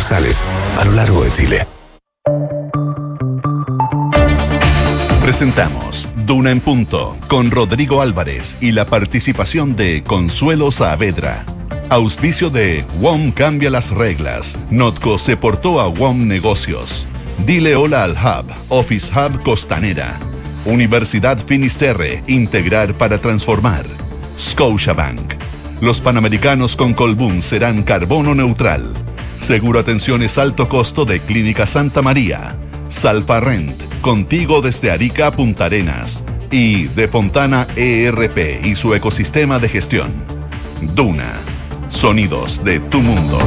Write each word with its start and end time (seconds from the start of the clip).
sucursales 0.00 0.42
a 0.78 0.84
lo 0.84 0.92
largo 0.92 1.24
de 1.24 1.32
Chile. 1.32 1.66
Presentamos 5.22 6.08
Duna 6.26 6.50
en 6.50 6.60
Punto 6.60 7.16
con 7.28 7.50
Rodrigo 7.50 8.00
Álvarez 8.00 8.56
y 8.60 8.72
la 8.72 8.86
participación 8.86 9.76
de 9.76 10.02
Consuelo 10.02 10.72
Saavedra. 10.72 11.44
Auspicio 11.90 12.50
de 12.50 12.84
WOM 13.00 13.32
Cambia 13.32 13.70
las 13.70 13.90
Reglas. 13.90 14.58
Notco 14.70 15.18
se 15.18 15.36
portó 15.36 15.80
a 15.80 15.88
WOM 15.88 16.26
Negocios. 16.26 17.06
Dile 17.44 17.76
hola 17.76 18.04
al 18.04 18.12
Hub, 18.12 18.46
Office 18.68 19.10
Hub 19.12 19.42
Costanera. 19.42 20.18
Universidad 20.64 21.38
Finisterre, 21.38 22.22
integrar 22.26 22.96
para 22.96 23.20
transformar. 23.20 23.84
Scotiabank. 24.38 25.34
Los 25.80 26.00
panamericanos 26.00 26.76
con 26.76 26.94
Colbún 26.94 27.42
serán 27.42 27.82
carbono 27.82 28.34
neutral. 28.34 28.92
Seguro 29.40 29.80
Atenciones 29.80 30.36
Alto 30.36 30.68
Costo 30.68 31.06
de 31.06 31.18
Clínica 31.20 31.66
Santa 31.66 32.02
María. 32.02 32.54
Salfa 32.88 33.40
Rent, 33.40 33.82
contigo 34.02 34.60
desde 34.60 34.90
Arica 34.90 35.28
a 35.28 35.32
Punta 35.32 35.64
Arenas. 35.64 36.24
Y 36.50 36.84
de 36.88 37.08
Fontana 37.08 37.66
ERP 37.74 38.64
y 38.64 38.76
su 38.76 38.94
ecosistema 38.94 39.58
de 39.58 39.68
gestión. 39.70 40.12
Duna. 40.94 41.32
Sonidos 41.88 42.62
de 42.62 42.80
tu 42.80 43.00
mundo. 43.00 43.38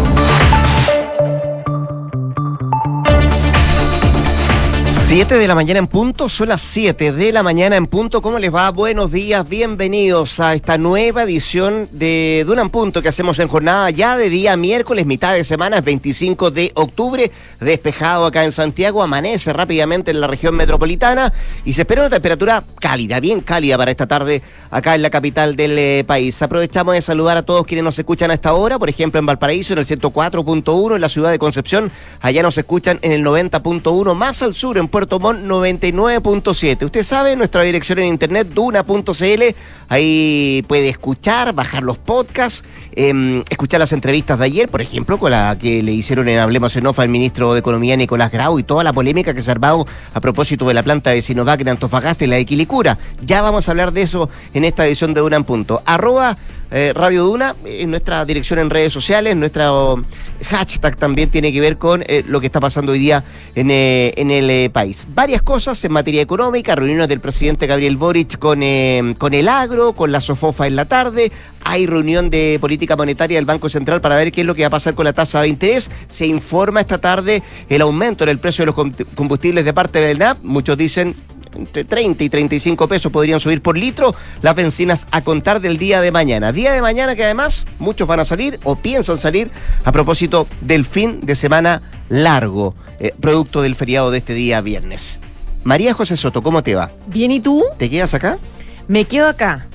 7 5.16 5.38
de 5.38 5.48
la 5.48 5.54
mañana 5.54 5.78
en 5.78 5.86
punto, 5.86 6.28
son 6.28 6.50
las 6.50 6.60
7 6.62 7.12
de 7.12 7.32
la 7.32 7.44
mañana 7.44 7.76
en 7.76 7.86
punto. 7.86 8.20
¿Cómo 8.20 8.40
les 8.40 8.52
va? 8.52 8.72
Buenos 8.72 9.12
días, 9.12 9.48
bienvenidos 9.48 10.40
a 10.40 10.56
esta 10.56 10.80
nueva 10.80 11.22
edición 11.22 11.88
de 11.92 12.44
Duna 12.48 12.64
en 12.64 12.72
Punto 12.72 13.00
que 13.04 13.10
hacemos 13.10 13.38
en 13.38 13.48
jornada 13.48 13.92
ya 13.92 14.18
de 14.18 14.28
día 14.28 14.58
miércoles, 14.58 15.06
mitad 15.06 15.36
de 15.36 15.44
semana, 15.44 15.82
25 15.82 16.50
de 16.50 16.72
octubre, 16.74 17.32
despejado 17.60 18.26
acá 18.26 18.44
en 18.44 18.52
Santiago, 18.52 19.04
amanece 19.04 19.54
rápidamente 19.54 20.10
en 20.10 20.20
la 20.20 20.26
región 20.26 20.56
metropolitana 20.56 21.32
y 21.64 21.74
se 21.74 21.84
espera 21.84 22.02
una 22.02 22.10
temperatura 22.10 22.64
cálida, 22.80 23.20
bien 23.20 23.42
cálida 23.42 23.78
para 23.78 23.92
esta 23.92 24.08
tarde 24.08 24.42
acá 24.72 24.96
en 24.96 25.04
la 25.04 25.12
capital 25.12 25.56
del 25.56 25.78
eh, 25.78 26.04
país. 26.08 26.42
Aprovechamos 26.42 26.96
de 26.96 27.02
saludar 27.04 27.38
a 27.38 27.44
todos 27.44 27.68
quienes 27.68 27.84
nos 27.84 28.00
escuchan 28.00 28.32
a 28.32 28.34
esta 28.34 28.54
hora, 28.54 28.80
por 28.80 28.90
ejemplo 28.90 29.20
en 29.20 29.28
Valparaíso 29.28 29.74
en 29.74 29.80
el 29.80 29.86
104.1, 29.86 30.96
en 30.96 31.02
la 31.02 31.10
ciudad 31.10 31.30
de 31.30 31.38
Concepción, 31.38 31.92
allá 32.20 32.42
nos 32.42 32.58
escuchan 32.58 32.98
en 33.04 33.12
el 33.12 33.24
90.1, 33.24 34.16
más 34.16 34.42
al 34.42 34.56
sur 34.56 34.76
en 34.80 34.88
Puerto 34.88 35.03
Puerto 35.04 35.20
Montt 35.20 35.42
99.7. 35.42 36.86
Usted 36.86 37.04
sabe, 37.04 37.36
nuestra 37.36 37.62
dirección 37.64 38.00
en 38.00 38.06
internet 38.06 38.48
duna.cl, 38.48 39.44
ahí 39.90 40.64
puede 40.66 40.88
escuchar, 40.88 41.52
bajar 41.52 41.84
los 41.84 41.98
podcasts, 41.98 42.64
em, 42.96 43.44
escuchar 43.50 43.82
las 43.82 43.92
entrevistas 43.92 44.40
de 44.40 44.46
ayer, 44.46 44.70
por 44.70 44.82
ejemplo, 44.82 45.20
con 45.20 45.32
la 45.32 45.58
que 45.60 45.84
le 45.84 45.92
hicieron 45.92 46.30
en 46.30 46.40
Hablemos 46.40 46.74
en 46.78 46.88
Off 46.88 47.00
al 47.00 47.10
ministro 47.10 47.52
de 47.52 47.60
Economía 47.60 47.98
Nicolás 47.98 48.32
Grau 48.32 48.58
y 48.60 48.64
toda 48.64 48.82
la 48.86 48.94
polémica 48.94 49.34
que 49.34 49.42
se 49.42 49.52
ha 49.52 49.56
armado 49.56 49.86
a 50.14 50.22
propósito 50.22 50.66
de 50.66 50.74
la 50.74 50.84
planta 50.84 51.10
de 51.10 51.22
Sinovac 51.22 51.60
en 51.60 51.68
Antofagasta 51.68 52.24
y 52.24 52.28
la 52.28 52.38
de 52.38 52.46
Quilicura. 52.46 52.98
Ya 53.26 53.42
vamos 53.42 53.68
a 53.68 53.72
hablar 53.72 53.92
de 53.92 54.04
eso 54.04 54.30
en 54.54 54.64
esta 54.64 54.88
edición 54.88 55.14
de 55.14 55.20
Duna 55.20 55.36
en 55.36 55.44
Punto. 55.44 55.84
Arroba 55.86 56.38
eh, 56.74 56.92
Radio 56.94 57.24
Duna, 57.24 57.56
en 57.66 57.92
nuestra 57.92 58.26
dirección 58.26 58.58
en 58.58 58.70
redes 58.70 58.92
sociales, 58.92 59.36
nuestro 59.36 60.02
hashtag 60.46 60.98
también 60.98 61.30
tiene 61.30 61.54
que 61.54 61.62
ver 61.62 61.78
con 61.78 62.04
eh, 62.08 62.24
lo 62.28 62.40
que 62.40 62.48
está 62.48 62.60
pasando 62.60 62.94
hoy 62.94 63.00
día 63.00 63.24
en, 63.54 63.70
eh, 63.70 64.12
en 64.18 64.32
el 64.32 64.72
país. 64.72 65.06
Varias 65.14 65.44
cosas 65.44 65.84
en 65.86 65.92
materia 65.92 66.22
económica, 66.22 66.76
reuniones 66.76 67.08
del 67.08 67.20
presidente 67.20 67.68
Gabriel 67.68 67.96
Boric 67.96 68.40
con, 68.40 68.64
con 69.20 69.34
el 69.34 69.48
agro, 69.48 69.94
con 69.94 70.12
la 70.12 70.20
Sofofa 70.20 70.66
en 70.66 70.76
la 70.76 70.86
tarde, 70.86 71.32
hay 71.64 71.86
reunión 71.86 72.30
de 72.30 72.58
política 72.60 72.96
monetaria 72.96 73.38
del 73.38 73.46
Banco 73.46 73.70
Central 73.70 74.02
para 74.02 74.16
ver 74.16 74.32
qué 74.32 74.42
es 74.42 74.48
lo 74.48 74.56
que 74.56 74.64
va 74.64 74.68
a 74.68 74.72
pasar 74.72 74.96
con 74.96 75.06
la 75.06 75.14
tasa 75.14 75.42
de 75.42 75.48
interés. 75.48 75.90
Se 76.08 76.26
informa 76.26 76.82
esta 76.82 76.98
tarde 76.98 77.44
el 77.70 77.82
aumento 77.82 78.24
en 78.24 78.32
el 78.32 78.40
precio 78.40 78.64
de 78.64 78.72
los 78.72 78.76
combustibles 79.16 79.64
de 79.64 79.74
parte 79.74 80.00
del 80.00 80.20
NAP. 80.20 80.40
Muchos 80.44 80.78
dicen 80.78 81.16
entre 81.56 81.84
30 81.84 82.24
y 82.24 82.30
35 82.30 82.88
pesos 82.88 83.12
podrían 83.12 83.40
subir 83.40 83.62
por 83.62 83.78
litro 83.78 84.16
las 84.42 84.56
bencinas 84.56 85.08
a 85.12 85.22
contar 85.22 85.62
del 85.62 85.78
día 85.78 86.02
de 86.02 86.12
mañana. 86.12 86.52
Día 86.52 86.74
de 86.74 86.82
mañana 86.82 87.16
que 87.16 87.24
además 87.24 87.66
muchos 87.80 88.08
van 88.08 88.20
a 88.20 88.26
salir 88.26 88.60
o 88.64 88.76
piensan 88.76 89.18
salir 89.18 89.52
a 89.84 89.92
propósito 89.92 90.48
del 90.62 90.86
fin 90.86 91.20
de 91.22 91.36
semana 91.36 91.82
largo, 92.10 92.76
eh, 93.00 93.14
producto 93.20 93.62
del 93.62 93.76
feriado 93.76 94.12
de 94.12 94.20
este 94.20 94.34
día 94.34 94.62
viernes. 94.62 95.20
María 95.64 95.94
José 95.94 96.18
Soto, 96.18 96.42
¿cómo 96.42 96.62
te 96.62 96.76
va? 96.76 96.92
Bien, 97.08 97.32
¿y 97.32 97.40
tú? 97.40 97.64
¿Te 97.78 97.90
quedas 97.90 98.14
acá? 98.14 98.38
Me 98.88 99.06
quedo 99.06 99.28
acá, 99.28 99.68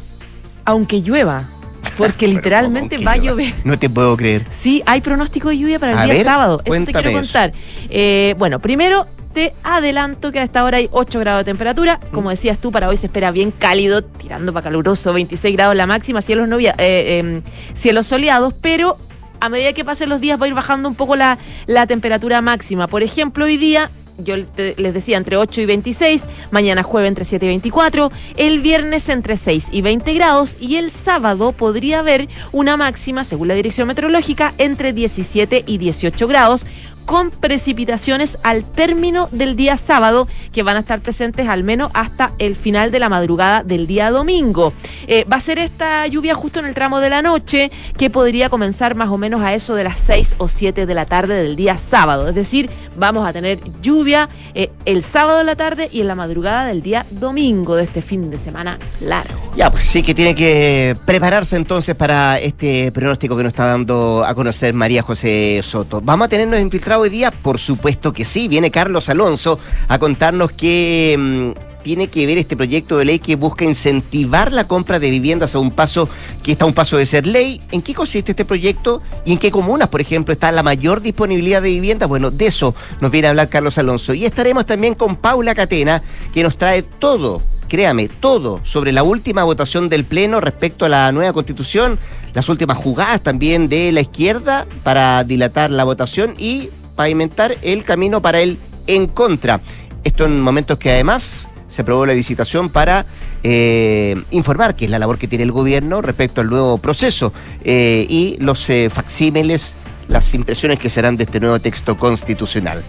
aunque 0.64 1.00
llueva. 1.00 1.48
Porque 1.96 2.28
literalmente 2.28 2.98
va 2.98 3.12
a 3.12 3.16
llover. 3.16 3.54
No 3.64 3.78
te 3.78 3.88
puedo 3.88 4.16
creer. 4.16 4.44
Sí, 4.50 4.82
hay 4.86 5.00
pronóstico 5.00 5.48
de 5.48 5.58
lluvia 5.58 5.78
para 5.78 6.04
el 6.04 6.10
día 6.10 6.24
sábado. 6.24 6.60
Eso 6.64 6.84
te 6.84 6.92
quiero 6.92 7.12
contar. 7.12 7.52
Eh, 7.88 8.34
bueno, 8.38 8.60
primero 8.60 9.06
te 9.32 9.54
adelanto 9.62 10.32
que 10.32 10.40
a 10.40 10.42
esta 10.42 10.64
hora 10.64 10.78
hay 10.78 10.88
8 10.92 11.20
grados 11.20 11.40
de 11.40 11.44
temperatura. 11.44 12.00
Como 12.12 12.30
decías 12.30 12.58
tú, 12.58 12.72
para 12.72 12.88
hoy 12.88 12.96
se 12.96 13.06
espera 13.06 13.30
bien 13.30 13.50
cálido, 13.50 14.02
tirando 14.02 14.52
para 14.52 14.64
caluroso, 14.64 15.12
26 15.12 15.56
grados 15.56 15.76
la 15.76 15.86
máxima, 15.86 16.22
cielos, 16.22 16.48
novia, 16.48 16.74
eh, 16.78 17.18
em, 17.18 17.42
cielos 17.74 18.06
soleados, 18.06 18.54
pero 18.60 18.98
a 19.40 19.48
medida 19.48 19.72
que 19.72 19.84
pasen 19.84 20.08
los 20.08 20.20
días 20.20 20.40
va 20.40 20.46
a 20.46 20.48
ir 20.48 20.54
bajando 20.54 20.88
un 20.88 20.94
poco 20.94 21.16
la, 21.16 21.38
la 21.66 21.86
temperatura 21.86 22.40
máxima. 22.40 22.88
Por 22.88 23.02
ejemplo, 23.02 23.44
hoy 23.44 23.56
día 23.56 23.90
yo 24.18 24.34
les 24.36 24.94
decía 24.94 25.16
entre 25.16 25.36
8 25.36 25.60
y 25.60 25.66
26, 25.66 26.22
mañana 26.50 26.82
jueves 26.82 27.08
entre 27.08 27.24
7 27.24 27.46
y 27.46 27.48
24, 27.48 28.10
el 28.36 28.60
viernes 28.60 29.08
entre 29.08 29.36
6 29.36 29.68
y 29.70 29.82
20 29.82 30.12
grados 30.14 30.56
y 30.60 30.76
el 30.76 30.90
sábado 30.90 31.52
podría 31.52 32.00
haber 32.00 32.28
una 32.52 32.76
máxima, 32.76 33.24
según 33.24 33.48
la 33.48 33.54
dirección 33.54 33.86
meteorológica, 33.86 34.54
entre 34.58 34.92
17 34.92 35.64
y 35.66 35.78
18 35.78 36.26
grados, 36.26 36.66
con 37.08 37.30
precipitaciones 37.30 38.36
al 38.42 38.64
término 38.70 39.30
del 39.32 39.56
día 39.56 39.78
sábado 39.78 40.28
que 40.52 40.62
van 40.62 40.76
a 40.76 40.80
estar 40.80 41.00
presentes 41.00 41.48
al 41.48 41.64
menos 41.64 41.90
hasta 41.94 42.34
el 42.38 42.54
final 42.54 42.90
de 42.90 42.98
la 42.98 43.08
madrugada 43.08 43.62
del 43.62 43.86
día 43.86 44.10
domingo. 44.10 44.74
Eh, 45.06 45.24
va 45.24 45.36
a 45.36 45.40
ser 45.40 45.58
esta 45.58 46.06
lluvia 46.06 46.34
justo 46.34 46.60
en 46.60 46.66
el 46.66 46.74
tramo 46.74 47.00
de 47.00 47.08
la 47.08 47.22
noche 47.22 47.70
que 47.96 48.10
podría 48.10 48.50
comenzar 48.50 48.94
más 48.94 49.08
o 49.08 49.16
menos 49.16 49.40
a 49.40 49.54
eso 49.54 49.74
de 49.74 49.84
las 49.84 49.98
6 50.00 50.34
o 50.36 50.48
7 50.48 50.84
de 50.84 50.94
la 50.94 51.06
tarde 51.06 51.42
del 51.42 51.56
día 51.56 51.78
sábado. 51.78 52.28
Es 52.28 52.34
decir, 52.34 52.68
vamos 52.94 53.26
a 53.26 53.32
tener 53.32 53.58
lluvia 53.80 54.28
eh, 54.54 54.70
el 54.84 55.02
sábado 55.02 55.38
de 55.38 55.44
la 55.44 55.56
tarde 55.56 55.88
y 55.90 56.02
en 56.02 56.08
la 56.08 56.14
madrugada 56.14 56.66
del 56.66 56.82
día 56.82 57.06
domingo 57.10 57.74
de 57.74 57.84
este 57.84 58.02
fin 58.02 58.28
de 58.28 58.36
semana 58.36 58.78
largo. 59.00 59.50
Ya, 59.56 59.70
pues 59.70 59.88
sí 59.88 60.02
que 60.02 60.14
tiene 60.14 60.34
que 60.34 60.94
prepararse 61.06 61.56
entonces 61.56 61.96
para 61.96 62.38
este 62.38 62.92
pronóstico 62.92 63.34
que 63.34 63.44
nos 63.44 63.52
está 63.52 63.64
dando 63.64 64.26
a 64.26 64.34
conocer 64.34 64.74
María 64.74 65.00
José 65.02 65.62
Soto. 65.64 66.02
Vamos 66.02 66.26
a 66.26 66.28
tenernos 66.28 66.60
infiltrados 66.60 66.97
hoy 67.00 67.10
día? 67.10 67.30
Por 67.30 67.58
supuesto 67.58 68.12
que 68.12 68.24
sí. 68.24 68.48
Viene 68.48 68.70
Carlos 68.70 69.08
Alonso 69.08 69.58
a 69.88 69.98
contarnos 69.98 70.52
que 70.52 71.16
mm, 71.18 71.82
tiene 71.82 72.08
que 72.08 72.26
ver 72.26 72.38
este 72.38 72.56
proyecto 72.56 72.98
de 72.98 73.04
ley 73.04 73.18
que 73.18 73.36
busca 73.36 73.64
incentivar 73.64 74.52
la 74.52 74.64
compra 74.64 74.98
de 74.98 75.10
viviendas 75.10 75.54
a 75.54 75.58
un 75.58 75.70
paso 75.70 76.08
que 76.42 76.52
está 76.52 76.64
a 76.64 76.68
un 76.68 76.74
paso 76.74 76.96
de 76.96 77.06
ser 77.06 77.26
ley. 77.26 77.62
¿En 77.70 77.82
qué 77.82 77.94
consiste 77.94 78.32
este 78.32 78.44
proyecto 78.44 79.00
y 79.24 79.32
en 79.32 79.38
qué 79.38 79.50
comunas, 79.50 79.88
por 79.88 80.00
ejemplo, 80.00 80.32
está 80.32 80.52
la 80.52 80.62
mayor 80.62 81.00
disponibilidad 81.00 81.62
de 81.62 81.70
viviendas? 81.70 82.08
Bueno, 82.08 82.30
de 82.30 82.46
eso 82.46 82.74
nos 83.00 83.10
viene 83.10 83.28
a 83.28 83.30
hablar 83.30 83.48
Carlos 83.48 83.78
Alonso. 83.78 84.14
Y 84.14 84.24
estaremos 84.24 84.66
también 84.66 84.94
con 84.94 85.16
Paula 85.16 85.54
Catena, 85.54 86.02
que 86.34 86.42
nos 86.42 86.58
trae 86.58 86.82
todo 86.82 87.42
créame, 87.68 88.08
todo 88.08 88.60
sobre 88.64 88.92
la 88.92 89.02
última 89.02 89.44
votación 89.44 89.88
del 89.88 90.04
Pleno 90.04 90.40
respecto 90.40 90.86
a 90.86 90.88
la 90.88 91.12
nueva 91.12 91.32
constitución, 91.32 91.98
las 92.34 92.48
últimas 92.48 92.78
jugadas 92.78 93.22
también 93.22 93.68
de 93.68 93.92
la 93.92 94.00
izquierda 94.00 94.66
para 94.82 95.22
dilatar 95.24 95.70
la 95.70 95.84
votación 95.84 96.34
y 96.38 96.70
pavimentar 96.98 97.56
el 97.62 97.84
camino 97.84 98.20
para 98.20 98.40
el 98.40 98.58
en 98.88 99.06
contra. 99.06 99.60
Esto 100.02 100.24
en 100.24 100.40
momentos 100.40 100.78
que 100.78 100.90
además 100.90 101.48
se 101.68 101.82
aprobó 101.82 102.04
la 102.04 102.12
licitación 102.12 102.70
para 102.70 103.06
eh, 103.44 104.20
informar, 104.32 104.74
que 104.74 104.86
es 104.86 104.90
la 104.90 104.98
labor 104.98 105.16
que 105.16 105.28
tiene 105.28 105.44
el 105.44 105.52
gobierno 105.52 106.02
respecto 106.02 106.40
al 106.40 106.50
nuevo 106.50 106.76
proceso 106.78 107.32
eh, 107.62 108.04
y 108.10 108.36
los 108.40 108.68
eh, 108.68 108.90
facsímiles, 108.92 109.76
las 110.08 110.34
impresiones 110.34 110.80
que 110.80 110.90
serán 110.90 111.16
de 111.16 111.22
este 111.22 111.38
nuevo 111.38 111.60
texto 111.60 111.96
constitucional. 111.96 112.82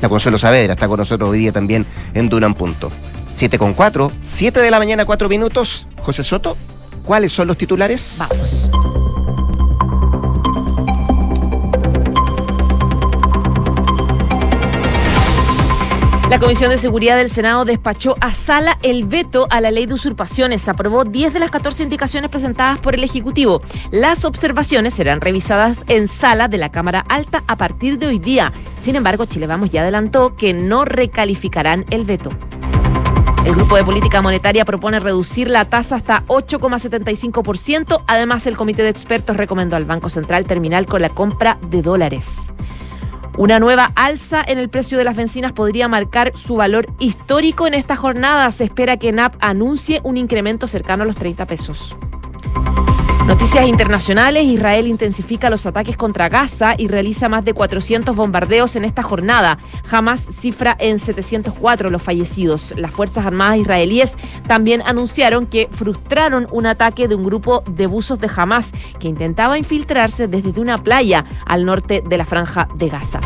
La 0.00 0.08
Consuelo 0.08 0.38
Saavedra 0.38 0.74
está 0.74 0.86
con 0.86 0.98
nosotros 0.98 1.28
hoy 1.30 1.40
día 1.40 1.50
también 1.50 1.86
en 2.14 2.28
Dunan 2.28 2.54
Punto. 2.54 2.92
7 3.32 3.58
con 3.58 3.74
4, 3.74 4.12
7 4.22 4.60
de 4.60 4.70
la 4.70 4.78
mañana, 4.78 5.04
4 5.04 5.28
minutos. 5.28 5.88
José 6.02 6.22
Soto, 6.22 6.56
¿cuáles 7.04 7.32
son 7.32 7.48
los 7.48 7.58
titulares? 7.58 8.14
Vamos. 8.20 8.70
La 16.28 16.38
Comisión 16.38 16.70
de 16.70 16.76
Seguridad 16.76 17.16
del 17.16 17.30
Senado 17.30 17.64
despachó 17.64 18.14
a 18.20 18.34
sala 18.34 18.78
el 18.82 19.06
veto 19.06 19.46
a 19.48 19.62
la 19.62 19.70
ley 19.70 19.86
de 19.86 19.94
usurpaciones. 19.94 20.68
Aprobó 20.68 21.04
10 21.04 21.32
de 21.32 21.38
las 21.38 21.50
14 21.50 21.84
indicaciones 21.84 22.28
presentadas 22.28 22.78
por 22.80 22.94
el 22.94 23.02
Ejecutivo. 23.02 23.62
Las 23.90 24.26
observaciones 24.26 24.92
serán 24.92 25.22
revisadas 25.22 25.78
en 25.88 26.06
sala 26.06 26.48
de 26.48 26.58
la 26.58 26.70
Cámara 26.70 27.02
Alta 27.08 27.44
a 27.46 27.56
partir 27.56 27.98
de 27.98 28.08
hoy 28.08 28.18
día. 28.18 28.52
Sin 28.78 28.94
embargo, 28.94 29.24
Chile 29.24 29.46
Vamos 29.46 29.70
ya 29.70 29.80
adelantó 29.80 30.36
que 30.36 30.52
no 30.52 30.84
recalificarán 30.84 31.86
el 31.88 32.04
veto. 32.04 32.28
El 33.46 33.54
Grupo 33.54 33.76
de 33.76 33.84
Política 33.84 34.20
Monetaria 34.20 34.66
propone 34.66 35.00
reducir 35.00 35.48
la 35.48 35.64
tasa 35.64 35.96
hasta 35.96 36.24
8,75%. 36.26 38.02
Además, 38.06 38.46
el 38.46 38.58
Comité 38.58 38.82
de 38.82 38.90
Expertos 38.90 39.38
recomendó 39.38 39.76
al 39.76 39.86
Banco 39.86 40.10
Central 40.10 40.44
terminar 40.44 40.84
con 40.84 41.00
la 41.00 41.08
compra 41.08 41.56
de 41.70 41.80
dólares. 41.80 42.52
Una 43.38 43.60
nueva 43.60 43.92
alza 43.94 44.42
en 44.44 44.58
el 44.58 44.68
precio 44.68 44.98
de 44.98 45.04
las 45.04 45.14
bencinas 45.14 45.52
podría 45.52 45.86
marcar 45.86 46.32
su 46.34 46.56
valor 46.56 46.88
histórico 46.98 47.68
en 47.68 47.74
esta 47.74 47.94
jornada. 47.94 48.50
Se 48.50 48.64
espera 48.64 48.96
que 48.96 49.12
NAP 49.12 49.36
anuncie 49.38 50.00
un 50.02 50.16
incremento 50.16 50.66
cercano 50.66 51.04
a 51.04 51.06
los 51.06 51.14
30 51.14 51.46
pesos. 51.46 51.96
Noticias 53.28 53.66
internacionales, 53.66 54.44
Israel 54.44 54.86
intensifica 54.86 55.50
los 55.50 55.66
ataques 55.66 55.98
contra 55.98 56.30
Gaza 56.30 56.74
y 56.78 56.88
realiza 56.88 57.28
más 57.28 57.44
de 57.44 57.52
400 57.52 58.16
bombardeos 58.16 58.74
en 58.74 58.86
esta 58.86 59.02
jornada. 59.02 59.58
Jamás 59.84 60.26
cifra 60.32 60.74
en 60.80 60.98
704 60.98 61.90
los 61.90 62.02
fallecidos. 62.02 62.72
Las 62.78 62.90
Fuerzas 62.90 63.26
Armadas 63.26 63.58
israelíes 63.58 64.14
también 64.46 64.80
anunciaron 64.80 65.46
que 65.46 65.68
frustraron 65.70 66.48
un 66.52 66.64
ataque 66.64 67.06
de 67.06 67.16
un 67.16 67.24
grupo 67.24 67.62
de 67.70 67.86
buzos 67.86 68.18
de 68.18 68.30
Hamas 68.34 68.72
que 68.98 69.08
intentaba 69.08 69.58
infiltrarse 69.58 70.26
desde 70.26 70.58
una 70.58 70.78
playa 70.78 71.26
al 71.44 71.66
norte 71.66 72.02
de 72.08 72.16
la 72.16 72.24
franja 72.24 72.70
de 72.76 72.88
Gaza. 72.88 73.20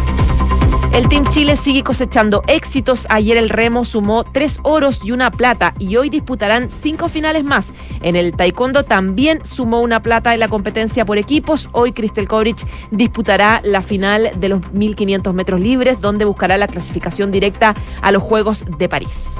El 0.92 1.08
Team 1.08 1.24
Chile 1.30 1.56
sigue 1.56 1.82
cosechando 1.82 2.42
éxitos. 2.46 3.06
Ayer 3.08 3.38
el 3.38 3.48
remo 3.48 3.86
sumó 3.86 4.24
tres 4.24 4.60
oros 4.62 5.00
y 5.02 5.12
una 5.12 5.30
plata 5.30 5.72
y 5.78 5.96
hoy 5.96 6.10
disputarán 6.10 6.70
cinco 6.70 7.08
finales 7.08 7.44
más. 7.44 7.72
En 8.02 8.14
el 8.14 8.36
taekwondo 8.36 8.84
también 8.84 9.44
sumó 9.46 9.80
una 9.80 10.02
plata 10.02 10.34
en 10.34 10.40
la 10.40 10.48
competencia 10.48 11.06
por 11.06 11.16
equipos. 11.16 11.70
Hoy 11.72 11.92
Cristel 11.92 12.28
Kovrich 12.28 12.66
disputará 12.90 13.62
la 13.64 13.80
final 13.80 14.32
de 14.36 14.50
los 14.50 14.70
1500 14.74 15.32
metros 15.32 15.62
libres 15.62 15.98
donde 15.98 16.26
buscará 16.26 16.58
la 16.58 16.66
clasificación 16.66 17.30
directa 17.30 17.74
a 18.02 18.12
los 18.12 18.22
Juegos 18.22 18.66
de 18.76 18.88
París. 18.90 19.36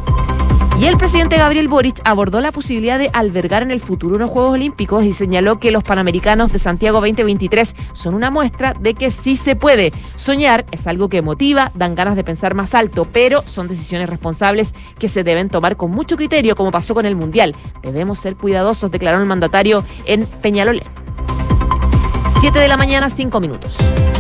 Y 0.83 0.87
el 0.87 0.97
presidente 0.97 1.37
Gabriel 1.37 1.69
Boric 1.69 2.01
abordó 2.05 2.41
la 2.41 2.51
posibilidad 2.51 2.99
de 2.99 3.09
albergar 3.13 3.63
en 3.63 3.71
el 3.71 3.79
futuro 3.79 4.17
unos 4.17 4.33
Juegos 4.33 4.55
Olímpicos 4.55 5.05
y 5.05 5.13
señaló 5.13 5.61
que 5.61 5.71
los 5.71 5.85
Panamericanos 5.85 6.51
de 6.51 6.59
Santiago 6.59 7.01
2023 7.01 7.77
son 7.93 8.15
una 8.15 8.33
muestra 8.33 8.75
de 8.81 8.95
que 8.95 9.13
sí 9.13 9.37
se 9.37 9.55
puede. 9.55 9.93
Soñar 10.17 10.67
es 10.73 10.89
algo 10.89 11.09
que 11.09 11.23
motiva, 11.23 11.71
dan 11.77 11.95
ganas 11.95 12.17
de 12.17 12.25
pensar 12.25 12.57
más 12.57 12.75
alto, 12.75 13.05
pero 13.05 13.45
son 13.47 13.69
decisiones 13.69 14.11
responsables 14.11 14.75
que 14.99 15.07
se 15.07 15.23
deben 15.23 15.49
tomar 15.49 15.77
con 15.77 15.93
mucho 15.93 16.17
criterio, 16.17 16.57
como 16.57 16.73
pasó 16.73 16.95
con 16.95 17.07
el 17.07 17.15
Mundial. 17.15 17.55
Debemos 17.85 18.19
ser 18.19 18.35
cuidadosos, 18.35 18.91
declaró 18.91 19.21
el 19.21 19.27
mandatario 19.27 19.85
en 20.05 20.27
Peñalolén. 20.27 21.02
7 22.43 22.59
de 22.59 22.67
la 22.67 22.77
mañana, 22.77 23.09
5 23.09 23.39
minutos. 23.39 23.77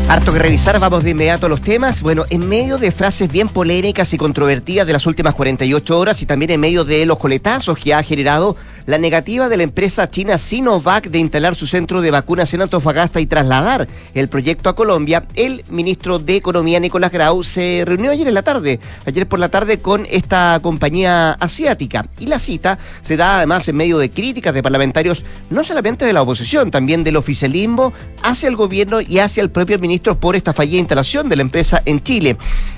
Harto 0.08 0.32
que 0.32 0.38
revisar, 0.38 0.78
vamos 0.78 1.02
de 1.02 1.10
inmediato 1.10 1.46
a 1.46 1.48
los 1.48 1.60
temas. 1.60 2.02
Bueno, 2.02 2.22
en 2.30 2.48
medio 2.48 2.78
de 2.78 2.92
frases 2.92 3.28
bien 3.28 3.48
polémicas 3.48 4.12
y 4.12 4.16
controvertidas 4.16 4.86
de 4.86 4.92
las 4.92 5.06
últimas 5.06 5.34
48 5.34 5.98
horas 5.98 6.22
y 6.22 6.26
también 6.26 6.52
en 6.52 6.60
medio 6.60 6.84
de 6.84 7.04
los 7.04 7.18
coletazos 7.18 7.76
que 7.76 7.92
ha 7.92 8.00
generado 8.04 8.54
la 8.86 8.98
negativa 8.98 9.48
de 9.48 9.56
la 9.56 9.62
empresa 9.62 10.10
china 10.10 10.38
Sinovac 10.38 11.08
de 11.08 11.18
instalar 11.18 11.54
su 11.54 11.66
centro 11.66 12.00
de 12.00 12.10
vacunas 12.10 12.52
en 12.54 12.62
Antofagasta 12.62 13.20
y 13.20 13.26
trasladar 13.26 13.88
el 14.14 14.28
proyecto 14.28 14.68
a 14.68 14.74
Colombia, 14.74 15.26
el 15.34 15.64
ministro 15.70 16.18
de 16.18 16.36
Economía, 16.36 16.80
Nicolás 16.80 17.12
Grau, 17.12 17.44
se 17.44 17.84
reunió 17.86 18.10
ayer 18.10 18.28
en 18.28 18.34
la 18.34 18.42
tarde, 18.42 18.80
ayer 19.06 19.28
por 19.28 19.38
la 19.38 19.48
tarde 19.48 19.78
con 19.78 20.06
esta 20.10 20.58
compañía 20.62 21.32
asiática. 21.32 22.06
Y 22.18 22.26
la 22.26 22.38
cita 22.38 22.78
se 23.02 23.16
da 23.16 23.38
además 23.38 23.68
en 23.68 23.76
medio 23.76 23.98
de 23.98 24.10
críticas 24.10 24.54
de 24.54 24.62
parlamentarios, 24.62 25.24
no 25.50 25.64
solamente 25.64 26.04
de 26.04 26.12
la 26.12 26.22
oposición, 26.22 26.70
también 26.70 27.04
del 27.04 27.16
oficialismo, 27.16 27.92
hacia 28.22 28.48
el 28.48 28.56
gobierno 28.56 29.00
y 29.00 29.18
hacia 29.18 29.42
el 29.42 29.50
propio 29.50 29.78
ministro 29.78 30.18
por 30.18 30.36
esta 30.36 30.52
fallida 30.52 30.80
instalación 30.80 31.28
de 31.28 31.36
la 31.36 31.42
empresa 31.42 31.82
en 31.84 32.02
Chile. 32.02 32.36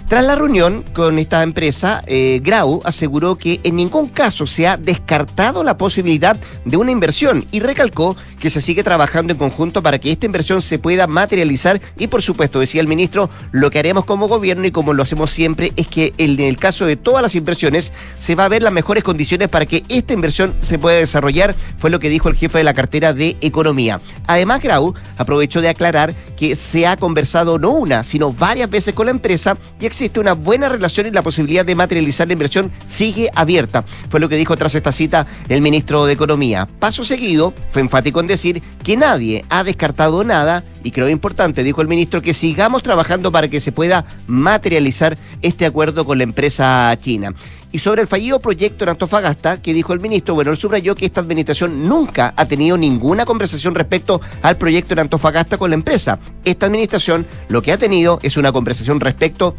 Tras 0.08 0.22
la 0.22 0.34
reunión 0.34 0.84
con 0.92 1.18
esta 1.18 1.42
empresa, 1.42 2.04
eh, 2.06 2.38
Grau 2.42 2.82
aseguró 2.84 3.36
que 3.36 3.60
en 3.64 3.76
ningún 3.76 4.08
caso 4.08 4.46
se 4.46 4.68
ha 4.68 4.76
descartado 4.76 5.64
la 5.64 5.78
posibilidad 5.78 6.38
de 6.66 6.76
una 6.76 6.90
inversión 6.90 7.46
y 7.50 7.60
recalcó 7.60 8.14
que 8.38 8.50
se 8.50 8.60
sigue 8.60 8.84
trabajando 8.84 9.32
en 9.32 9.38
conjunto 9.38 9.82
para 9.82 9.98
que 9.98 10.12
esta 10.12 10.26
inversión 10.26 10.60
se 10.60 10.78
pueda 10.78 11.06
materializar 11.06 11.80
y 11.98 12.08
por 12.08 12.20
supuesto, 12.20 12.60
decía 12.60 12.82
el 12.82 12.86
ministro, 12.86 13.30
lo 13.50 13.70
que 13.70 13.78
haremos 13.78 14.04
como 14.04 14.28
gobierno 14.28 14.66
y 14.66 14.70
como 14.70 14.92
lo 14.92 15.02
hacemos 15.02 15.30
siempre 15.30 15.72
es 15.76 15.86
que 15.86 16.12
en 16.18 16.38
el 16.38 16.58
caso 16.58 16.84
de 16.84 16.96
todas 16.96 17.22
las 17.22 17.34
inversiones 17.34 17.90
se 18.18 18.34
va 18.34 18.44
a 18.44 18.48
ver 18.48 18.62
las 18.62 18.74
mejores 18.74 19.02
condiciones 19.02 19.48
para 19.48 19.64
que 19.64 19.84
esta 19.88 20.12
inversión 20.12 20.54
se 20.58 20.78
pueda 20.78 20.98
desarrollar, 20.98 21.54
fue 21.78 21.88
lo 21.88 21.98
que 21.98 22.10
dijo 22.10 22.28
el 22.28 22.36
jefe 22.36 22.58
de 22.58 22.64
la 22.64 22.74
cartera 22.74 23.14
de 23.14 23.38
Economía. 23.40 24.00
Además, 24.26 24.62
Grau 24.62 24.94
aprovechó 25.16 25.62
de 25.62 25.70
aclarar 25.70 26.14
que 26.36 26.56
se 26.56 26.86
ha 26.86 26.98
conversado 26.98 27.58
no 27.58 27.70
una, 27.70 28.04
sino 28.04 28.32
varias 28.32 28.68
veces 28.68 28.92
con 28.92 29.06
la 29.06 29.12
empresa 29.12 29.56
y 29.80 29.86
existe 29.94 30.18
una 30.18 30.32
buena 30.32 30.68
relación 30.68 31.06
y 31.06 31.12
la 31.12 31.22
posibilidad 31.22 31.64
de 31.64 31.76
materializar 31.76 32.26
la 32.26 32.32
inversión 32.32 32.72
sigue 32.88 33.30
abierta. 33.32 33.84
Fue 34.10 34.18
lo 34.18 34.28
que 34.28 34.34
dijo 34.34 34.56
tras 34.56 34.74
esta 34.74 34.90
cita 34.90 35.24
el 35.48 35.62
ministro 35.62 36.04
de 36.04 36.12
Economía. 36.12 36.66
Paso 36.80 37.04
seguido, 37.04 37.54
fue 37.70 37.80
enfático 37.80 38.18
en 38.18 38.26
decir 38.26 38.60
que 38.82 38.96
nadie 38.96 39.44
ha 39.50 39.62
descartado 39.62 40.24
nada 40.24 40.64
y 40.82 40.90
creo 40.90 41.08
importante, 41.08 41.62
dijo 41.62 41.80
el 41.80 41.88
ministro, 41.88 42.22
que 42.22 42.34
sigamos 42.34 42.82
trabajando 42.82 43.30
para 43.30 43.48
que 43.48 43.60
se 43.60 43.70
pueda 43.70 44.04
materializar 44.26 45.16
este 45.42 45.64
acuerdo 45.64 46.04
con 46.04 46.18
la 46.18 46.24
empresa 46.24 46.96
china. 47.00 47.32
Y 47.74 47.80
sobre 47.80 48.02
el 48.02 48.06
fallido 48.06 48.38
proyecto 48.38 48.84
en 48.84 48.90
Antofagasta, 48.90 49.60
que 49.60 49.74
dijo 49.74 49.92
el 49.92 49.98
ministro, 49.98 50.34
bueno, 50.34 50.52
él 50.52 50.56
subrayó 50.56 50.94
que 50.94 51.06
esta 51.06 51.20
administración 51.20 51.82
nunca 51.88 52.32
ha 52.36 52.46
tenido 52.46 52.76
ninguna 52.76 53.24
conversación 53.24 53.74
respecto 53.74 54.20
al 54.42 54.56
proyecto 54.58 54.92
en 54.92 55.00
Antofagasta 55.00 55.56
con 55.56 55.70
la 55.70 55.74
empresa. 55.74 56.20
Esta 56.44 56.66
administración 56.66 57.26
lo 57.48 57.62
que 57.62 57.72
ha 57.72 57.78
tenido 57.78 58.20
es 58.22 58.36
una 58.36 58.52
conversación 58.52 59.00
respecto 59.00 59.56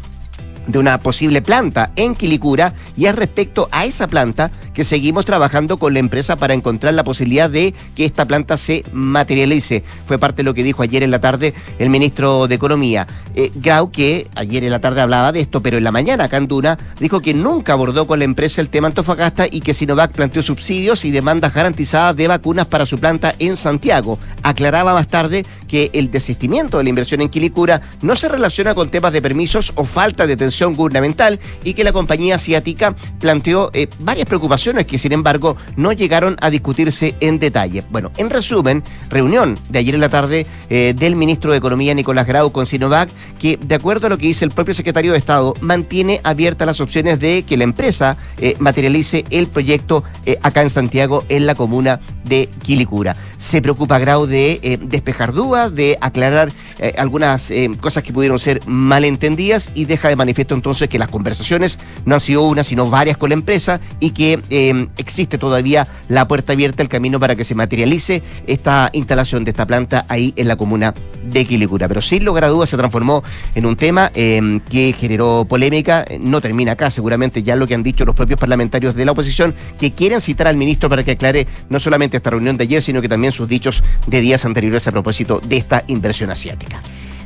de 0.66 0.78
una 0.78 0.98
posible 1.00 1.42
planta 1.42 1.90
en 1.96 2.14
Quilicura 2.14 2.74
y 2.96 3.06
es 3.06 3.14
respecto 3.14 3.68
a 3.70 3.84
esa 3.84 4.06
planta 4.06 4.50
que 4.74 4.84
seguimos 4.84 5.24
trabajando 5.24 5.76
con 5.76 5.94
la 5.94 6.00
empresa 6.00 6.36
para 6.36 6.54
encontrar 6.54 6.94
la 6.94 7.04
posibilidad 7.04 7.48
de 7.48 7.74
que 7.94 8.04
esta 8.04 8.24
planta 8.24 8.56
se 8.56 8.84
materialice. 8.92 9.84
Fue 10.06 10.18
parte 10.18 10.38
de 10.38 10.44
lo 10.44 10.54
que 10.54 10.62
dijo 10.62 10.82
ayer 10.82 11.02
en 11.02 11.10
la 11.10 11.20
tarde 11.20 11.54
el 11.78 11.90
ministro 11.90 12.48
de 12.48 12.54
Economía. 12.54 13.06
Eh, 13.34 13.50
Grau, 13.54 13.90
que 13.90 14.28
ayer 14.34 14.64
en 14.64 14.70
la 14.70 14.80
tarde 14.80 15.00
hablaba 15.00 15.32
de 15.32 15.40
esto, 15.40 15.60
pero 15.60 15.78
en 15.78 15.84
la 15.84 15.92
mañana 15.92 16.24
acá 16.24 16.38
en 16.38 16.48
Duna, 16.48 16.78
dijo 16.98 17.20
que 17.20 17.34
nunca 17.34 17.72
abordó 17.72 18.06
con 18.06 18.18
la 18.18 18.24
empresa 18.24 18.60
el 18.60 18.68
tema 18.68 18.88
Antofagasta 18.88 19.46
y 19.50 19.60
que 19.60 19.74
Sinovac 19.74 20.12
planteó 20.12 20.42
subsidios 20.42 21.04
y 21.04 21.10
demandas 21.10 21.54
garantizadas 21.54 22.16
de 22.16 22.28
vacunas 22.28 22.66
para 22.66 22.86
su 22.86 22.98
planta 22.98 23.34
en 23.38 23.56
Santiago. 23.56 24.18
Aclaraba 24.42 24.94
más 24.94 25.08
tarde 25.08 25.44
que 25.68 25.90
el 25.92 26.10
desistimiento 26.10 26.78
de 26.78 26.84
la 26.84 26.90
inversión 26.90 27.20
en 27.20 27.28
Quilicura 27.28 27.82
no 28.02 28.16
se 28.16 28.28
relaciona 28.28 28.74
con 28.74 28.90
temas 28.90 29.12
de 29.12 29.22
permisos 29.22 29.72
o 29.76 29.84
falta 29.84 30.26
de 30.26 30.34
atención 30.34 30.55
gubernamental 30.64 31.38
y 31.64 31.74
que 31.74 31.84
la 31.84 31.92
compañía 31.92 32.36
asiática 32.36 32.96
planteó 33.20 33.70
eh, 33.72 33.88
varias 34.00 34.26
preocupaciones 34.26 34.86
que 34.86 34.98
sin 34.98 35.12
embargo 35.12 35.56
no 35.76 35.92
llegaron 35.92 36.36
a 36.40 36.50
discutirse 36.50 37.14
en 37.20 37.38
detalle. 37.38 37.84
Bueno, 37.90 38.10
en 38.16 38.30
resumen, 38.30 38.82
reunión 39.08 39.56
de 39.68 39.78
ayer 39.78 39.94
en 39.94 40.00
la 40.00 40.08
tarde 40.08 40.46
eh, 40.70 40.94
del 40.96 41.16
ministro 41.16 41.52
de 41.52 41.58
Economía 41.58 41.94
Nicolás 41.94 42.26
Grau 42.26 42.50
con 42.52 42.66
Sinovac, 42.66 43.10
que 43.38 43.56
de 43.56 43.74
acuerdo 43.74 44.06
a 44.06 44.10
lo 44.10 44.18
que 44.18 44.26
dice 44.26 44.44
el 44.44 44.50
propio 44.50 44.74
secretario 44.74 45.12
de 45.12 45.18
Estado, 45.18 45.54
mantiene 45.60 46.20
abiertas 46.24 46.66
las 46.66 46.80
opciones 46.80 47.20
de 47.20 47.42
que 47.42 47.56
la 47.56 47.64
empresa 47.64 48.16
eh, 48.38 48.56
materialice 48.58 49.24
el 49.30 49.46
proyecto 49.46 50.04
acá 50.42 50.62
en 50.62 50.70
Santiago, 50.70 51.24
en 51.28 51.46
la 51.46 51.54
comuna 51.54 52.00
de 52.24 52.48
Quilicura. 52.62 53.16
Se 53.38 53.62
preocupa 53.62 53.98
Grau 53.98 54.26
de 54.26 54.78
despejar 54.82 55.32
dudas, 55.32 55.74
de 55.74 55.96
aclarar 56.00 56.50
algunas 56.96 57.50
cosas 57.80 58.02
que 58.02 58.12
pudieron 58.12 58.38
ser 58.38 58.60
malentendidas 58.66 59.70
y 59.74 59.84
deja 59.84 60.08
de 60.08 60.16
manifiesto 60.16 60.54
entonces 60.54 60.88
que 60.88 60.98
las 60.98 61.08
conversaciones 61.08 61.78
no 62.04 62.14
han 62.14 62.20
sido 62.20 62.42
una, 62.42 62.64
sino 62.64 62.90
varias 62.90 63.16
con 63.16 63.30
la 63.30 63.34
empresa 63.34 63.80
y 64.00 64.10
que 64.10 64.40
em, 64.50 64.88
existe 64.96 65.38
todavía 65.38 65.88
la 66.08 66.28
puerta 66.28 66.52
abierta, 66.52 66.82
el 66.82 66.88
camino 66.88 67.20
para 67.20 67.36
que 67.36 67.44
se 67.44 67.54
materialice 67.54 68.22
esta 68.46 68.90
instalación 68.92 69.44
de 69.44 69.50
esta 69.50 69.66
planta 69.66 70.04
ahí 70.08 70.32
en 70.36 70.48
la 70.48 70.56
comuna 70.56 70.94
de 71.24 71.44
Quilicura. 71.44 71.88
Pero 71.88 72.02
sin 72.02 72.24
lugar 72.24 72.44
a 72.44 72.48
dudas 72.48 72.68
se 72.68 72.76
transformó 72.76 73.22
en 73.54 73.66
un 73.66 73.76
tema 73.76 74.10
em, 74.14 74.60
que 74.60 74.94
generó 74.98 75.46
polémica. 75.48 76.04
No 76.20 76.40
termina 76.40 76.72
acá, 76.72 76.90
seguramente 76.90 77.42
ya 77.42 77.56
lo 77.56 77.66
que 77.66 77.74
han 77.74 77.82
dicho 77.82 78.04
los 78.04 78.14
propios 78.14 78.38
parlamentarios 78.38 78.94
de 78.94 79.04
la 79.04 79.12
oposición, 79.12 79.54
que 79.78 79.92
quieren 79.92 80.20
citar 80.20 80.46
al 80.48 80.56
ministro 80.56 80.88
para 80.88 81.02
que 81.04 81.12
aclare 81.12 81.46
no 81.68 81.80
solamente 81.80 82.16
esta 82.16 82.30
reunión 82.30 82.56
de 82.56 82.64
ayer, 82.64 82.82
sino 82.82 83.00
que 83.00 83.08
también 83.08 83.32
sus 83.32 83.48
dichos 83.48 83.82
de 84.06 84.20
días 84.20 84.44
anteriores 84.44 84.86
a 84.86 84.92
propósito 84.92 85.40
de 85.40 85.56
esta 85.56 85.84
inversión 85.88 86.30
asiática. 86.30 86.65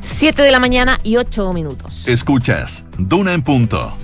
7 0.02 0.42
de 0.42 0.50
la 0.50 0.60
mañana 0.60 0.98
y 1.02 1.16
8 1.16 1.52
minutos. 1.52 2.06
Escuchas, 2.06 2.84
Duna 2.98 3.32
en 3.32 3.42
punto. 3.42 3.96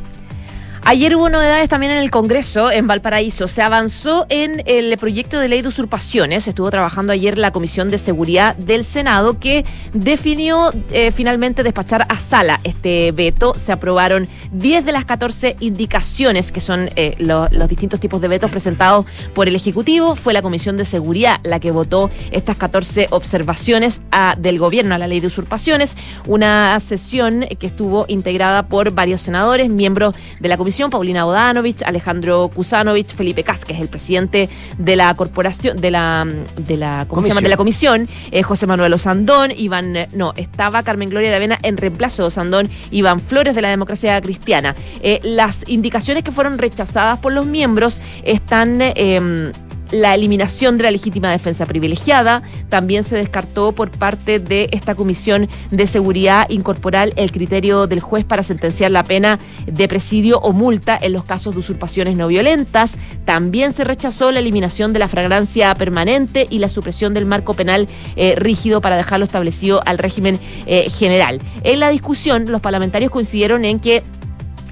Ayer 0.88 1.16
hubo 1.16 1.28
novedades 1.28 1.68
también 1.68 1.90
en 1.90 1.98
el 1.98 2.12
Congreso, 2.12 2.70
en 2.70 2.86
Valparaíso. 2.86 3.48
Se 3.48 3.60
avanzó 3.60 4.24
en 4.28 4.62
el 4.66 4.96
proyecto 4.98 5.40
de 5.40 5.48
ley 5.48 5.60
de 5.60 5.66
usurpaciones. 5.66 6.46
Estuvo 6.46 6.70
trabajando 6.70 7.12
ayer 7.12 7.38
la 7.38 7.50
Comisión 7.50 7.90
de 7.90 7.98
Seguridad 7.98 8.54
del 8.54 8.84
Senado, 8.84 9.40
que 9.40 9.64
definió 9.94 10.70
eh, 10.92 11.10
finalmente 11.10 11.64
despachar 11.64 12.06
a 12.08 12.16
sala 12.20 12.60
este 12.62 13.10
veto. 13.10 13.54
Se 13.56 13.72
aprobaron 13.72 14.28
10 14.52 14.84
de 14.84 14.92
las 14.92 15.04
14 15.04 15.56
indicaciones, 15.58 16.52
que 16.52 16.60
son 16.60 16.88
eh, 16.94 17.16
los 17.18 17.50
distintos 17.68 17.98
tipos 17.98 18.20
de 18.20 18.28
vetos 18.28 18.52
presentados 18.52 19.06
por 19.34 19.48
el 19.48 19.56
Ejecutivo. 19.56 20.14
Fue 20.14 20.32
la 20.32 20.40
Comisión 20.40 20.76
de 20.76 20.84
Seguridad 20.84 21.40
la 21.42 21.58
que 21.58 21.72
votó 21.72 22.10
estas 22.30 22.58
14 22.58 23.08
observaciones 23.10 24.02
del 24.38 24.60
gobierno 24.60 24.94
a 24.94 24.98
la 24.98 25.08
ley 25.08 25.18
de 25.18 25.26
usurpaciones. 25.26 25.96
Una 26.28 26.78
sesión 26.78 27.44
que 27.58 27.66
estuvo 27.66 28.04
integrada 28.06 28.68
por 28.68 28.92
varios 28.92 29.20
senadores, 29.20 29.68
miembros 29.68 30.14
de 30.38 30.48
la 30.48 30.56
Comisión 30.56 30.75
comisión, 30.76 30.90
Paulina 30.90 31.24
Bodanovich, 31.24 31.82
Alejandro 31.86 32.48
Kusanovich, 32.48 33.14
Felipe 33.14 33.42
Casques, 33.42 33.80
el 33.80 33.88
presidente 33.88 34.50
de 34.76 34.94
la 34.94 35.14
corporación, 35.14 35.80
de 35.80 35.90
la, 35.90 36.26
de 36.58 36.76
la, 36.76 37.06
¿cómo 37.08 37.22
se 37.22 37.28
llama? 37.28 37.40
De 37.40 37.48
la 37.48 37.56
comisión, 37.56 38.06
eh, 38.30 38.42
José 38.42 38.66
Manuel 38.66 38.92
Osandón, 38.92 39.52
Iván, 39.56 39.96
eh, 39.96 40.08
no, 40.12 40.34
estaba 40.36 40.82
Carmen 40.82 41.08
Gloria 41.08 41.30
Aravena 41.30 41.58
en 41.62 41.78
reemplazo 41.78 42.24
de 42.24 42.26
Osandón, 42.28 42.68
Iván 42.90 43.20
Flores 43.20 43.54
de 43.54 43.62
la 43.62 43.70
democracia 43.70 44.20
cristiana. 44.20 44.76
Eh, 45.00 45.20
las 45.22 45.66
indicaciones 45.66 46.24
que 46.24 46.30
fueron 46.30 46.58
rechazadas 46.58 47.20
por 47.20 47.32
los 47.32 47.46
miembros 47.46 47.98
están 48.22 48.82
em, 48.82 49.52
la 49.90 50.14
eliminación 50.14 50.76
de 50.76 50.84
la 50.84 50.90
legítima 50.90 51.30
defensa 51.30 51.66
privilegiada. 51.66 52.42
También 52.68 53.04
se 53.04 53.16
descartó 53.16 53.72
por 53.72 53.90
parte 53.90 54.38
de 54.38 54.68
esta 54.72 54.94
Comisión 54.94 55.48
de 55.70 55.86
Seguridad 55.86 56.48
incorporar 56.48 57.12
el 57.16 57.32
criterio 57.32 57.86
del 57.86 58.00
juez 58.00 58.24
para 58.24 58.42
sentenciar 58.42 58.90
la 58.90 59.04
pena 59.04 59.38
de 59.66 59.88
presidio 59.88 60.38
o 60.40 60.52
multa 60.52 60.98
en 61.00 61.12
los 61.12 61.24
casos 61.24 61.54
de 61.54 61.60
usurpaciones 61.60 62.16
no 62.16 62.28
violentas. 62.28 62.92
También 63.24 63.72
se 63.72 63.84
rechazó 63.84 64.32
la 64.32 64.40
eliminación 64.40 64.92
de 64.92 64.98
la 64.98 65.08
fragrancia 65.08 65.74
permanente 65.74 66.46
y 66.50 66.58
la 66.58 66.68
supresión 66.68 67.14
del 67.14 67.26
marco 67.26 67.54
penal 67.54 67.88
eh, 68.16 68.34
rígido 68.36 68.80
para 68.80 68.96
dejarlo 68.96 69.24
establecido 69.24 69.80
al 69.86 69.98
régimen 69.98 70.38
eh, 70.66 70.88
general. 70.90 71.40
En 71.62 71.80
la 71.80 71.90
discusión, 71.90 72.50
los 72.50 72.60
parlamentarios 72.60 73.10
coincidieron 73.10 73.64
en 73.64 73.80
que 73.80 74.02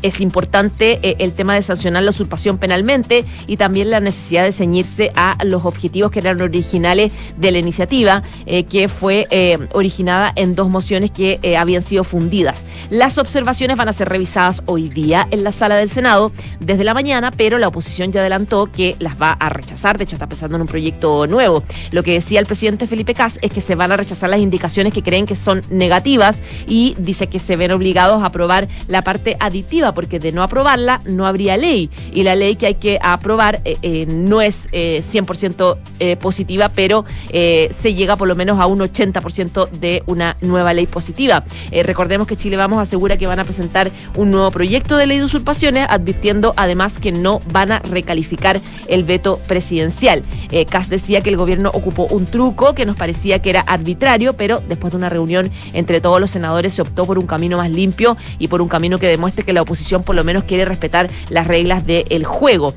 es 0.04 0.20
importante 0.20 1.00
eh, 1.02 1.16
el 1.18 1.32
tema 1.32 1.54
de 1.54 1.62
sancionar 1.62 2.02
la 2.02 2.10
usurpación 2.10 2.58
penalmente 2.58 3.24
y 3.46 3.56
también 3.56 3.88
la 3.88 4.00
necesidad 4.00 4.44
de 4.44 4.52
ceñirse 4.52 5.10
a 5.16 5.38
los 5.44 5.64
objetivos 5.64 6.10
que 6.10 6.18
eran 6.18 6.40
originales 6.42 7.10
de 7.38 7.50
la 7.50 7.58
iniciativa, 7.58 8.22
eh, 8.44 8.64
que 8.64 8.88
fue 8.88 9.26
eh, 9.30 9.58
originada 9.72 10.30
en 10.36 10.54
dos 10.54 10.68
mociones 10.68 11.10
que 11.10 11.56
habían 11.58 11.80
sido 11.80 12.04
fundidas. 12.04 12.62
Las 12.90 13.16
observaciones 13.16 13.78
van 13.78 13.88
a 13.88 13.94
ser 13.94 14.10
revisadas 14.10 14.62
hoy 14.66 14.90
día 14.90 15.26
en 15.30 15.42
la 15.42 15.52
sala 15.52 15.76
del 15.76 15.88
Senado 15.88 16.32
desde 16.60 16.84
la 16.84 16.92
mañana, 16.92 17.30
pero 17.30 17.56
la 17.56 17.68
oposición 17.68 18.12
ya 18.12 18.20
adelantó 18.20 18.66
que 18.66 18.96
las 18.98 19.20
va 19.20 19.32
a 19.32 19.48
rechazar. 19.48 19.96
De 19.96 20.04
hecho, 20.04 20.16
está 20.16 20.28
pensando 20.28 20.56
en 20.56 20.62
un 20.62 20.68
proyecto 20.68 21.26
nuevo. 21.26 21.64
Lo 21.92 22.02
que 22.02 22.12
decía 22.12 22.40
el 22.40 22.46
presidente 22.46 22.86
Felipe 22.86 23.14
Cas 23.14 23.38
es 23.40 23.50
que 23.50 23.62
se 23.62 23.74
van 23.74 23.90
a 23.90 23.96
rechazar 23.96 24.28
las 24.28 24.40
indicaciones 24.40 24.92
que 24.92 25.02
creen 25.02 25.24
que 25.24 25.34
son 25.34 25.62
negativas 25.70 26.36
y 26.66 26.94
dice 26.98 27.28
que 27.28 27.38
se 27.38 27.56
ven 27.56 27.72
obligados 27.72 28.22
a 28.22 28.26
aprobar 28.26 28.68
la 28.86 29.02
parte 29.02 29.38
aditiva 29.40 29.93
porque 29.94 30.18
de 30.18 30.32
no 30.32 30.42
aprobarla 30.42 31.00
no 31.04 31.26
habría 31.26 31.56
ley 31.56 31.90
y 32.12 32.22
la 32.22 32.34
ley 32.34 32.56
que 32.56 32.66
hay 32.66 32.74
que 32.74 32.98
aprobar 33.02 33.60
eh, 33.64 33.76
eh, 33.82 34.06
no 34.06 34.42
es 34.42 34.68
100% 34.70 35.76
eh, 36.00 36.16
positiva, 36.16 36.68
pero 36.68 37.04
se 37.30 37.94
llega 37.94 38.16
por 38.16 38.28
lo 38.28 38.34
menos 38.34 38.60
a 38.60 38.66
un 38.66 38.80
80% 38.80 39.70
de 39.70 40.02
una 40.06 40.36
nueva 40.40 40.72
ley 40.72 40.86
positiva. 40.86 41.44
recordemos 41.70 42.26
que 42.26 42.36
Chile 42.36 42.56
Vamos 42.56 42.78
asegura 42.78 43.16
que 43.16 43.26
van 43.26 43.38
a 43.38 43.44
presentar 43.44 43.90
un 44.16 44.30
nuevo 44.30 44.50
proyecto 44.50 44.96
de 44.96 45.06
ley 45.06 45.18
de 45.18 45.24
usurpaciones, 45.24 45.86
advirtiendo 45.88 46.54
además 46.56 46.98
que 46.98 47.12
no 47.12 47.40
van 47.52 47.72
a 47.72 47.78
recalificar 47.80 48.60
el 48.88 49.04
veto 49.04 49.40
presidencial. 49.46 50.22
Cas 50.68 50.88
decía 50.88 51.20
que 51.20 51.30
el 51.30 51.36
gobierno 51.36 51.70
ocupó 51.72 52.06
un 52.06 52.26
truco 52.26 52.74
que 52.74 52.86
nos 52.86 52.96
parecía 52.96 53.40
que 53.40 53.50
era 53.50 53.60
arbitrario, 53.60 54.34
pero 54.34 54.62
después 54.68 54.92
de 54.92 54.98
una 54.98 55.08
reunión 55.08 55.50
entre 55.72 56.00
todos 56.00 56.20
los 56.20 56.30
senadores 56.30 56.72
se 56.72 56.82
optó 56.82 57.06
por 57.06 57.18
un 57.18 57.26
camino 57.26 57.58
más 57.58 57.70
limpio 57.70 58.16
y 58.38 58.48
por 58.48 58.62
un 58.62 58.68
camino 58.68 58.98
que 58.98 59.06
demuestre 59.06 59.44
que 59.44 59.52
la 59.52 59.62
oposición 59.62 59.83
por 60.04 60.16
lo 60.16 60.24
menos 60.24 60.44
quiere 60.44 60.64
respetar 60.64 61.10
las 61.30 61.46
reglas 61.46 61.86
del 61.86 62.24
juego. 62.24 62.74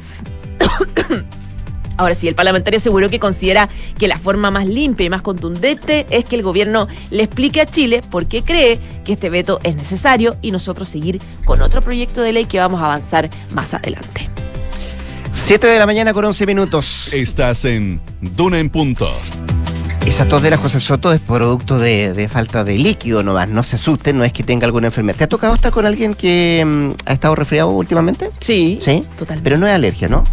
Ahora 1.98 2.14
sí, 2.14 2.28
el 2.28 2.36
parlamentario 2.36 2.78
aseguró 2.78 3.10
que 3.10 3.20
considera 3.20 3.70
que 3.98 4.08
la 4.08 4.20
forma 4.20 4.52
más 4.52 4.68
limpia 4.68 5.08
y 5.08 5.10
más 5.10 5.24
contundente 5.24 6.06
es 6.12 6.26
que 6.26 6.36
el 6.36 6.44
gobierno 6.44 6.88
le 7.10 7.24
explique 7.24 7.60
a 7.60 7.66
Chile 7.66 8.04
por 8.12 8.28
qué 8.28 8.44
cree 8.44 8.80
que 9.04 9.14
este 9.14 9.32
veto 9.32 9.60
es 9.64 9.76
necesario 9.76 10.38
y 10.44 10.52
nosotros 10.52 10.90
seguir 10.90 11.20
con 11.44 11.62
otro 11.62 11.82
proyecto 11.82 12.22
de 12.22 12.34
ley 12.34 12.46
que 12.46 12.60
vamos 12.60 12.82
a 12.82 12.86
avanzar 12.86 13.30
más 13.52 13.74
adelante. 13.74 14.30
7 15.34 15.66
de 15.66 15.80
la 15.80 15.86
mañana 15.86 16.14
con 16.14 16.26
11 16.26 16.46
minutos. 16.46 17.10
Estás 17.12 17.66
en 17.66 18.00
Duna 18.22 18.60
en 18.60 18.70
Punto. 18.70 19.12
Esa 20.08 20.26
tos 20.26 20.42
de 20.42 20.50
la 20.50 20.56
José 20.56 20.80
Soto 20.80 21.12
es 21.12 21.20
producto 21.20 21.78
de, 21.78 22.30
falta 22.32 22.64
de 22.64 22.78
líquido 22.78 23.24
nomás. 23.24 23.50
No 23.50 23.62
se 23.62 23.76
asusten, 23.76 24.18
no 24.18 24.24
es 24.24 24.32
que 24.32 24.42
tenga 24.42 24.66
alguna 24.66 24.88
enfermedad. 24.88 25.18
¿Te 25.18 25.24
ha 25.26 25.28
tocado 25.28 25.54
estar 25.54 25.70
con 25.70 25.86
alguien 25.86 26.16
que 26.16 26.64
mm, 26.66 26.92
ha 27.06 27.12
estado 27.12 27.36
resfriado 27.36 27.72
últimamente? 27.72 28.30
Sí. 28.40 28.78
Sí. 28.80 29.04
Totalmente. 29.18 29.44
Pero 29.44 29.58
no 29.58 29.68
es 29.68 29.74
alergia, 29.74 30.08
¿no? 30.08 30.24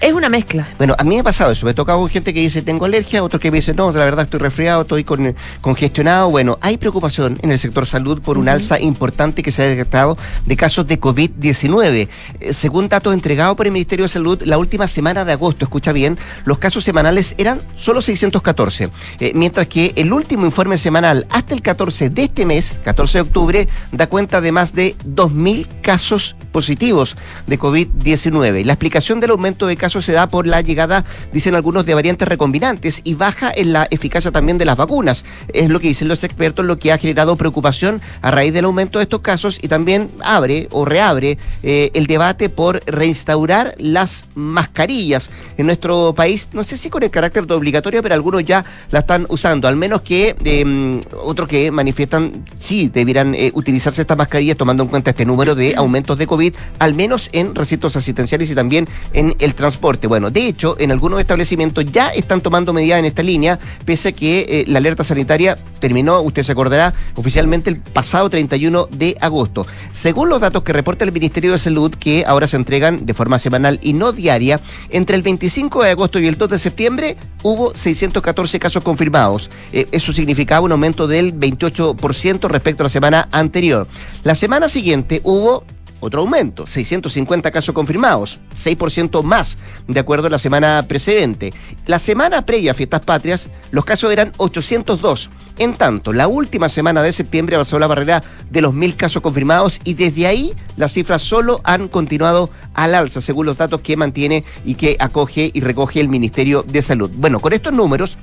Es 0.00 0.12
una 0.12 0.28
mezcla. 0.28 0.68
Bueno, 0.78 0.94
a 0.98 1.04
mí 1.04 1.14
me 1.14 1.20
ha 1.20 1.24
pasado 1.24 1.50
eso. 1.50 1.64
Me 1.64 1.72
ha 1.72 1.74
tocado 1.74 2.06
gente 2.08 2.34
que 2.34 2.40
dice 2.40 2.62
tengo 2.62 2.84
alergia, 2.84 3.22
otro 3.22 3.38
que 3.38 3.50
me 3.50 3.58
dice 3.58 3.74
no, 3.74 3.90
la 3.92 4.04
verdad 4.04 4.24
estoy 4.24 4.40
resfriado, 4.40 4.82
estoy 4.82 5.04
con, 5.04 5.34
congestionado. 5.60 6.30
Bueno, 6.30 6.58
hay 6.60 6.76
preocupación 6.76 7.38
en 7.42 7.52
el 7.52 7.58
sector 7.58 7.86
salud 7.86 8.20
por 8.20 8.38
un 8.38 8.48
alza 8.48 8.80
importante 8.80 9.42
que 9.42 9.52
se 9.52 9.62
ha 9.62 9.66
detectado 9.66 10.16
de 10.44 10.56
casos 10.56 10.86
de 10.86 11.00
COVID-19. 11.00 12.08
Eh, 12.40 12.52
según 12.52 12.88
datos 12.88 13.14
entregados 13.14 13.56
por 13.56 13.66
el 13.66 13.72
Ministerio 13.72 14.04
de 14.04 14.08
Salud, 14.08 14.42
la 14.44 14.58
última 14.58 14.88
semana 14.88 15.24
de 15.24 15.32
agosto, 15.32 15.64
escucha 15.64 15.92
bien, 15.92 16.18
los 16.44 16.58
casos 16.58 16.84
semanales 16.84 17.34
eran 17.38 17.60
solo 17.74 18.02
614. 18.02 18.90
Eh, 19.20 19.32
mientras 19.34 19.68
que 19.68 19.92
el 19.96 20.12
último 20.12 20.44
informe 20.44 20.78
semanal 20.78 21.26
hasta 21.30 21.54
el 21.54 21.62
14 21.62 22.10
de 22.10 22.24
este 22.24 22.46
mes, 22.46 22.80
14 22.84 23.18
de 23.18 23.22
octubre, 23.22 23.68
da 23.92 24.08
cuenta 24.08 24.40
de 24.40 24.52
más 24.52 24.74
de 24.74 24.96
2.000 25.04 25.66
casos 25.82 26.36
positivos 26.52 27.16
de 27.46 27.58
COVID-19. 27.58 28.64
La 28.64 28.72
explicación 28.72 29.20
del 29.20 29.30
aumento 29.30 29.67
de 29.68 29.76
casos 29.76 30.04
se 30.04 30.12
da 30.12 30.28
por 30.28 30.46
la 30.46 30.60
llegada, 30.60 31.04
dicen 31.32 31.54
algunos, 31.54 31.86
de 31.86 31.94
variantes 31.94 32.28
recombinantes 32.28 33.00
y 33.04 33.14
baja 33.14 33.52
en 33.54 33.72
la 33.72 33.86
eficacia 33.90 34.30
también 34.30 34.58
de 34.58 34.64
las 34.64 34.76
vacunas. 34.76 35.24
Es 35.52 35.68
lo 35.68 35.80
que 35.80 35.88
dicen 35.88 36.08
los 36.08 36.24
expertos, 36.24 36.66
lo 36.66 36.78
que 36.78 36.92
ha 36.92 36.98
generado 36.98 37.36
preocupación 37.36 38.00
a 38.22 38.30
raíz 38.30 38.52
del 38.52 38.64
aumento 38.64 38.98
de 38.98 39.04
estos 39.04 39.20
casos 39.20 39.58
y 39.62 39.68
también 39.68 40.10
abre 40.20 40.68
o 40.70 40.84
reabre 40.84 41.38
eh, 41.62 41.90
el 41.94 42.06
debate 42.06 42.48
por 42.48 42.82
reinstaurar 42.86 43.74
las 43.78 44.24
mascarillas 44.34 45.30
en 45.56 45.66
nuestro 45.66 46.14
país. 46.14 46.48
No 46.52 46.64
sé 46.64 46.76
si 46.76 46.90
con 46.90 47.02
el 47.02 47.10
carácter 47.10 47.46
de 47.46 47.54
obligatorio, 47.54 48.02
pero 48.02 48.14
algunos 48.14 48.44
ya 48.44 48.64
la 48.90 49.00
están 49.00 49.26
usando, 49.28 49.68
al 49.68 49.76
menos 49.76 50.02
que 50.02 50.36
em, 50.44 51.00
otros 51.22 51.48
que 51.48 51.70
manifiestan 51.70 52.44
sí 52.58 52.88
debieran 52.88 53.34
eh, 53.34 53.50
utilizarse 53.54 54.00
estas 54.00 54.18
mascarillas 54.18 54.56
tomando 54.56 54.82
en 54.82 54.88
cuenta 54.88 55.10
este 55.10 55.26
número 55.26 55.54
de 55.54 55.74
aumentos 55.76 56.18
de 56.18 56.26
COVID, 56.26 56.54
al 56.78 56.94
menos 56.94 57.28
en 57.32 57.54
recintos 57.54 57.96
asistenciales 57.96 58.50
y 58.50 58.54
también 58.54 58.88
en 59.12 59.36
el 59.38 59.54
transporte. 59.58 60.06
Bueno, 60.06 60.30
de 60.30 60.46
hecho, 60.46 60.76
en 60.78 60.92
algunos 60.92 61.20
establecimientos 61.20 61.84
ya 61.84 62.08
están 62.10 62.40
tomando 62.40 62.72
medidas 62.72 63.00
en 63.00 63.04
esta 63.04 63.24
línea, 63.24 63.58
pese 63.84 64.08
a 64.08 64.12
que 64.12 64.46
eh, 64.48 64.64
la 64.68 64.78
alerta 64.78 65.02
sanitaria 65.02 65.58
terminó, 65.80 66.20
usted 66.20 66.44
se 66.44 66.52
acordará, 66.52 66.94
oficialmente 67.16 67.68
el 67.68 67.80
pasado 67.80 68.30
31 68.30 68.86
de 68.92 69.16
agosto. 69.20 69.66
Según 69.90 70.28
los 70.28 70.40
datos 70.40 70.62
que 70.62 70.72
reporta 70.72 71.04
el 71.04 71.12
Ministerio 71.12 71.52
de 71.52 71.58
Salud, 71.58 71.92
que 71.92 72.24
ahora 72.24 72.46
se 72.46 72.56
entregan 72.56 73.04
de 73.04 73.14
forma 73.14 73.40
semanal 73.40 73.80
y 73.82 73.94
no 73.94 74.12
diaria, 74.12 74.60
entre 74.90 75.16
el 75.16 75.22
25 75.22 75.82
de 75.82 75.90
agosto 75.90 76.20
y 76.20 76.28
el 76.28 76.38
2 76.38 76.50
de 76.50 76.58
septiembre 76.60 77.16
hubo 77.42 77.74
614 77.74 78.60
casos 78.60 78.84
confirmados. 78.84 79.50
Eh, 79.72 79.88
eso 79.90 80.12
significaba 80.12 80.60
un 80.60 80.72
aumento 80.72 81.08
del 81.08 81.34
28% 81.34 82.48
respecto 82.48 82.82
a 82.82 82.84
la 82.84 82.90
semana 82.90 83.28
anterior. 83.32 83.88
La 84.22 84.36
semana 84.36 84.68
siguiente 84.68 85.20
hubo 85.24 85.64
otro 86.00 86.20
aumento, 86.20 86.66
650 86.66 87.50
casos 87.50 87.74
confirmados, 87.74 88.40
6% 88.56 89.22
más, 89.22 89.58
de 89.86 90.00
acuerdo 90.00 90.26
a 90.26 90.30
la 90.30 90.38
semana 90.38 90.84
precedente. 90.88 91.52
La 91.86 91.98
semana 91.98 92.42
previa 92.42 92.72
a 92.72 92.74
Fiestas 92.74 93.02
Patrias, 93.02 93.50
los 93.70 93.84
casos 93.84 94.12
eran 94.12 94.32
802. 94.36 95.30
En 95.58 95.74
tanto, 95.74 96.12
la 96.12 96.28
última 96.28 96.68
semana 96.68 97.02
de 97.02 97.12
septiembre 97.12 97.56
pasó 97.56 97.78
la 97.78 97.88
barrera 97.88 98.22
de 98.48 98.60
los 98.60 98.74
mil 98.74 98.94
casos 98.96 99.22
confirmados 99.22 99.80
y 99.82 99.94
desde 99.94 100.26
ahí 100.26 100.54
las 100.76 100.92
cifras 100.92 101.22
solo 101.22 101.60
han 101.64 101.88
continuado 101.88 102.50
al 102.74 102.94
alza, 102.94 103.20
según 103.20 103.46
los 103.46 103.58
datos 103.58 103.80
que 103.80 103.96
mantiene 103.96 104.44
y 104.64 104.76
que 104.76 104.96
acoge 105.00 105.50
y 105.52 105.60
recoge 105.60 106.00
el 106.00 106.08
Ministerio 106.08 106.62
de 106.62 106.80
Salud. 106.80 107.10
Bueno, 107.16 107.40
con 107.40 107.52
estos 107.52 107.72
números 107.72 108.18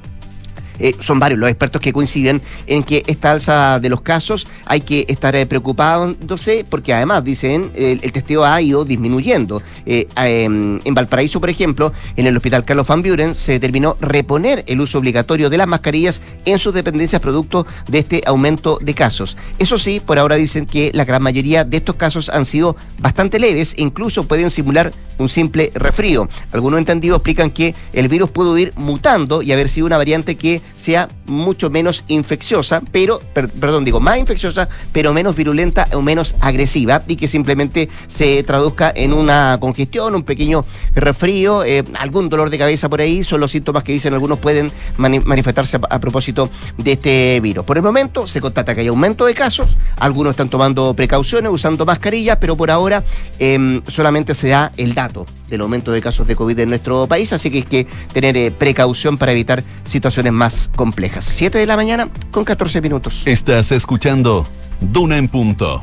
eh, 0.79 0.95
son 0.99 1.19
varios 1.19 1.39
los 1.39 1.49
expertos 1.49 1.81
que 1.81 1.93
coinciden 1.93 2.41
en 2.67 2.83
que 2.83 3.03
esta 3.07 3.31
alza 3.31 3.79
de 3.79 3.89
los 3.89 4.01
casos 4.01 4.47
hay 4.65 4.81
que 4.81 5.05
estar 5.07 5.35
eh, 5.35 5.45
preocupándose 5.45 6.65
porque 6.69 6.93
además 6.93 7.23
dicen 7.23 7.71
el, 7.75 7.99
testeo 8.11 8.45
ha 8.45 8.61
ido 8.61 8.85
disminuyendo. 8.85 9.61
Eh, 9.85 10.07
em, 10.15 10.79
en 10.83 10.93
Valparaíso, 10.93 11.39
por 11.39 11.49
ejemplo, 11.49 11.91
en 12.15 12.27
el 12.27 12.35
Hospital 12.37 12.65
Carlos 12.65 12.87
Van 12.87 13.01
Buren 13.01 13.35
se 13.35 13.53
determinó 13.53 13.95
reponer 13.99 14.63
el 14.67 14.81
uso 14.81 14.99
obligatorio 14.99 15.49
de 15.49 15.57
las 15.57 15.67
mascarillas 15.67 16.21
en 16.45 16.59
sus 16.59 16.73
dependencias 16.73 17.21
producto 17.21 17.65
de 17.87 17.99
este 17.99 18.21
aumento 18.25 18.79
de 18.81 18.93
casos. 18.93 19.37
Eso 19.59 19.77
sí, 19.77 19.99
por 19.99 20.19
ahora 20.19 20.35
dicen 20.35 20.65
que 20.65 20.91
la 20.93 21.05
gran 21.05 21.21
mayoría 21.21 21.63
de 21.63 21.77
estos 21.77 21.95
casos 21.95 22.29
han 22.29 22.45
sido 22.45 22.75
bastante 22.99 23.39
leves 23.39 23.73
e 23.77 23.81
incluso 23.81 24.27
pueden 24.27 24.49
simular 24.49 24.91
un 25.17 25.29
simple 25.29 25.71
resfrío. 25.73 26.27
Algunos 26.51 26.79
entendidos 26.79 27.17
explican 27.17 27.51
que 27.51 27.75
el 27.93 28.07
virus 28.07 28.31
pudo 28.31 28.57
ir 28.57 28.73
mutando 28.75 29.41
y 29.41 29.51
haber 29.51 29.69
sido 29.69 29.87
una 29.87 29.97
variante 29.97 30.35
que 30.35 30.61
sea 30.77 31.07
mucho 31.25 31.69
menos 31.69 32.03
infecciosa, 32.07 32.81
pero, 32.91 33.19
perdón, 33.33 33.85
digo, 33.85 33.99
más 33.99 34.17
infecciosa, 34.17 34.69
pero 34.91 35.13
menos 35.13 35.35
virulenta 35.35 35.87
o 35.93 36.01
menos 36.01 36.35
agresiva 36.39 37.03
y 37.07 37.15
que 37.15 37.27
simplemente 37.27 37.89
se 38.07 38.43
traduzca 38.43 38.91
en 38.95 39.13
una 39.13 39.57
congestión, 39.59 40.15
un 40.15 40.23
pequeño 40.23 40.65
resfrío, 40.93 41.63
eh, 41.63 41.83
algún 41.99 42.29
dolor 42.29 42.49
de 42.49 42.57
cabeza 42.57 42.89
por 42.89 43.01
ahí, 43.01 43.23
son 43.23 43.39
los 43.39 43.51
síntomas 43.51 43.83
que 43.83 43.91
dicen 43.91 44.13
algunos 44.13 44.39
pueden 44.39 44.71
manifestarse 44.97 45.77
a, 45.89 45.99
propósito 45.99 46.49
de 46.77 46.93
este 46.93 47.39
virus. 47.41 47.65
Por 47.65 47.77
el 47.77 47.83
momento 47.83 48.27
se 48.27 48.41
constata 48.41 48.75
que 48.75 48.81
hay 48.81 48.87
aumento 48.87 49.25
de 49.25 49.33
casos, 49.33 49.77
algunos 49.97 50.31
están 50.31 50.49
tomando 50.49 50.93
precauciones, 50.93 51.51
usando 51.51 51.85
mascarillas, 51.85 52.37
pero 52.39 52.55
por 52.55 52.71
ahora 52.71 53.03
em, 53.39 53.81
solamente 53.87 54.33
se 54.33 54.49
da 54.49 54.71
el 54.77 54.93
dato 54.93 55.25
del 55.49 55.61
aumento 55.61 55.91
de 55.91 56.01
casos 56.01 56.27
de 56.27 56.35
COVID 56.35 56.59
en 56.59 56.69
nuestro 56.69 57.07
país, 57.07 57.31
así 57.33 57.49
que 57.49 57.57
hay 57.57 57.63
que 57.63 57.87
tener 58.13 58.35
eh, 58.37 58.51
precaución 58.51 59.17
para 59.17 59.31
evitar 59.31 59.63
situaciones 59.83 60.33
más 60.33 60.69
complejas. 60.75 61.14
7 61.21 61.57
de 61.57 61.65
la 61.65 61.75
mañana 61.75 62.09
con 62.31 62.43
14 62.43 62.81
minutos. 62.81 63.23
Estás 63.25 63.71
escuchando 63.71 64.45
Duna 64.79 65.17
en 65.17 65.27
punto. 65.27 65.81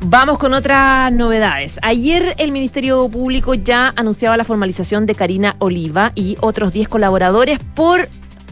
Vamos 0.00 0.38
con 0.38 0.54
otras 0.54 1.12
novedades. 1.12 1.78
Ayer 1.82 2.34
el 2.38 2.52
Ministerio 2.52 3.08
Público 3.08 3.54
ya 3.54 3.92
anunciaba 3.96 4.36
la 4.36 4.44
formalización 4.44 5.06
de 5.06 5.16
Karina 5.16 5.56
Oliva 5.58 6.12
y 6.14 6.36
otros 6.40 6.72
10 6.72 6.86
colaboradores 6.86 7.58
por 7.74 8.08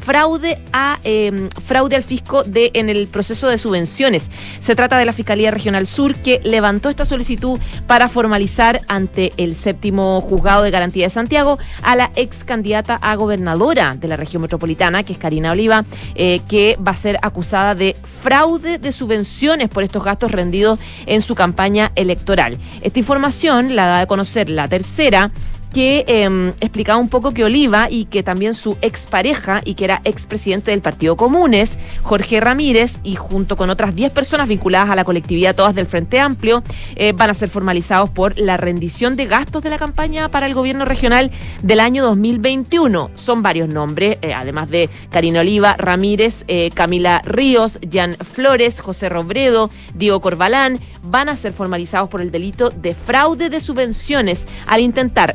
fraude 0.06 0.60
a 0.72 1.00
em, 1.02 1.48
fraude 1.50 1.96
al 1.96 2.04
fisco 2.04 2.44
de 2.44 2.70
en 2.74 2.88
el 2.88 3.08
proceso 3.08 3.48
de 3.48 3.58
subvenciones. 3.58 4.30
Se 4.60 4.76
trata 4.76 4.98
de 4.98 5.04
la 5.04 5.12
Fiscalía 5.12 5.50
Regional 5.50 5.88
Sur 5.88 6.14
que 6.14 6.40
levantó 6.44 6.88
esta 6.88 7.04
solicitud 7.04 7.58
para 7.88 8.08
formalizar 8.08 8.82
ante 8.86 9.32
el 9.36 9.56
séptimo 9.56 10.20
juzgado 10.20 10.62
de 10.62 10.70
garantía 10.70 11.06
de 11.06 11.10
Santiago 11.10 11.58
a 11.82 11.96
la 11.96 12.12
ex 12.14 12.44
candidata 12.44 12.94
a 13.02 13.16
gobernadora 13.16 13.96
de 13.96 14.06
la 14.06 14.16
región 14.16 14.42
metropolitana, 14.42 15.02
que 15.02 15.12
es 15.12 15.18
Karina 15.18 15.50
Oliva, 15.50 15.84
eh, 16.14 16.40
que 16.48 16.78
va 16.86 16.92
a 16.92 16.96
ser 16.96 17.18
acusada 17.22 17.74
de 17.74 17.96
fraude 18.04 18.78
de 18.78 18.92
subvenciones 18.92 19.68
por 19.68 19.82
estos 19.82 20.04
gastos 20.04 20.30
rendidos 20.30 20.78
en 21.06 21.20
su 21.20 21.34
campaña 21.34 21.90
electoral. 21.96 22.58
Esta 22.80 23.00
información 23.00 23.74
la 23.74 23.86
da 23.86 24.00
a 24.02 24.06
conocer 24.06 24.50
la 24.50 24.68
tercera 24.68 25.32
que 25.76 26.06
em, 26.08 26.54
explicaba 26.60 26.98
un 26.98 27.10
poco 27.10 27.32
que 27.32 27.44
Oliva 27.44 27.88
y 27.90 28.06
que 28.06 28.22
también 28.22 28.54
su 28.54 28.78
expareja 28.80 29.60
y 29.62 29.74
que 29.74 29.84
era 29.84 30.00
expresidente 30.04 30.70
del 30.70 30.80
Partido 30.80 31.18
Comunes, 31.18 31.76
Jorge 32.02 32.40
Ramírez, 32.40 32.96
y 33.02 33.16
junto 33.16 33.58
con 33.58 33.68
otras 33.68 33.94
10 33.94 34.10
personas 34.10 34.48
vinculadas 34.48 34.88
a 34.88 34.96
la 34.96 35.04
colectividad, 35.04 35.54
todas 35.54 35.74
del 35.74 35.86
Frente 35.86 36.18
Amplio, 36.18 36.62
eh, 36.94 37.12
van 37.12 37.28
a 37.28 37.34
ser 37.34 37.50
formalizados 37.50 38.08
por 38.08 38.38
la 38.38 38.56
rendición 38.56 39.16
de 39.16 39.26
gastos 39.26 39.62
de 39.62 39.68
la 39.68 39.76
campaña 39.76 40.30
para 40.30 40.46
el 40.46 40.54
gobierno 40.54 40.86
regional 40.86 41.30
del 41.62 41.80
año 41.80 42.02
2021. 42.04 43.10
Son 43.14 43.42
varios 43.42 43.68
nombres, 43.68 44.16
eh, 44.22 44.32
además 44.32 44.70
de 44.70 44.88
Karina 45.10 45.40
Oliva, 45.40 45.76
Ramírez, 45.76 46.46
eh, 46.48 46.70
Camila 46.72 47.20
Ríos, 47.22 47.78
Jan 47.92 48.14
Flores, 48.14 48.80
José 48.80 49.10
Robredo, 49.10 49.68
Diego 49.94 50.22
Corbalán, 50.22 50.80
van 51.02 51.28
a 51.28 51.36
ser 51.36 51.52
formalizados 51.52 52.08
por 52.08 52.22
el 52.22 52.30
delito 52.30 52.70
de 52.70 52.94
fraude 52.94 53.50
de 53.50 53.60
subvenciones 53.60 54.46
al 54.66 54.80
intentar 54.80 55.34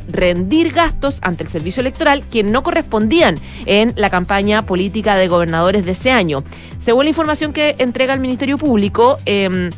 gastos 0.74 1.20
ante 1.22 1.44
el 1.44 1.50
servicio 1.50 1.82
electoral 1.82 2.24
que 2.28 2.44
no 2.44 2.64
correspondían 2.64 3.38
en 3.66 3.94
la 3.96 4.10
campaña 4.10 4.66
política 4.66 5.16
de 5.16 5.28
gobernadores 5.28 5.86
de 5.86 5.92
ese 5.92 6.12
año. 6.12 6.44
Según 6.80 7.06
la 7.06 7.10
información 7.10 7.54
que 7.54 7.76
entrega 7.80 8.14
el 8.14 8.20
Ministerio 8.20 8.58
Público, 8.58 9.18
eh, 9.26 9.70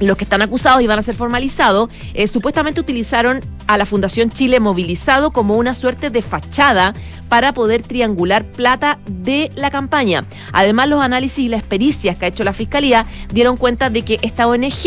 los 0.00 0.16
que 0.16 0.24
están 0.24 0.42
acusados 0.42 0.82
y 0.82 0.86
van 0.86 0.98
a 0.98 1.02
ser 1.02 1.14
formalizados, 1.14 1.90
eh, 2.14 2.26
supuestamente 2.26 2.80
utilizaron 2.80 3.40
a 3.66 3.78
la 3.78 3.86
Fundación 3.86 4.30
Chile 4.30 4.60
Movilizado 4.60 5.32
como 5.32 5.56
una 5.56 5.74
suerte 5.74 6.10
de 6.10 6.22
fachada 6.22 6.94
para 7.28 7.52
poder 7.52 7.82
triangular 7.82 8.44
plata 8.44 9.00
de 9.10 9.50
la 9.56 9.70
campaña. 9.70 10.24
Además, 10.52 10.88
los 10.88 11.02
análisis 11.02 11.40
y 11.40 11.48
las 11.48 11.64
pericias 11.64 12.16
que 12.16 12.26
ha 12.26 12.28
hecho 12.28 12.44
la 12.44 12.52
Fiscalía 12.52 13.06
dieron 13.32 13.56
cuenta 13.56 13.90
de 13.90 14.02
que 14.02 14.18
esta 14.22 14.46
ONG, 14.46 14.82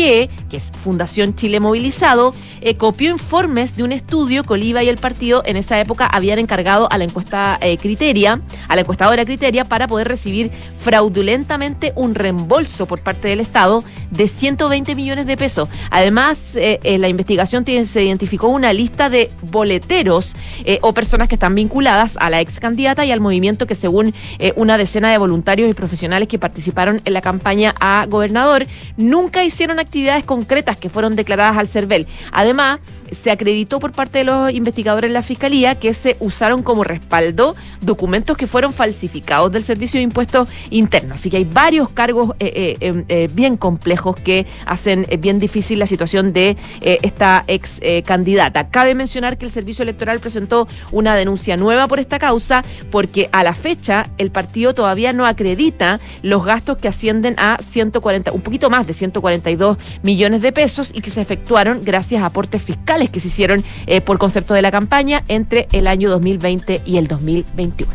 que 0.48 0.56
es 0.56 0.70
Fundación 0.82 1.34
Chile 1.34 1.60
Movilizado, 1.60 2.34
eh, 2.62 2.76
copió 2.76 3.10
informes 3.10 3.76
de 3.76 3.82
un 3.82 3.92
estudio 3.92 4.42
que 4.44 4.54
Oliva 4.54 4.82
y 4.82 4.88
el 4.88 4.96
partido 4.96 5.42
en 5.44 5.56
esa 5.56 5.78
época 5.78 6.06
habían 6.06 6.38
encargado 6.38 6.90
a 6.90 6.96
la 6.96 7.04
encuesta 7.04 7.58
eh, 7.60 7.76
Criteria, 7.76 8.40
a 8.68 8.74
la 8.74 8.80
encuestadora 8.80 9.24
Criteria, 9.24 9.66
para 9.66 9.86
poder 9.86 10.08
recibir 10.08 10.50
fraudulentamente 10.78 11.92
un 11.96 12.14
reembolso 12.14 12.86
por 12.86 13.02
parte 13.02 13.28
del 13.28 13.40
Estado 13.40 13.84
de 14.10 14.26
120 14.26 14.94
millones 14.94 14.99
de 15.00 15.36
pesos. 15.36 15.68
Además, 15.90 16.38
eh, 16.54 16.78
en 16.82 17.00
la 17.00 17.08
investigación 17.08 17.64
se 17.64 18.04
identificó 18.04 18.48
una 18.48 18.72
lista 18.72 19.08
de 19.08 19.30
boleteros 19.50 20.36
o 20.82 20.92
personas 20.94 21.28
que 21.28 21.34
están 21.34 21.54
vinculadas 21.54 22.16
a 22.18 22.30
la 22.30 22.40
ex 22.40 22.60
candidata 22.60 23.04
y 23.04 23.12
al 23.12 23.20
movimiento 23.20 23.66
que 23.66 23.74
según 23.74 24.14
eh, 24.38 24.52
una 24.56 24.76
decena 24.78 25.10
de 25.10 25.18
voluntarios 25.18 25.68
y 25.68 25.74
profesionales 25.74 26.28
que 26.28 26.38
participaron 26.38 27.00
en 27.04 27.12
la 27.12 27.20
campaña 27.20 27.74
a 27.80 28.06
gobernador, 28.08 28.66
nunca 28.96 29.42
hicieron 29.44 29.78
actividades 29.78 30.24
concretas 30.24 30.76
que 30.76 30.90
fueron 30.90 31.16
declaradas 31.16 31.56
al 31.56 31.68
CERVEL. 31.68 32.06
Además, 32.32 32.80
se 33.12 33.30
acreditó 33.30 33.80
por 33.80 33.92
parte 33.92 34.18
de 34.18 34.24
los 34.24 34.52
investigadores 34.52 35.10
de 35.10 35.14
la 35.14 35.22
Fiscalía 35.22 35.78
que 35.78 35.94
se 35.94 36.16
usaron 36.20 36.62
como 36.62 36.84
respaldo 36.84 37.54
documentos 37.80 38.36
que 38.36 38.46
fueron 38.46 38.72
falsificados 38.72 39.52
del 39.52 39.62
Servicio 39.62 39.98
de 39.98 40.04
Impuestos 40.04 40.48
Internos. 40.70 41.20
Así 41.20 41.30
que 41.30 41.38
hay 41.38 41.44
varios 41.44 41.90
cargos 41.90 42.34
eh, 42.40 42.76
eh, 42.80 43.04
em, 43.08 43.34
bien 43.34 43.56
complejos 43.56 44.16
que 44.16 44.46
hacen 44.66 45.06
bien 45.18 45.38
difícil 45.38 45.78
la 45.78 45.86
situación 45.86 46.32
de 46.32 46.56
esta 46.80 47.44
ex 47.46 47.80
candidata. 48.04 48.68
Cabe 48.68 48.94
mencionar 48.94 49.38
que 49.38 49.46
el 49.46 49.52
Servicio 49.52 49.82
Electoral 49.82 50.20
presentó 50.20 50.68
una 50.92 51.14
denuncia 51.14 51.56
nueva 51.56 51.88
por 51.88 51.98
esta 51.98 52.18
causa 52.18 52.64
porque 52.90 53.28
a 53.32 53.42
la 53.42 53.54
fecha 53.54 54.06
el 54.18 54.30
partido 54.30 54.74
todavía 54.74 55.12
no 55.12 55.26
acredita 55.26 56.00
los 56.22 56.44
gastos 56.44 56.78
que 56.78 56.88
ascienden 56.88 57.34
a 57.38 57.58
140, 57.62 58.32
un 58.32 58.42
poquito 58.42 58.70
más 58.70 58.86
de 58.86 58.92
142 58.92 59.78
millones 60.02 60.42
de 60.42 60.52
pesos 60.52 60.92
y 60.94 61.00
que 61.00 61.10
se 61.10 61.20
efectuaron 61.20 61.80
gracias 61.82 62.22
a 62.22 62.26
aportes 62.26 62.62
fiscales 62.62 62.99
que 63.08 63.20
se 63.20 63.28
hicieron 63.28 63.64
eh, 63.86 64.00
por 64.00 64.18
concepto 64.18 64.54
de 64.54 64.62
la 64.62 64.70
campaña 64.70 65.24
entre 65.28 65.68
el 65.72 65.86
año 65.86 66.10
2020 66.10 66.82
y 66.84 66.98
el 66.98 67.06
2021. 67.06 67.90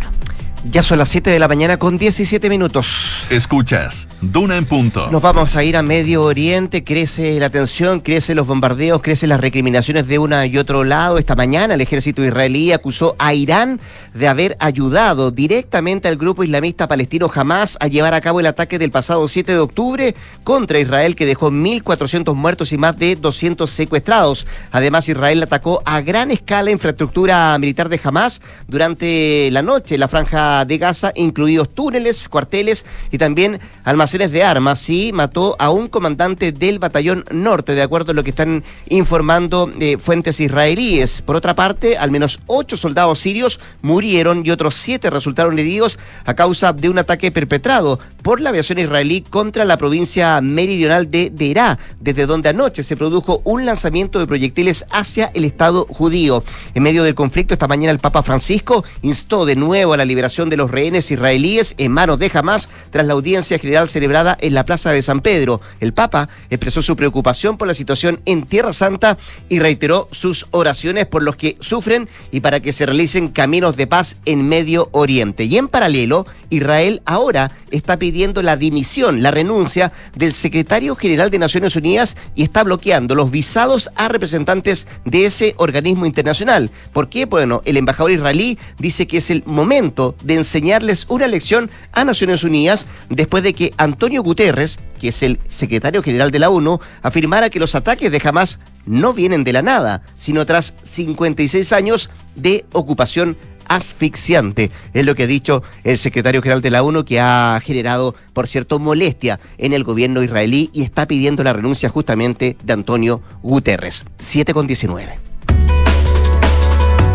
Ya 0.71 0.82
son 0.82 0.97
las 0.97 1.10
7 1.10 1.30
de 1.30 1.38
la 1.38 1.47
mañana 1.47 1.78
con 1.78 1.97
17 1.97 2.49
minutos. 2.49 3.28
Escuchas, 3.30 4.08
Duna 4.21 4.58
en 4.58 4.65
punto. 4.65 5.10
Nos 5.12 5.21
vamos 5.21 5.56
a 5.56 5.63
ir 5.63 5.78
a 5.78 5.84
Medio 5.84 6.23
Oriente, 6.23 6.84
crece 6.84 7.39
la 7.39 7.49
tensión, 7.49 7.99
crecen 7.99 8.36
los 8.36 8.47
bombardeos, 8.47 9.01
crecen 9.01 9.30
las 9.30 9.39
recriminaciones 9.39 10.08
de 10.08 10.17
una 10.17 10.45
y 10.47 10.58
otro 10.58 10.84
lado. 10.84 11.17
Esta 11.17 11.36
mañana 11.36 11.75
el 11.75 11.82
ejército 11.82 12.25
israelí 12.25 12.71
acusó 12.71 13.15
a 13.19 13.34
Irán 13.34 13.80
de 14.15 14.28
haber 14.28 14.58
ayudado 14.60 15.32
directamente 15.32 16.08
al 16.08 16.17
grupo 16.17 16.43
islamista 16.43 16.88
palestino 16.88 17.30
Hamas 17.34 17.78
a 17.80 17.88
llevar 17.88 18.13
a 18.13 18.21
cabo 18.21 18.39
el 18.39 18.47
ataque 18.47 18.80
del 18.80 18.91
pasado 18.91 19.28
7 19.28 19.51
de 19.51 19.60
octubre 19.60 20.15
contra 20.43 20.80
Israel 20.80 21.15
que 21.15 21.25
dejó 21.25 21.51
1.400 21.51 22.34
muertos 22.34 22.73
y 22.73 22.78
más 22.78 22.97
de 22.97 23.15
200 23.15 23.69
secuestrados. 23.69 24.47
Además, 24.71 25.08
Israel 25.10 25.43
atacó 25.43 25.84
a 25.86 26.01
gran 26.01 26.32
escala 26.32 26.71
infraestructura 26.71 27.58
militar 27.60 27.88
de 27.88 27.99
Hamas 28.04 28.41
durante 28.67 29.49
la 29.51 29.62
noche 29.62 29.95
en 29.95 30.01
la 30.01 30.08
franja 30.08 30.54
de 30.63 30.77
Gaza, 30.77 31.11
incluidos 31.15 31.75
túneles, 31.75 32.29
cuarteles 32.29 32.85
y 33.11 33.17
también 33.17 33.59
almacenes 33.83 34.31
de 34.31 34.43
armas, 34.43 34.89
y 34.89 35.11
mató 35.11 35.57
a 35.59 35.71
un 35.71 35.89
comandante 35.89 36.53
del 36.53 36.79
batallón 36.79 37.25
norte, 37.31 37.73
de 37.73 37.81
acuerdo 37.81 38.11
a 38.11 38.15
lo 38.15 38.23
que 38.23 38.29
están 38.29 38.63
informando 38.87 39.69
eh, 39.79 39.97
fuentes 39.97 40.39
israelíes. 40.39 41.21
Por 41.21 41.35
otra 41.35 41.55
parte, 41.55 41.97
al 41.97 42.11
menos 42.11 42.39
ocho 42.47 42.77
soldados 42.77 43.19
sirios 43.19 43.59
murieron 43.81 44.43
y 44.45 44.51
otros 44.51 44.75
siete 44.75 45.09
resultaron 45.09 45.57
heridos 45.57 45.99
a 46.25 46.35
causa 46.35 46.71
de 46.71 46.89
un 46.89 46.99
ataque 46.99 47.31
perpetrado 47.31 47.99
por 48.21 48.41
la 48.41 48.49
aviación 48.49 48.79
israelí 48.79 49.21
contra 49.21 49.65
la 49.65 49.77
provincia 49.77 50.39
meridional 50.41 51.09
de 51.09 51.29
Derá, 51.29 51.77
desde 51.99 52.25
donde 52.25 52.49
anoche 52.49 52.83
se 52.83 52.97
produjo 52.97 53.41
un 53.43 53.65
lanzamiento 53.65 54.19
de 54.19 54.27
proyectiles 54.27 54.85
hacia 54.91 55.31
el 55.33 55.45
Estado 55.45 55.87
judío. 55.89 56.43
En 56.73 56.83
medio 56.83 57.03
del 57.03 57.15
conflicto, 57.15 57.53
esta 57.53 57.67
mañana 57.67 57.91
el 57.91 57.99
Papa 57.99 58.23
Francisco 58.23 58.83
instó 59.01 59.45
de 59.45 59.55
nuevo 59.55 59.93
a 59.93 59.97
la 59.97 60.05
liberación 60.05 60.35
de 60.36 60.58
los 60.58 60.69
rehenes 60.69 61.12
israelíes 61.12 61.76
en 61.78 61.93
manos 61.93 62.19
de 62.19 62.30
Hamas 62.34 62.67
tras 62.91 63.06
la 63.06 63.13
audiencia 63.13 63.58
general 63.58 63.88
celebrada 63.88 64.38
en 64.41 64.54
la 64.54 64.65
Plaza 64.65 64.91
de 64.91 65.02
San 65.02 65.21
Pedro. 65.21 65.62
El 65.80 65.93
Papa 65.93 66.28
expresó 66.50 66.82
su 66.82 66.98
preocupación 66.98 67.58
por 67.58 67.69
la 67.69 67.74
situación 67.74 68.19
en 68.26 68.45
Tierra 68.45 68.74
Santa 68.74 69.17
y 69.48 69.60
reiteró 69.60 70.10
sus 70.12 70.48
oraciones 70.52 71.06
por 71.06 71.24
los 71.24 71.38
que 71.38 71.56
sufren 71.62 72.10
y 72.32 72.41
para 72.41 72.60
que 72.60 72.74
se 72.74 72.86
realicen 72.86 73.30
caminos 73.30 73.78
de 73.78 73.88
paz 73.88 74.17
en 74.26 74.50
Medio 74.50 74.89
Oriente. 74.91 75.45
Y 75.45 75.58
en 75.58 75.69
paralelo, 75.69 76.28
Israel 76.50 77.02
ahora 77.06 77.52
está 77.71 77.98
pidiendo 77.98 78.41
la 78.41 78.58
dimisión, 78.58 79.24
la 79.24 79.32
renuncia 79.32 79.93
del 80.15 80.34
secretario 80.34 80.95
general 80.98 81.32
de 81.32 81.39
Naciones 81.39 81.76
Unidas 81.78 82.17
y 82.36 82.43
está 82.43 82.63
bloqueando 82.63 83.15
los 83.15 83.32
visados 83.32 83.89
a 83.95 84.10
representantes 84.10 84.88
de 85.06 85.26
ese 85.26 85.56
organismo 85.58 86.06
internacional. 86.06 86.71
¿Por 86.93 87.10
qué? 87.10 87.26
Bueno, 87.26 87.62
el 87.65 87.78
embajador 87.78 88.12
israelí 88.12 88.58
dice 88.78 89.08
que 89.08 89.17
es 89.17 89.30
el 89.30 89.43
momento 89.45 90.15
de 90.25 90.33
enseñarles 90.33 91.05
una 91.07 91.27
lección 91.27 91.69
a 91.93 92.03
Naciones 92.03 92.43
Unidas 92.43 92.88
después 93.09 93.43
de 93.43 93.53
que 93.53 93.73
Antonio 93.77 94.23
Guterres, 94.23 94.79
que 94.99 95.09
es 95.09 95.23
el 95.23 95.39
secretario 95.47 96.03
general 96.03 96.31
de 96.31 96.39
la 96.39 96.49
ONU, 96.49 96.79
afirmara 97.01 97.49
que 97.49 97.59
los 97.59 97.75
ataques 97.75 98.11
de 98.11 98.21
Hamas 98.23 98.59
no 98.85 99.13
vienen 99.13 99.43
de 99.43 99.53
la 99.53 99.61
nada, 99.61 100.01
sino 100.17 100.45
tras 100.45 100.73
56 100.83 101.71
años 101.71 102.09
de 102.35 102.65
ocupación 102.73 103.38
asfixiante. 103.67 104.71
Es 104.93 105.05
lo 105.05 105.15
que 105.15 105.23
ha 105.23 105.27
dicho 105.27 105.63
el 105.83 105.97
secretario 105.97 106.41
general 106.41 106.61
de 106.61 106.71
la 106.71 106.83
ONU, 106.83 107.05
que 107.05 107.19
ha 107.19 107.59
generado, 107.63 108.15
por 108.33 108.47
cierto, 108.47 108.79
molestia 108.79 109.39
en 109.57 109.73
el 109.73 109.83
gobierno 109.83 110.23
israelí 110.23 110.69
y 110.73 110.83
está 110.83 111.07
pidiendo 111.07 111.43
la 111.43 111.53
renuncia 111.53 111.89
justamente 111.89 112.57
de 112.63 112.73
Antonio 112.73 113.21
Guterres. 113.41 114.05
7 114.19 114.53
con 114.53 114.67
19. 114.67 115.35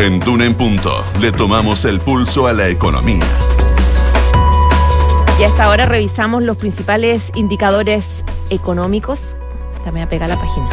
En 0.00 0.18
Duna 0.18 0.46
en 0.46 0.54
Punto 0.54 1.04
le 1.20 1.30
tomamos 1.30 1.84
el 1.84 2.00
pulso 2.00 2.46
a 2.46 2.54
la 2.54 2.68
economía. 2.68 3.22
Y 5.38 5.42
hasta 5.42 5.64
ahora 5.64 5.84
revisamos 5.84 6.42
los 6.42 6.56
principales 6.56 7.30
indicadores 7.34 8.24
económicos. 8.48 9.36
También 9.84 10.06
a 10.06 10.08
pegar 10.08 10.30
la 10.30 10.36
página. 10.36 10.70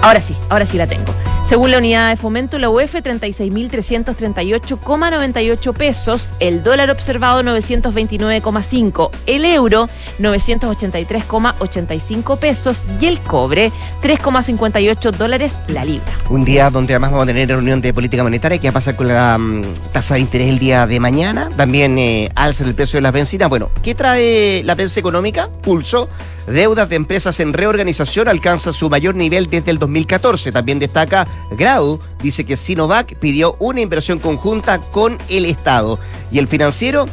Ahora 0.00 0.22
sí, 0.22 0.34
ahora 0.48 0.64
sí 0.64 0.78
la 0.78 0.86
tengo. 0.86 1.12
Según 1.52 1.68
la 1.70 1.76
unidad 1.76 2.08
de 2.08 2.16
fomento, 2.16 2.56
la 2.56 2.70
UF 2.70 2.94
36.338,98 2.94 5.74
pesos, 5.74 6.32
el 6.40 6.62
dólar 6.62 6.90
observado 6.90 7.42
929,5, 7.42 9.10
el 9.26 9.44
euro 9.44 9.86
983,85 10.18 12.38
pesos 12.38 12.78
y 12.98 13.04
el 13.04 13.20
cobre 13.20 13.70
3,58 14.00 15.10
dólares 15.10 15.58
la 15.68 15.84
libra. 15.84 16.10
Un 16.30 16.46
día 16.46 16.70
donde 16.70 16.94
además 16.94 17.10
vamos 17.10 17.24
a 17.24 17.26
tener 17.26 17.48
reunión 17.48 17.82
de 17.82 17.92
política 17.92 18.22
monetaria, 18.22 18.56
¿qué 18.56 18.70
va 18.70 18.80
a 18.82 18.96
con 18.96 19.08
la 19.08 19.36
mm, 19.36 19.62
tasa 19.92 20.14
de 20.14 20.20
interés 20.20 20.48
el 20.48 20.58
día 20.58 20.86
de 20.86 21.00
mañana? 21.00 21.50
También 21.54 21.98
eh, 21.98 22.30
alza 22.34 22.64
el 22.64 22.74
precio 22.74 22.96
de 22.96 23.02
las 23.02 23.12
bencinas. 23.12 23.50
Bueno, 23.50 23.68
¿qué 23.82 23.94
trae 23.94 24.62
la 24.64 24.74
prensa 24.74 24.98
económica? 24.98 25.50
Pulso. 25.60 26.08
Deudas 26.46 26.88
de 26.88 26.96
empresas 26.96 27.38
en 27.38 27.52
reorganización 27.52 28.28
alcanza 28.28 28.72
su 28.72 28.90
mayor 28.90 29.14
nivel 29.14 29.48
desde 29.48 29.70
el 29.70 29.78
2014. 29.78 30.50
También 30.50 30.80
destaca 30.80 31.26
Grau, 31.50 32.00
dice 32.22 32.44
que 32.44 32.56
Sinovac 32.56 33.14
pidió 33.16 33.56
una 33.58 33.80
inversión 33.80 34.18
conjunta 34.18 34.78
con 34.78 35.18
el 35.28 35.44
Estado. 35.44 35.98
Y 36.30 36.38
el 36.38 36.48
financiero 36.48 37.06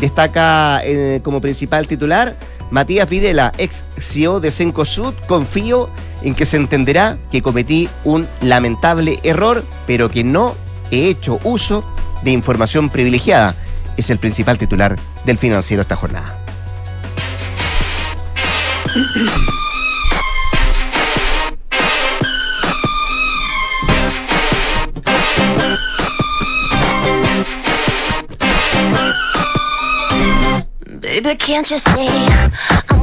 destaca 0.00 0.80
eh, 0.84 1.20
como 1.22 1.40
principal 1.40 1.86
titular 1.86 2.34
Matías 2.70 3.08
Videla, 3.08 3.52
ex 3.58 3.84
CEO 3.98 4.40
de 4.40 4.50
Cencosud, 4.50 5.14
confío 5.28 5.88
en 6.22 6.34
que 6.34 6.46
se 6.46 6.56
entenderá 6.56 7.16
que 7.30 7.42
cometí 7.42 7.88
un 8.04 8.26
lamentable 8.40 9.20
error, 9.22 9.64
pero 9.86 10.10
que 10.10 10.24
no 10.24 10.54
he 10.90 11.08
hecho 11.08 11.38
uso 11.44 11.84
de 12.22 12.32
información 12.32 12.90
privilegiada. 12.90 13.54
Es 13.96 14.10
el 14.10 14.18
principal 14.18 14.58
titular 14.58 14.96
del 15.24 15.38
financiero 15.38 15.82
esta 15.82 15.96
jornada. 15.96 16.42
Baby, 31.26 31.38
can't 31.38 31.68
you 31.72 31.78
see 31.78 32.95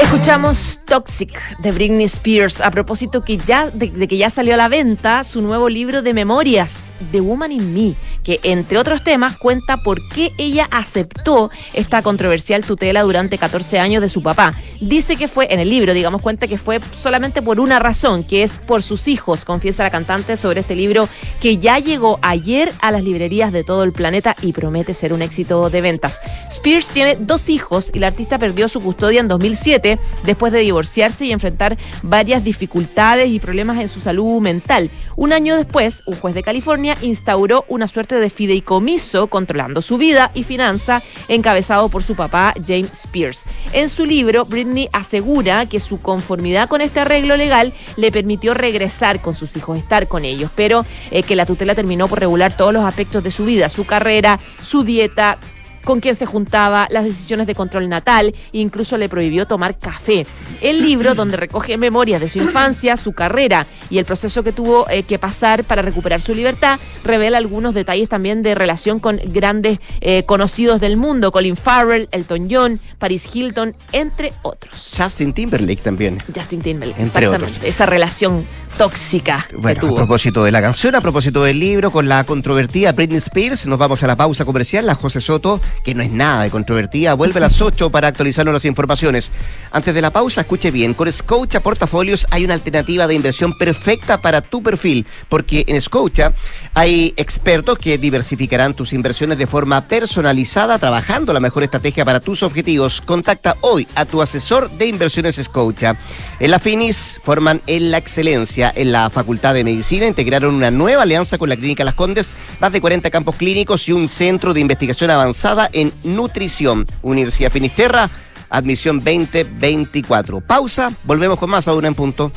Escuchamos 0.00 0.78
Toxic 0.84 1.58
de 1.58 1.72
Britney 1.72 2.04
Spears 2.04 2.60
a 2.60 2.70
propósito 2.70 3.24
que 3.24 3.38
ya, 3.38 3.70
de, 3.70 3.90
que 4.06 4.18
ya 4.18 4.28
salió 4.28 4.52
a 4.52 4.58
la 4.58 4.68
venta 4.68 5.24
su 5.24 5.40
nuevo 5.40 5.70
libro 5.70 6.02
de 6.02 6.12
memorias, 6.12 6.92
The 7.12 7.22
Woman 7.22 7.50
in 7.50 7.72
Me, 7.72 7.94
que 8.22 8.38
entre 8.42 8.76
otros 8.76 9.02
temas 9.02 9.38
cuenta 9.38 9.78
por 9.78 10.06
qué 10.10 10.32
ella 10.36 10.68
aceptó 10.70 11.50
esta 11.72 12.02
controversial 12.02 12.62
tutela 12.62 13.02
durante 13.02 13.38
14 13.38 13.78
años 13.78 14.02
de 14.02 14.10
su 14.10 14.22
papá. 14.22 14.54
Dice 14.82 15.16
que 15.16 15.28
fue, 15.28 15.52
en 15.52 15.60
el 15.60 15.70
libro, 15.70 15.94
digamos, 15.94 16.20
cuenta 16.20 16.46
que 16.46 16.58
fue 16.58 16.78
solamente 16.92 17.40
por 17.40 17.58
una 17.58 17.78
razón, 17.78 18.22
que 18.22 18.42
es 18.42 18.58
por 18.58 18.82
sus 18.82 19.08
hijos, 19.08 19.46
confiesa 19.46 19.82
la 19.82 19.90
cantante 19.90 20.36
sobre 20.36 20.60
este 20.60 20.76
libro 20.76 21.08
que 21.40 21.56
ya 21.56 21.78
llegó 21.78 22.18
ayer 22.20 22.70
a 22.82 22.90
las 22.90 23.02
librerías 23.02 23.50
de 23.50 23.64
todo 23.64 23.82
el 23.82 23.92
planeta 23.92 24.36
y 24.42 24.52
promete 24.52 24.92
ser 24.92 25.14
un 25.14 25.22
éxito 25.22 25.70
de 25.70 25.80
ventas. 25.80 26.20
Spears 26.50 26.90
tiene 26.90 27.16
dos 27.18 27.48
hijos 27.48 27.90
y 27.94 27.98
la 27.98 28.08
artista 28.08 28.38
perdió 28.38 28.68
su 28.68 28.82
custodia 28.82 29.20
en 29.20 29.28
2007 29.28 29.85
después 30.24 30.52
de 30.52 30.60
divorciarse 30.60 31.26
y 31.26 31.32
enfrentar 31.32 31.76
varias 32.02 32.44
dificultades 32.44 33.28
y 33.30 33.40
problemas 33.40 33.78
en 33.78 33.88
su 33.88 34.00
salud 34.00 34.40
mental. 34.40 34.90
Un 35.16 35.32
año 35.32 35.56
después, 35.56 36.02
un 36.06 36.16
juez 36.16 36.34
de 36.34 36.42
California 36.42 36.96
instauró 37.02 37.64
una 37.68 37.88
suerte 37.88 38.18
de 38.18 38.30
fideicomiso 38.30 39.28
controlando 39.28 39.82
su 39.82 39.96
vida 39.98 40.30
y 40.34 40.42
finanza 40.42 41.02
encabezado 41.28 41.88
por 41.88 42.02
su 42.02 42.14
papá 42.14 42.54
James 42.66 42.92
Spears. 42.92 43.44
En 43.72 43.88
su 43.88 44.04
libro, 44.04 44.44
Britney 44.44 44.88
asegura 44.92 45.66
que 45.66 45.80
su 45.80 46.00
conformidad 46.00 46.68
con 46.68 46.80
este 46.80 47.00
arreglo 47.00 47.36
legal 47.36 47.72
le 47.96 48.12
permitió 48.12 48.54
regresar 48.54 49.20
con 49.20 49.34
sus 49.34 49.56
hijos, 49.56 49.78
estar 49.78 50.08
con 50.08 50.24
ellos, 50.24 50.50
pero 50.54 50.84
eh, 51.10 51.22
que 51.22 51.36
la 51.36 51.46
tutela 51.46 51.74
terminó 51.74 52.08
por 52.08 52.20
regular 52.20 52.56
todos 52.56 52.72
los 52.72 52.84
aspectos 52.84 53.22
de 53.22 53.30
su 53.30 53.44
vida, 53.44 53.68
su 53.68 53.86
carrera, 53.86 54.40
su 54.60 54.84
dieta, 54.84 55.38
con 55.86 56.00
quién 56.00 56.16
se 56.16 56.26
juntaba, 56.26 56.88
las 56.90 57.04
decisiones 57.04 57.46
de 57.46 57.54
control 57.54 57.88
natal, 57.88 58.34
incluso 58.50 58.96
le 58.96 59.08
prohibió 59.08 59.46
tomar 59.46 59.78
café. 59.78 60.26
El 60.60 60.82
libro, 60.82 61.14
donde 61.14 61.36
recoge 61.36 61.78
memorias 61.78 62.20
de 62.20 62.28
su 62.28 62.38
infancia, 62.38 62.96
su 62.96 63.12
carrera 63.12 63.68
y 63.88 63.98
el 63.98 64.04
proceso 64.04 64.42
que 64.42 64.50
tuvo 64.50 64.90
eh, 64.90 65.04
que 65.04 65.20
pasar 65.20 65.62
para 65.62 65.82
recuperar 65.82 66.20
su 66.20 66.34
libertad, 66.34 66.80
revela 67.04 67.38
algunos 67.38 67.72
detalles 67.72 68.08
también 68.08 68.42
de 68.42 68.56
relación 68.56 68.98
con 68.98 69.20
grandes 69.26 69.78
eh, 70.00 70.24
conocidos 70.24 70.80
del 70.80 70.96
mundo, 70.96 71.30
Colin 71.30 71.54
Farrell, 71.54 72.08
Elton 72.10 72.48
John, 72.50 72.80
Paris 72.98 73.28
Hilton, 73.32 73.76
entre 73.92 74.32
otros. 74.42 74.92
Justin 74.96 75.32
Timberlake 75.32 75.82
también. 75.82 76.18
Justin 76.34 76.62
Timberlake, 76.62 77.00
entre 77.00 77.26
exactamente. 77.26 77.68
Esa 77.68 77.86
relación 77.86 78.44
tóxica. 78.76 79.46
Bueno, 79.56 79.88
a 79.88 79.94
propósito 79.94 80.44
de 80.44 80.52
la 80.52 80.60
canción, 80.60 80.94
a 80.94 81.00
propósito 81.00 81.42
del 81.42 81.58
libro, 81.58 81.90
con 81.90 82.08
la 82.08 82.24
controvertida 82.24 82.92
Britney 82.92 83.18
Spears, 83.18 83.66
nos 83.66 83.78
vamos 83.78 84.02
a 84.02 84.06
la 84.06 84.16
pausa 84.16 84.44
comercial. 84.44 84.86
La 84.86 84.94
José 84.94 85.20
Soto, 85.20 85.60
que 85.84 85.94
no 85.94 86.02
es 86.02 86.12
nada 86.12 86.42
de 86.42 86.50
controvertida, 86.50 87.14
vuelve 87.14 87.38
a 87.38 87.40
las 87.42 87.60
8 87.60 87.90
para 87.90 88.08
actualizarnos 88.08 88.52
las 88.52 88.64
informaciones. 88.64 89.30
Antes 89.70 89.94
de 89.94 90.02
la 90.02 90.10
pausa, 90.10 90.42
escuche 90.42 90.70
bien, 90.70 90.94
con 90.94 91.10
Scotia 91.10 91.62
Portafolios 91.62 92.26
hay 92.30 92.44
una 92.44 92.54
alternativa 92.54 93.06
de 93.06 93.14
inversión 93.14 93.56
perfecta 93.56 94.20
para 94.20 94.42
tu 94.42 94.62
perfil, 94.62 95.06
porque 95.28 95.64
en 95.68 95.80
Scotia 95.80 96.34
hay 96.74 97.14
expertos 97.16 97.78
que 97.78 97.98
diversificarán 97.98 98.74
tus 98.74 98.92
inversiones 98.92 99.38
de 99.38 99.46
forma 99.46 99.82
personalizada, 99.82 100.78
trabajando 100.78 101.32
la 101.32 101.40
mejor 101.40 101.62
estrategia 101.62 102.04
para 102.04 102.20
tus 102.20 102.42
objetivos. 102.42 103.00
Contacta 103.00 103.56
hoy 103.62 103.88
a 103.94 104.04
tu 104.04 104.20
asesor 104.22 104.70
de 104.70 104.86
inversiones 104.86 105.36
Scotia. 105.36 105.96
En 106.40 106.50
la 106.50 106.58
Finis 106.58 107.20
forman 107.24 107.62
en 107.66 107.90
la 107.90 107.98
excelencia 107.98 108.65
en 108.74 108.92
la 108.92 109.10
Facultad 109.10 109.54
de 109.54 109.64
Medicina 109.64 110.06
integraron 110.06 110.54
una 110.54 110.70
nueva 110.70 111.02
alianza 111.02 111.38
con 111.38 111.48
la 111.48 111.56
Clínica 111.56 111.84
Las 111.84 111.94
Condes, 111.94 112.30
más 112.60 112.72
de 112.72 112.80
40 112.80 113.10
campos 113.10 113.36
clínicos 113.36 113.88
y 113.88 113.92
un 113.92 114.08
centro 114.08 114.54
de 114.54 114.60
investigación 114.60 115.10
avanzada 115.10 115.68
en 115.72 115.92
nutrición. 116.04 116.86
Universidad 117.02 117.50
Finisterra, 117.50 118.10
admisión 118.50 118.98
2024. 118.98 120.40
Pausa, 120.40 120.90
volvemos 121.04 121.38
con 121.38 121.50
más 121.50 121.68
a 121.68 121.74
una 121.74 121.88
en 121.88 121.94
punto. 121.94 122.32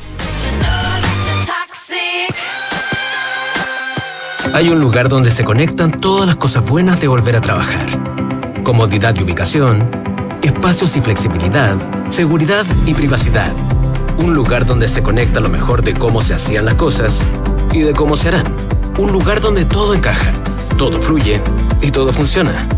Hay 4.52 4.68
un 4.68 4.80
lugar 4.80 5.08
donde 5.08 5.30
se 5.30 5.44
conectan 5.44 6.00
todas 6.00 6.26
las 6.26 6.36
cosas 6.36 6.68
buenas 6.68 7.00
de 7.00 7.08
volver 7.08 7.36
a 7.36 7.40
trabajar. 7.40 7.86
Comodidad 8.64 9.14
y 9.16 9.22
ubicación, 9.22 9.90
espacios 10.42 10.96
y 10.96 11.00
flexibilidad, 11.00 11.76
seguridad 12.10 12.66
y 12.86 12.94
privacidad 12.94 13.52
un 14.20 14.34
lugar 14.34 14.66
donde 14.66 14.86
se 14.88 15.02
conecta 15.02 15.40
lo 15.40 15.48
mejor 15.48 15.82
de 15.82 15.94
cómo 15.94 16.20
se 16.20 16.34
hacían 16.34 16.64
las 16.64 16.74
cosas 16.74 17.22
y 17.72 17.80
de 17.80 17.92
cómo 17.92 18.16
se 18.16 18.28
harán. 18.28 18.44
Un 18.98 19.12
lugar 19.12 19.40
donde 19.40 19.64
todo 19.64 19.94
encaja, 19.94 20.32
todo 20.76 21.00
fluye 21.00 21.40
y 21.80 21.90
todo 21.90 22.12
funciona. 22.12 22.68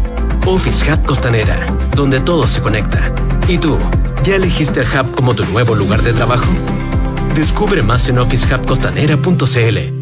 Office 0.47 0.91
Hub 0.91 1.05
Costanera, 1.05 1.67
donde 1.95 2.21
todo 2.21 2.47
se 2.47 2.61
conecta. 2.61 3.13
¿Y 3.49 3.59
tú, 3.59 3.77
ya 4.25 4.37
elegiste 4.37 4.81
el 4.81 4.87
Hub 4.87 5.15
como 5.15 5.35
tu 5.35 5.45
nuevo 5.47 5.75
lugar 5.75 6.03
de 6.03 6.13
trabajo? 6.13 6.51
Descubre 7.35 7.83
más 7.83 8.09
en 8.09 8.19
officehubcostanera.cl. 8.19 10.02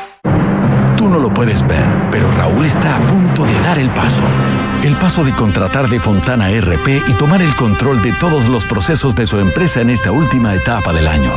Tú 0.97 1.09
no 1.09 1.19
lo 1.19 1.33
puedes 1.33 1.65
ver, 1.67 1.85
pero 2.11 2.29
Raúl 2.31 2.65
está 2.65 2.97
a 2.97 3.07
punto 3.07 3.45
de 3.45 3.53
dar 3.59 3.77
el 3.77 3.91
paso. 3.91 4.21
El 4.83 4.95
paso 4.95 5.23
de 5.23 5.33
contratar 5.33 5.89
de 5.89 5.99
Fontana 5.99 6.49
RP 6.49 7.03
y 7.07 7.13
tomar 7.13 7.41
el 7.41 7.55
control 7.55 8.01
de 8.01 8.13
todos 8.13 8.47
los 8.47 8.65
procesos 8.65 9.15
de 9.15 9.27
su 9.27 9.39
empresa 9.39 9.81
en 9.81 9.89
esta 9.89 10.11
última 10.11 10.53
etapa 10.55 10.91
del 10.93 11.07
año. 11.07 11.31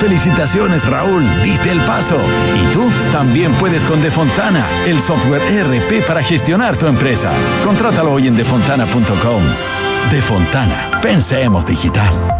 Felicitaciones 0.00 0.86
Raúl, 0.86 1.24
diste 1.42 1.70
el 1.70 1.80
paso. 1.82 2.18
Y 2.56 2.72
tú 2.72 2.90
también 3.12 3.52
puedes 3.52 3.82
con 3.84 4.00
Defontana, 4.00 4.66
el 4.86 4.98
software 4.98 5.42
ERP 5.42 6.06
para 6.06 6.22
gestionar 6.22 6.76
tu 6.76 6.86
empresa. 6.86 7.30
Contrátalo 7.64 8.14
hoy 8.14 8.26
en 8.26 8.34
defontana.com. 8.34 9.42
Defontana, 10.10 11.00
pensemos 11.02 11.66
digital. 11.66 12.39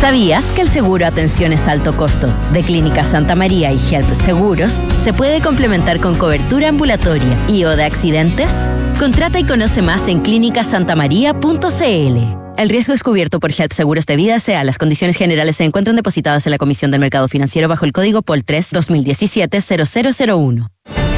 ¿Sabías 0.00 0.50
que 0.52 0.62
el 0.62 0.68
seguro 0.68 1.04
Atenciones 1.04 1.68
Alto 1.68 1.94
Costo 1.94 2.26
de 2.54 2.62
Clínica 2.62 3.04
Santa 3.04 3.34
María 3.34 3.70
y 3.70 3.76
Help 3.76 4.10
Seguros 4.14 4.80
se 4.96 5.12
puede 5.12 5.42
complementar 5.42 6.00
con 6.00 6.14
cobertura 6.14 6.70
ambulatoria 6.70 7.36
y 7.48 7.64
o 7.64 7.76
de 7.76 7.84
accidentes? 7.84 8.70
Contrata 8.98 9.38
y 9.38 9.44
conoce 9.44 9.82
más 9.82 10.08
en 10.08 10.22
clínicasantamaría.cl. 10.22 12.56
El 12.56 12.68
riesgo 12.70 12.94
es 12.94 13.02
cubierto 13.02 13.40
por 13.40 13.52
HELP 13.52 13.72
Seguros 13.72 14.06
de 14.06 14.16
Vida 14.16 14.40
SEA. 14.40 14.64
Las 14.64 14.78
condiciones 14.78 15.18
generales 15.18 15.56
se 15.56 15.64
encuentran 15.64 15.96
depositadas 15.96 16.46
en 16.46 16.52
la 16.52 16.58
Comisión 16.58 16.90
del 16.90 17.00
Mercado 17.00 17.28
Financiero 17.28 17.68
bajo 17.68 17.84
el 17.84 17.92
código 17.92 18.22
POL 18.22 18.42
3 18.42 18.72
2017-0001. 18.72 20.66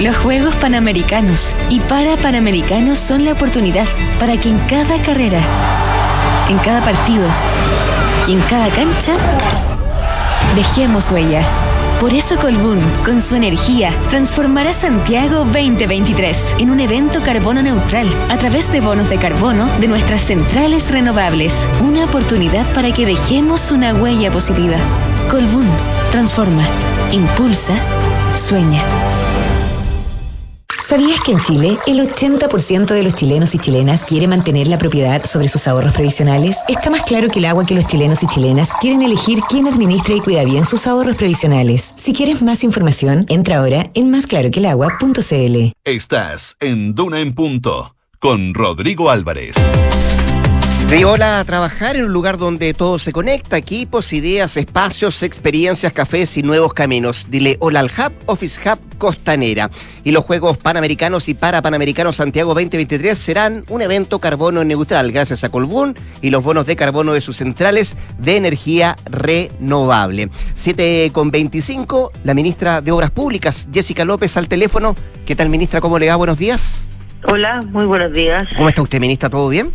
Los 0.00 0.16
Juegos 0.16 0.56
Panamericanos 0.56 1.54
y 1.70 1.78
para 1.78 2.16
Panamericanos 2.16 2.98
son 2.98 3.24
la 3.24 3.34
oportunidad 3.34 3.86
para 4.18 4.40
que 4.40 4.48
en 4.48 4.58
cada 4.66 5.00
carrera, 5.02 5.40
en 6.50 6.58
cada 6.58 6.84
partido 6.84 7.28
en 8.32 8.40
cada 8.48 8.68
cancha 8.70 9.14
dejemos 10.56 11.10
huella. 11.10 11.42
Por 12.00 12.14
eso 12.14 12.36
Colbún, 12.36 12.78
con 13.04 13.20
su 13.20 13.36
energía, 13.36 13.92
transformará 14.10 14.72
Santiago 14.72 15.44
2023 15.44 16.56
en 16.58 16.70
un 16.70 16.80
evento 16.80 17.20
carbono 17.20 17.62
neutral 17.62 18.08
a 18.30 18.38
través 18.38 18.72
de 18.72 18.80
bonos 18.80 19.08
de 19.10 19.18
carbono 19.18 19.68
de 19.80 19.88
nuestras 19.88 20.22
centrales 20.22 20.90
renovables. 20.90 21.68
Una 21.82 22.06
oportunidad 22.06 22.66
para 22.74 22.90
que 22.92 23.06
dejemos 23.06 23.70
una 23.70 23.94
huella 23.94 24.32
positiva. 24.32 24.76
Colbún, 25.30 25.68
transforma, 26.10 26.64
impulsa, 27.12 27.74
sueña. 28.34 28.80
¿Sabías 30.92 31.20
que 31.20 31.32
en 31.32 31.40
Chile 31.40 31.78
el 31.86 32.00
80% 32.00 32.84
de 32.84 33.02
los 33.02 33.14
chilenos 33.14 33.54
y 33.54 33.58
chilenas 33.58 34.04
quiere 34.04 34.28
mantener 34.28 34.68
la 34.68 34.76
propiedad 34.76 35.24
sobre 35.24 35.48
sus 35.48 35.66
ahorros 35.66 35.94
previsionales? 35.94 36.58
Está 36.68 36.90
más 36.90 37.00
claro 37.00 37.30
que 37.30 37.38
el 37.38 37.46
agua 37.46 37.64
que 37.64 37.74
los 37.74 37.86
chilenos 37.86 38.22
y 38.22 38.26
chilenas 38.26 38.68
quieren 38.78 39.00
elegir 39.00 39.38
quién 39.48 39.66
administra 39.66 40.14
y 40.14 40.20
cuida 40.20 40.44
bien 40.44 40.66
sus 40.66 40.86
ahorros 40.86 41.16
previsionales. 41.16 41.94
Si 41.96 42.12
quieres 42.12 42.42
más 42.42 42.62
información, 42.62 43.24
entra 43.30 43.56
ahora 43.56 43.90
en 43.94 44.10
másclaroquelagua.cl. 44.10 45.72
Estás 45.82 46.58
en 46.60 46.94
Duna 46.94 47.20
en 47.20 47.34
Punto 47.34 47.96
con 48.18 48.52
Rodrigo 48.52 49.08
Álvarez. 49.08 49.54
De 50.92 51.06
hola 51.06 51.40
a 51.40 51.44
trabajar 51.46 51.96
en 51.96 52.04
un 52.04 52.12
lugar 52.12 52.36
donde 52.36 52.74
todo 52.74 52.98
se 52.98 53.12
conecta, 53.12 53.56
equipos, 53.56 54.12
ideas, 54.12 54.58
espacios, 54.58 55.22
experiencias, 55.22 55.90
cafés 55.90 56.36
y 56.36 56.42
nuevos 56.42 56.74
caminos. 56.74 57.28
Dile 57.30 57.56
hola 57.60 57.80
al 57.80 57.86
Hub, 57.86 58.12
Office 58.26 58.60
Hub 58.60 58.78
Costanera. 58.98 59.70
Y 60.04 60.10
los 60.10 60.22
Juegos 60.22 60.58
Panamericanos 60.58 61.30
y 61.30 61.34
para 61.34 61.62
Panamericanos 61.62 62.16
Santiago 62.16 62.52
2023 62.52 63.16
serán 63.16 63.64
un 63.70 63.80
evento 63.80 64.18
carbono 64.18 64.64
neutral 64.64 65.12
gracias 65.12 65.44
a 65.44 65.48
Colbún 65.48 65.96
y 66.20 66.28
los 66.28 66.44
bonos 66.44 66.66
de 66.66 66.76
carbono 66.76 67.14
de 67.14 67.22
sus 67.22 67.38
centrales 67.38 67.96
de 68.18 68.36
energía 68.36 68.94
renovable. 69.06 70.28
7 70.56 71.10
con 71.14 71.30
25, 71.30 72.12
la 72.22 72.34
ministra 72.34 72.82
de 72.82 72.92
Obras 72.92 73.12
Públicas, 73.12 73.66
Jessica 73.72 74.04
López, 74.04 74.36
al 74.36 74.46
teléfono. 74.46 74.94
¿Qué 75.24 75.34
tal, 75.36 75.48
ministra? 75.48 75.80
¿Cómo 75.80 75.98
le 75.98 76.10
va? 76.10 76.16
Buenos 76.16 76.36
días. 76.36 76.84
Hola, 77.24 77.62
muy 77.62 77.86
buenos 77.86 78.12
días. 78.12 78.46
¿Cómo 78.54 78.68
está 78.68 78.82
usted, 78.82 79.00
ministra? 79.00 79.30
¿Todo 79.30 79.48
bien? 79.48 79.72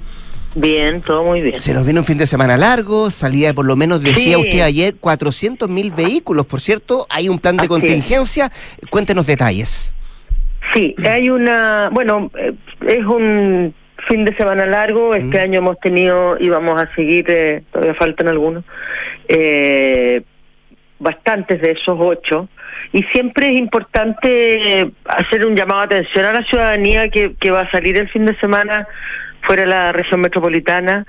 Bien, 0.60 1.02
todo 1.02 1.22
muy 1.22 1.42
bien. 1.42 1.60
Se 1.60 1.72
nos 1.72 1.84
viene 1.84 2.00
un 2.00 2.06
fin 2.06 2.18
de 2.18 2.26
semana 2.26 2.58
largo, 2.58 3.12
salía 3.12 3.54
por 3.54 3.68
lo 3.68 3.76
menos, 3.76 4.02
decía 4.02 4.40
usted 4.40 4.62
ayer, 4.62 4.96
400 5.00 5.70
mil 5.70 5.92
vehículos, 5.92 6.48
por 6.48 6.62
cierto, 6.62 7.06
hay 7.12 7.30
un 7.30 7.38
plan 7.38 7.58
de 7.58 7.68
contingencia, 7.68 8.52
cuéntenos 8.90 9.28
detalles. 9.28 9.94
Sí, 10.74 10.96
hay 11.08 11.30
una, 11.30 11.90
bueno, 11.92 12.32
eh, 12.36 12.54
es 12.88 13.06
un 13.06 13.72
fin 14.08 14.26
de 14.26 14.36
semana 14.36 14.66
largo, 14.66 15.14
este 15.14 15.40
año 15.40 15.60
hemos 15.60 15.80
tenido 15.80 16.40
y 16.40 16.50
vamos 16.50 16.82
a 16.82 16.92
seguir, 16.96 17.26
eh, 17.30 17.62
todavía 17.72 17.94
faltan 17.94 18.28
algunos, 18.28 18.64
eh, 19.28 20.24
bastantes 20.98 21.62
de 21.62 21.74
esos 21.74 21.98
ocho, 22.00 22.50
y 22.94 23.04
siempre 23.12 23.52
es 23.52 23.58
importante 23.58 24.92
hacer 25.06 25.46
un 25.46 25.56
llamado 25.56 25.82
de 25.82 25.98
atención 25.98 26.26
a 26.26 26.34
la 26.34 26.44
ciudadanía 26.46 27.10
que, 27.10 27.36
que 27.40 27.52
va 27.52 27.62
a 27.62 27.70
salir 27.70 27.96
el 27.96 28.10
fin 28.10 28.26
de 28.26 28.36
semana 28.40 28.88
fuera 29.42 29.64
de 29.64 29.68
la 29.68 29.92
región 29.92 30.22
metropolitana 30.22 31.06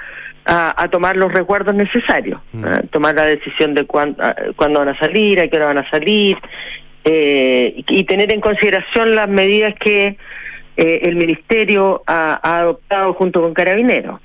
a, 0.50 0.88
tomar 0.90 1.16
los 1.16 1.32
recuerdos 1.32 1.74
necesarios, 1.74 2.40
mm. 2.52 2.88
tomar 2.90 3.14
la 3.14 3.24
decisión 3.24 3.74
de 3.74 3.84
cuándo, 3.84 4.22
van 4.56 4.88
a 4.88 4.98
salir, 4.98 5.40
a 5.40 5.48
qué 5.48 5.56
hora 5.56 5.66
van 5.66 5.78
a 5.78 5.90
salir, 5.90 6.38
eh, 7.04 7.74
y, 7.86 8.04
tener 8.04 8.32
en 8.32 8.40
consideración 8.40 9.14
las 9.14 9.28
medidas 9.28 9.74
que 9.78 10.16
eh, 10.76 11.00
el 11.02 11.16
Ministerio 11.16 12.02
ha, 12.06 12.40
adoptado 12.60 13.12
junto 13.14 13.42
con 13.42 13.52
Carabineros. 13.52 14.20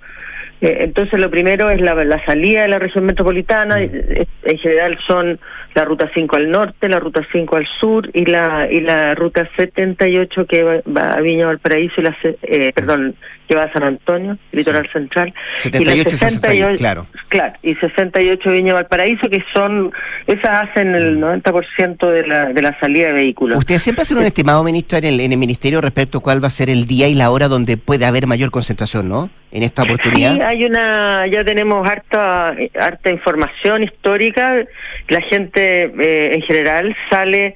Eh, 0.61 0.77
entonces, 0.79 1.19
lo 1.19 1.29
primero 1.29 1.69
es 1.69 1.81
la, 1.81 1.93
la, 2.05 2.23
salida 2.25 2.61
de 2.61 2.67
la 2.69 2.79
región 2.79 3.05
metropolitana, 3.05 3.79
mm. 3.79 4.21
En 4.45 4.57
general 4.57 4.97
son 5.07 5.39
la 5.75 5.85
ruta 5.85 6.09
5 6.13 6.35
al 6.35 6.51
norte, 6.51 6.87
la 6.87 6.99
ruta 6.99 7.25
5 7.31 7.55
al 7.55 7.67
sur 7.79 8.09
y 8.13 8.25
la 8.25 8.67
y 8.71 8.81
la 8.81 9.15
ruta 9.15 9.49
78 9.55 10.45
que 10.45 10.63
va, 10.63 11.09
a 11.11 11.21
Viña 11.21 11.47
Valparaíso 11.47 12.01
y 12.01 12.03
la 12.03 12.15
eh, 12.43 12.71
perdón, 12.73 13.15
que 13.47 13.55
va 13.55 13.63
a 13.63 13.73
San 13.73 13.83
Antonio, 13.83 14.37
litoral 14.51 14.87
central. 14.91 15.33
78 15.57 16.09
y 16.09 16.11
68, 16.11 16.77
claro. 16.77 17.07
Claro, 17.29 17.53
y 17.63 17.75
68 17.75 18.51
Viña 18.51 18.73
Valparaíso 18.73 19.29
que 19.29 19.43
son 19.53 19.91
esas 20.27 20.69
hacen 20.69 20.95
el 20.95 21.19
90% 21.19 22.11
de 22.11 22.27
la 22.27 22.45
de 22.53 22.61
la 22.61 22.79
salida 22.79 23.07
de 23.07 23.13
vehículos. 23.13 23.57
¿Usted 23.57 23.79
siempre 23.79 24.03
hace 24.03 24.15
un 24.15 24.23
estimado, 24.23 24.63
ministro, 24.63 24.97
en 24.99 25.05
el, 25.05 25.19
en 25.19 25.31
el 25.31 25.37
ministerio 25.37 25.81
respecto 25.81 26.19
a 26.19 26.21
cuál 26.21 26.43
va 26.43 26.47
a 26.47 26.51
ser 26.51 26.69
el 26.69 26.85
día 26.85 27.07
y 27.07 27.15
la 27.15 27.31
hora 27.31 27.47
donde 27.47 27.77
puede 27.77 28.05
haber 28.05 28.27
mayor 28.27 28.51
concentración, 28.51 29.09
¿no? 29.09 29.29
En 29.51 29.61
esta 29.61 29.83
oportunidad. 29.83 30.35
Sí, 30.35 30.41
hay 30.41 30.65
una 30.65 31.27
ya 31.27 31.43
tenemos 31.43 31.87
harta 31.87 32.55
harta 32.79 33.09
información 33.09 33.83
histórica, 33.83 34.32
la 34.35 35.21
gente 35.21 35.91
eh, 35.99 36.33
en 36.33 36.41
general 36.41 36.95
sale 37.09 37.55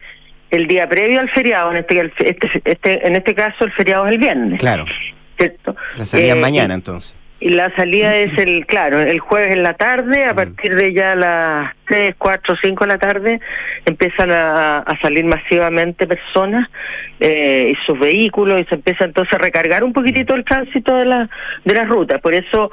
el 0.50 0.68
día 0.68 0.88
previo 0.88 1.20
al 1.20 1.30
feriado, 1.30 1.72
en 1.72 1.78
este, 1.78 2.12
este, 2.20 2.62
este, 2.64 3.08
en 3.08 3.16
este 3.16 3.36
caso 3.36 3.66
el 3.66 3.72
feriado 3.74 4.06
es 4.08 4.14
el 4.14 4.20
viernes. 4.20 4.60
Claro. 4.60 4.86
¿Cierto? 5.38 5.76
La 5.98 6.06
salida 6.06 6.32
eh, 6.32 6.36
mañana 6.36 6.74
entonces. 6.74 7.16
Y 7.40 7.50
la 7.50 7.74
salida 7.76 8.16
es 8.16 8.36
el, 8.40 8.66
claro, 8.66 9.00
el 9.00 9.20
jueves 9.20 9.52
en 9.52 9.62
la 9.62 9.76
tarde, 9.76 10.26
a 10.26 10.34
partir 10.34 10.76
de 10.76 10.92
ya 10.92 11.16
las 11.16 11.72
3, 11.86 12.16
4, 12.18 12.56
5 12.64 12.84
de 12.84 12.88
la 12.88 12.98
tarde, 12.98 13.40
empiezan 13.86 14.32
a, 14.32 14.84
salir 15.04 15.24
masivamente 15.24 16.08
personas 16.08 16.68
eh, 17.20 17.74
y 17.74 17.86
sus 17.86 18.00
vehículos 18.00 18.62
y 18.62 18.66
se 18.66 18.76
empieza 18.76 19.06
entonces 19.06 19.32
a 19.36 19.38
recargar 19.38 19.84
un 19.84 19.94
poquitito 19.94 20.34
el 20.34 20.46
tránsito 20.46 20.96
de 20.96 21.06
la, 21.06 21.30
de 21.64 21.74
la 21.76 21.84
ruta. 21.84 22.18
Por 22.18 22.34
eso 22.34 22.72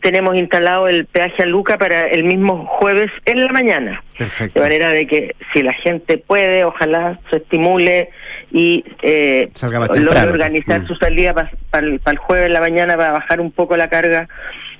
tenemos 0.00 0.36
instalado 0.36 0.88
el 0.88 1.06
peaje 1.06 1.42
a 1.42 1.46
Luca 1.46 1.78
para 1.78 2.06
el 2.06 2.24
mismo 2.24 2.66
jueves 2.66 3.10
en 3.24 3.44
la 3.44 3.52
mañana. 3.52 4.02
De 4.18 4.60
manera 4.60 4.90
de 4.90 5.06
que 5.06 5.36
si 5.52 5.62
la 5.62 5.72
gente 5.74 6.18
puede, 6.18 6.64
ojalá 6.64 7.18
se 7.30 7.36
estimule 7.36 8.10
y 8.50 8.84
eh, 9.02 9.50
logre 9.62 10.28
organizar 10.28 10.80
mm. 10.80 10.86
su 10.86 10.94
salida 10.96 11.50
para 11.70 11.86
el 11.86 12.18
jueves 12.18 12.46
en 12.46 12.52
la 12.54 12.60
mañana 12.60 12.96
para 12.96 13.12
bajar 13.12 13.40
un 13.40 13.52
poco 13.52 13.76
la 13.76 13.88
carga 13.88 14.28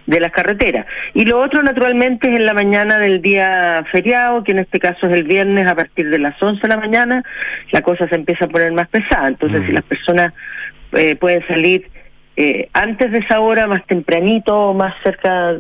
de 0.07 0.21
las 0.21 0.33
carreteras. 0.33 0.87
Y 1.13 1.27
lo 1.27 1.39
otro, 1.39 1.63
naturalmente, 1.63 2.31
es 2.31 2.37
en 2.37 2.47
la 2.47 2.55
mañana 2.55 2.99
del 2.99 3.21
día 3.21 3.85
feriado, 3.93 4.43
que 4.43 4.53
en 4.53 4.61
este 4.61 4.79
caso 4.79 5.07
es 5.07 5.13
el 5.13 5.25
viernes 5.25 5.69
a 5.69 5.75
partir 5.75 6.09
de 6.09 6.19
las 6.19 6.43
11 6.43 6.63
de 6.63 6.69
la 6.69 6.79
mañana, 6.79 7.23
la 7.73 7.83
cosa 7.83 8.09
se 8.09 8.15
empieza 8.15 8.47
a 8.47 8.49
poner 8.49 8.73
más 8.73 8.89
pesada. 8.89 9.29
Entonces, 9.29 9.63
si 9.67 9.73
mm. 9.73 9.75
las 9.75 9.85
personas 9.85 10.33
eh, 10.93 11.15
pueden 11.15 11.47
salir 11.47 11.91
eh, 12.41 12.69
antes 12.73 13.11
de 13.11 13.19
esa 13.19 13.41
hora, 13.41 13.67
más 13.67 13.85
tempranito, 13.87 14.73
más 14.73 14.95
cerca 15.03 15.57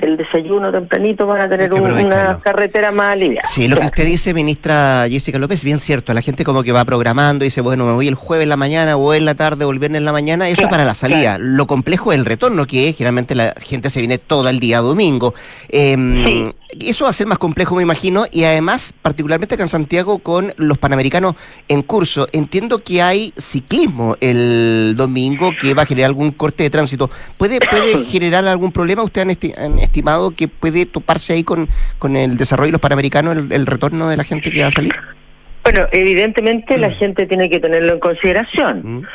del 0.00 0.16
desayuno 0.16 0.72
tempranito 0.72 1.26
van 1.26 1.42
a 1.42 1.48
tener 1.50 1.70
una 1.74 2.40
carretera 2.40 2.90
más 2.90 3.12
aliviada. 3.12 3.46
Sí, 3.46 3.68
lo 3.68 3.76
que 3.76 3.86
usted 3.86 4.06
dice, 4.06 4.32
ministra 4.32 5.06
Jessica 5.06 5.38
López, 5.38 5.62
bien 5.62 5.78
cierto. 5.78 6.14
La 6.14 6.22
gente 6.22 6.42
como 6.42 6.62
que 6.62 6.72
va 6.72 6.82
programando 6.86 7.44
y 7.44 7.48
dice, 7.48 7.60
bueno, 7.60 7.84
me 7.84 7.92
voy 7.92 8.08
el 8.08 8.14
jueves 8.14 8.44
en 8.44 8.48
la 8.48 8.56
mañana 8.56 8.96
o 8.96 9.12
en 9.12 9.26
la 9.26 9.34
tarde 9.34 9.66
o 9.66 9.70
el 9.70 9.78
viernes 9.78 9.98
en 9.98 10.06
la 10.06 10.12
mañana. 10.12 10.48
Eso 10.48 10.66
para 10.70 10.86
la 10.86 10.94
salida. 10.94 11.36
Lo 11.38 11.66
complejo 11.66 12.10
es 12.10 12.18
el 12.18 12.24
retorno, 12.24 12.66
que 12.66 12.94
generalmente 12.94 13.34
la 13.34 13.54
gente 13.60 13.90
se 13.90 14.00
viene 14.00 14.16
todo 14.16 14.48
el 14.48 14.60
día 14.60 14.78
domingo. 14.78 15.34
Eh, 15.68 15.94
eso 16.80 17.04
va 17.04 17.10
a 17.10 17.14
ser 17.14 17.26
más 17.26 17.38
complejo, 17.38 17.74
me 17.74 17.82
imagino, 17.82 18.26
y 18.30 18.44
además, 18.44 18.94
particularmente 19.02 19.54
acá 19.54 19.64
en 19.64 19.68
Santiago, 19.68 20.18
con 20.18 20.52
los 20.56 20.78
panamericanos 20.78 21.34
en 21.68 21.82
curso. 21.82 22.28
Entiendo 22.32 22.82
que 22.82 23.02
hay 23.02 23.32
ciclismo 23.36 24.16
el 24.20 24.94
domingo 24.96 25.52
que 25.60 25.74
va 25.74 25.82
a 25.82 25.86
generar 25.86 26.08
algún 26.08 26.32
corte 26.32 26.62
de 26.62 26.70
tránsito. 26.70 27.10
¿Puede, 27.36 27.58
puede 27.60 28.04
generar 28.10 28.46
algún 28.46 28.72
problema? 28.72 29.02
¿Usted 29.02 29.22
han, 29.56 29.78
estimado 29.78 30.30
que 30.32 30.48
puede 30.48 30.86
toparse 30.86 31.32
ahí 31.32 31.44
con, 31.44 31.68
con 31.98 32.16
el 32.16 32.36
desarrollo 32.36 32.68
de 32.68 32.72
los 32.72 32.80
panamericanos, 32.80 33.36
el 33.50 33.66
retorno 33.66 34.08
de 34.08 34.16
la 34.16 34.24
gente 34.24 34.50
que 34.50 34.62
va 34.62 34.68
a 34.68 34.72
salir? 34.72 34.94
Bueno, 35.64 35.88
evidentemente 35.92 36.76
la 36.76 36.90
mm. 36.90 36.94
gente 36.94 37.26
tiene 37.26 37.48
que 37.48 37.58
tenerlo 37.58 37.94
en 37.94 38.00
consideración. 38.00 38.82
Mm. 38.84 39.06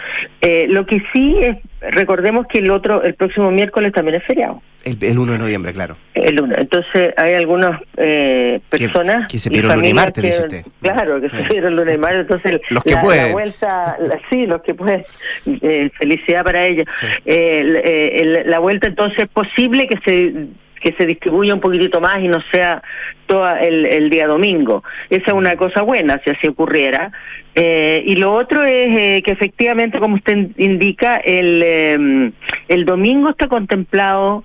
Eh, 0.42 0.66
lo 0.70 0.86
que 0.88 1.02
sí 1.14 1.38
es, 1.40 1.58
recordemos 1.94 2.48
que 2.48 2.58
el 2.58 2.72
otro, 2.72 3.04
el 3.04 3.14
próximo 3.14 3.52
miércoles 3.52 3.94
también 3.94 4.16
es 4.16 4.24
feriado. 4.26 4.62
El, 4.84 5.20
1 5.20 5.34
de 5.34 5.38
noviembre, 5.38 5.74
claro. 5.74 5.98
El 6.16 6.42
1. 6.42 6.56
Entonces 6.58 7.14
hay 7.18 7.34
algunas 7.36 7.80
eh, 7.98 8.62
personas... 8.70 9.28
Que, 9.28 9.38
se 9.38 9.50
vieron 9.50 9.76
lunes 9.76 9.92
y 9.92 9.94
martes, 9.94 10.24
dice 10.24 10.42
usted. 10.42 10.66
Claro, 10.82 11.22
que 11.22 11.30
se 11.30 11.44
vieron 11.44 11.76
lunes 11.76 11.96
y 11.96 11.98
martes. 12.00 12.22
Entonces, 12.22 12.62
los 12.70 12.84
que 12.84 12.98
pueden. 12.98 13.28
La 13.28 13.34
vuelta, 13.34 13.98
sí, 14.32 14.48
los 14.48 14.62
que 14.64 14.74
pueden. 14.74 15.04
Eh, 15.46 15.92
felicidad 16.00 16.44
para 16.44 16.66
ellos. 16.66 16.86
Eh, 17.26 18.44
la 18.46 18.60
vuelta 18.60 18.88
entonces 18.88 19.20
es 19.20 19.28
posible 19.28 19.88
que 19.88 20.00
se 20.04 20.48
que 20.80 20.94
se 20.94 21.06
distribuya 21.06 21.54
un 21.54 21.60
poquitito 21.60 22.00
más 22.00 22.20
y 22.20 22.28
no 22.28 22.40
sea 22.52 22.82
todo 23.28 23.48
el, 23.56 24.10
día 24.10 24.28
domingo. 24.28 24.84
Esa 25.10 25.28
es 25.28 25.34
una 25.34 25.56
cosa 25.56 25.82
buena, 25.82 26.20
si 26.24 26.32
así 26.32 26.48
ocurriera. 26.48 27.12
Eh, 27.56 28.04
y 28.06 28.16
lo 28.16 28.34
otro 28.34 28.64
es 28.64 28.88
eh, 28.98 29.22
que 29.24 29.32
efectivamente, 29.32 30.00
como 30.00 30.16
usted 30.16 30.50
indica, 30.58 31.18
el, 31.18 31.62
em, 31.64 32.32
el 32.68 32.86
domingo 32.86 33.30
está 33.30 33.48
contemplado 33.48 34.44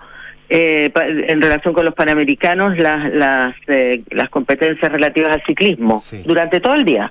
eh, 0.51 0.93
en 0.95 1.41
relación 1.41 1.73
con 1.73 1.87
los 1.87 1.95
panamericanos 1.95 2.77
las 2.77 3.11
las, 3.15 3.55
las 4.11 4.29
competencias 4.29 4.93
relativas 4.93 5.33
al 5.33 5.43
ciclismo 5.47 6.03
durante 6.27 6.61
todo 6.61 6.75
el 6.75 6.85
día. 6.85 7.11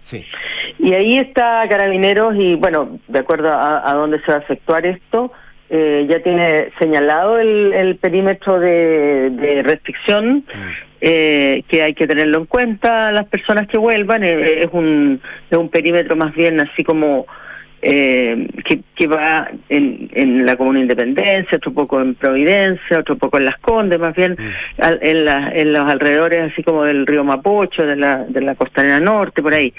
Y 0.78 0.94
ahí 0.94 1.18
está 1.18 1.66
Carabineros 1.68 2.36
y 2.38 2.56
bueno, 2.56 3.00
de 3.08 3.20
acuerdo 3.20 3.52
a, 3.52 3.90
a 3.90 3.94
dónde 3.96 4.22
se 4.22 4.32
va 4.32 4.38
a 4.38 4.42
efectuar 4.42 4.86
esto, 4.86 5.32
eh, 5.76 6.06
ya 6.08 6.20
tiene 6.20 6.70
señalado 6.78 7.40
el, 7.40 7.98
perímetro 8.00 8.60
de, 8.60 9.64
restricción, 9.66 10.46
mm. 10.46 10.70
eh, 11.02 11.64
que 11.68 11.82
hay 11.82 11.96
que 11.96 12.06
tenerlo 12.06 12.38
en 12.38 12.46
cuenta 12.46 13.12
las 13.12 13.26
personas 13.26 13.68
que 13.68 13.80
vuelvan. 13.80 14.24
Eh, 14.24 14.66
es, 14.66 14.70
un, 14.72 15.20
es 15.50 15.58
un 15.58 15.70
perímetro 15.70 16.16
más 16.16 16.36
bien 16.36 16.60
así 16.60 16.84
como 16.84 17.26
eh, 17.84 18.48
que, 18.96 19.08
va 19.08 19.50
en, 19.68 20.10
en 20.14 20.46
la 20.46 20.56
Comuna 20.56 20.80
Independencia, 20.80 21.58
otro 21.58 21.74
poco 21.74 22.00
en 22.00 22.16
Providencia, 22.16 23.00
otro 23.00 23.18
poco 23.18 23.38
en 23.38 23.46
Las 23.46 23.58
Condes, 23.60 24.00
más 24.00 24.16
bien 24.16 24.38
mm. 24.40 24.84
en, 25.02 25.28
en 25.28 25.74
los 25.74 25.92
alrededores 25.92 26.52
así 26.52 26.64
como 26.64 26.86
del 26.86 27.06
río 27.06 27.24
Mapocho, 27.24 27.86
de 27.86 27.98
la, 27.98 28.24
de 28.24 28.42
la 28.42 28.56
costanera 28.56 29.00
norte, 29.00 29.42
por 29.42 29.54
ahí. 29.54 29.74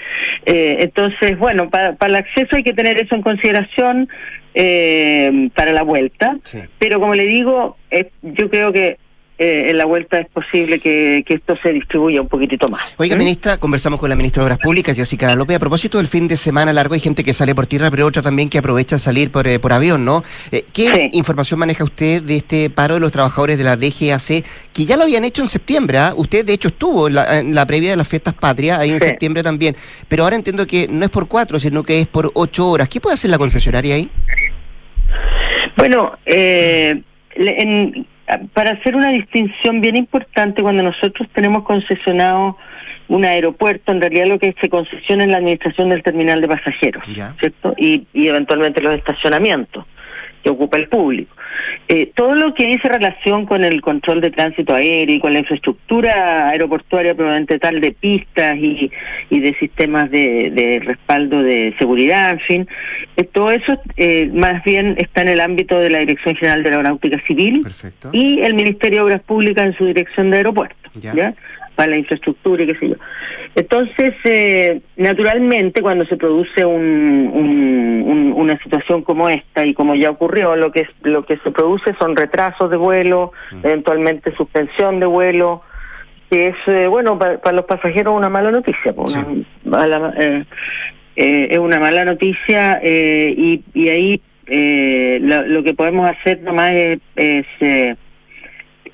Eh, 0.45 0.77
entonces, 0.79 1.37
bueno, 1.37 1.69
para, 1.69 1.95
para 1.95 2.09
el 2.11 2.15
acceso 2.17 2.55
hay 2.55 2.63
que 2.63 2.73
tener 2.73 2.97
eso 2.99 3.15
en 3.15 3.23
consideración 3.23 4.07
eh, 4.53 5.49
para 5.53 5.73
la 5.73 5.83
vuelta, 5.83 6.37
pero 6.79 6.99
como 6.99 7.13
le 7.13 7.25
digo, 7.25 7.77
eh, 7.91 8.11
yo 8.21 8.49
creo 8.49 8.71
que 8.71 8.97
eh, 9.37 9.69
en 9.69 9.77
la 9.77 9.83
vuelta 9.83 10.17
es 10.17 10.29
posible 10.29 10.79
que, 10.79 11.23
esto 11.27 11.57
se 11.61 11.73
distribuya 11.73 12.21
un 12.21 12.29
poquitito 12.29 12.69
más. 12.69 12.81
Oiga, 12.97 13.15
¿Mm? 13.15 13.19
ministra, 13.19 13.57
conversamos 13.57 13.99
con 13.99 14.09
la 14.09 14.15
ministra 14.15 14.41
de 14.41 14.45
Obras 14.45 14.59
Públicas, 14.59 14.95
Jessica 14.95 15.35
López, 15.35 15.57
a 15.57 15.59
propósito 15.59 15.97
del 15.97 16.07
fin 16.07 16.29
de 16.29 16.37
semana 16.37 16.71
largo, 16.71 16.93
hay 16.93 17.01
gente 17.01 17.23
que 17.23 17.33
sale 17.33 17.53
por 17.53 17.67
tierra, 17.67 17.91
pero 17.91 18.05
otra 18.05 18.21
también 18.21 18.47
que 18.47 18.59
aprovecha 18.59 18.97
salir 18.97 19.31
por, 19.31 19.45
eh, 19.47 19.59
por 19.59 19.73
avión, 19.73 20.05
¿no? 20.05 20.23
Eh, 20.53 20.63
¿Qué 20.71 21.09
información 21.11 21.59
maneja 21.59 21.83
usted 21.83 22.23
de 22.23 22.37
este 22.37 22.69
paro 22.69 22.93
de 22.93 23.01
los 23.01 23.11
trabajadores 23.11 23.57
de 23.57 23.65
la 23.65 23.75
DGAC, 23.75 24.45
que 24.71 24.85
ya 24.85 24.95
lo 24.95 25.03
habían 25.03 25.25
hecho 25.25 25.41
en 25.41 25.49
septiembre? 25.49 25.97
¿ah? 25.97 26.13
Usted, 26.15 26.45
de 26.45 26.53
hecho, 26.53 26.69
estuvo 26.69 27.09
en 27.09 27.15
la, 27.53 27.65
previa 27.65 27.89
de 27.89 27.97
las 27.97 28.07
fiestas 28.07 28.35
patrias, 28.35 28.79
ahí 28.79 28.91
en 28.91 28.99
septiembre 29.01 29.43
también, 29.43 29.75
pero 30.07 30.23
ahora 30.23 30.37
entiendo 30.37 30.65
que 30.65 30.87
no 30.89 31.03
es 31.03 31.11
por 31.11 31.27
cuatro, 31.27 31.59
sino 31.59 31.83
que 31.83 31.99
es 31.99 32.07
por 32.07 32.31
ocho 32.35 32.69
horas. 32.69 32.87
¿Qué 32.87 33.01
puede 33.01 33.15
hacer 33.15 33.31
la 33.31 33.37
concesionaria 33.37 33.95
ahí? 33.95 34.09
Bueno, 35.75 36.17
eh, 36.25 37.01
en 37.35 38.07
para 38.53 38.71
hacer 38.71 38.95
una 38.95 39.09
distinción 39.09 39.81
bien 39.81 39.95
importante, 39.95 40.61
cuando 40.61 40.83
nosotros 40.83 41.27
tenemos 41.33 41.63
concesionado 41.63 42.57
un 43.07 43.23
aeropuerto, 43.23 43.91
en 43.91 44.01
realidad 44.01 44.25
lo 44.25 44.39
que 44.39 44.55
se 44.59 44.69
concesiona 44.69 45.25
es 45.25 45.29
la 45.29 45.37
administración 45.37 45.89
del 45.89 46.01
terminal 46.01 46.41
de 46.41 46.47
pasajeros, 46.47 47.03
¿cierto? 47.39 47.75
Y, 47.77 48.07
y 48.13 48.27
eventualmente 48.27 48.81
los 48.81 48.95
estacionamientos 48.95 49.85
que 50.45 50.51
ocupa 50.51 50.77
el 50.77 50.87
público. 50.87 51.35
Eh, 51.87 52.11
todo 52.15 52.35
lo 52.35 52.53
que 52.53 52.67
dice 52.67 52.87
relación 52.87 53.47
con 53.47 53.63
el 53.63 53.81
control 53.81 54.21
de 54.21 54.29
tránsito 54.29 54.75
aéreo 54.75 55.15
y 55.15 55.19
con 55.19 55.33
la 55.33 55.39
infraestructura 55.39 56.49
aeroportuaria 56.49 57.15
probablemente 57.15 57.57
tal 57.57 57.81
de 57.81 57.91
pistas 57.91 58.55
y, 58.57 58.91
y 59.31 59.39
de 59.39 59.55
sistemas 59.55 60.11
de, 60.11 60.81
respaldo 60.85 61.41
de 61.41 61.73
seguridad, 61.79 62.29
en 62.29 62.39
fin, 62.41 62.67
eh, 63.17 63.23
todo 63.23 63.49
eso 63.49 63.79
eh, 63.97 64.29
más 64.33 64.63
bien 64.63 64.95
está 64.99 65.23
en 65.23 65.29
el 65.29 65.41
ámbito 65.41 65.79
de 65.79 65.89
la 65.89 65.99
Dirección 65.99 66.35
General 66.35 66.61
de 66.61 66.69
Aeronáutica 66.69 67.19
Civil 67.25 67.65
y 68.11 68.41
el 68.41 68.53
Ministerio 68.53 68.99
de 68.99 69.05
Obras 69.05 69.21
Públicas 69.23 69.65
en 69.65 69.77
su 69.77 69.85
dirección 69.85 70.29
de 70.29 70.37
aeropuertos, 70.37 70.91
¿ya? 71.01 71.33
para 71.75 71.89
la 71.89 71.97
infraestructura 71.97 72.63
y 72.63 72.67
qué 72.67 72.75
sé 72.75 72.89
yo. 72.89 72.95
Entonces, 73.55 74.13
eh, 74.25 74.81
naturalmente, 74.97 75.81
cuando 75.81 76.05
se 76.05 76.17
produce 76.17 76.65
un, 76.65 78.33
una 78.35 78.59
situación 78.61 79.01
como 79.01 79.29
esta 79.29 79.65
y 79.65 79.73
como 79.73 79.95
ya 79.95 80.09
ocurrió, 80.09 80.57
lo 80.57 80.73
que 80.73 80.85
lo 81.03 81.25
que 81.25 81.37
se 81.37 81.51
produce 81.51 81.95
son 81.97 82.17
retrasos 82.17 82.69
de 82.69 82.75
vuelo, 82.75 83.31
mm. 83.51 83.65
eventualmente 83.65 84.35
suspensión 84.35 84.99
de 84.99 85.05
vuelo, 85.05 85.61
que 86.29 86.47
es 86.47 86.55
eh, 86.67 86.87
bueno 86.87 87.17
para, 87.17 87.39
los 87.53 87.65
pasajeros 87.65 88.15
una 88.15 88.29
mala 88.29 88.51
noticia, 88.51 88.93
una 88.93 90.13
eh, 90.17 90.43
eh, 91.15 91.47
es 91.49 91.57
una 91.57 91.79
mala 91.79 92.03
noticia 92.03 92.81
y, 92.83 93.63
y 93.73 93.87
ahí 93.87 94.21
lo, 95.21 95.63
que 95.63 95.73
podemos 95.73 96.09
hacer 96.09 96.41
nomás 96.41 96.71
es, 96.73 96.99
es 97.15 97.97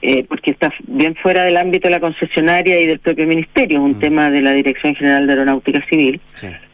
eh, 0.04 0.26
porque 0.28 0.52
está 0.52 0.74
bien 0.88 1.16
fuera 1.16 1.44
del 1.44 1.58
ámbito 1.58 1.88
de 1.88 1.92
la 1.92 2.00
concesionaria 2.00 2.80
y 2.80 2.88
del 2.88 3.00
propio 3.00 3.28
ministerio, 3.28 3.78
es 3.78 3.84
un 3.84 3.98
mm. 3.98 4.00
tema 4.00 4.30
de 4.32 4.42
la 4.42 4.54
Dirección 4.54 4.96
General 4.96 5.28
de 5.28 5.34
Aeronáutica 5.34 5.86
Civil. 5.88 6.20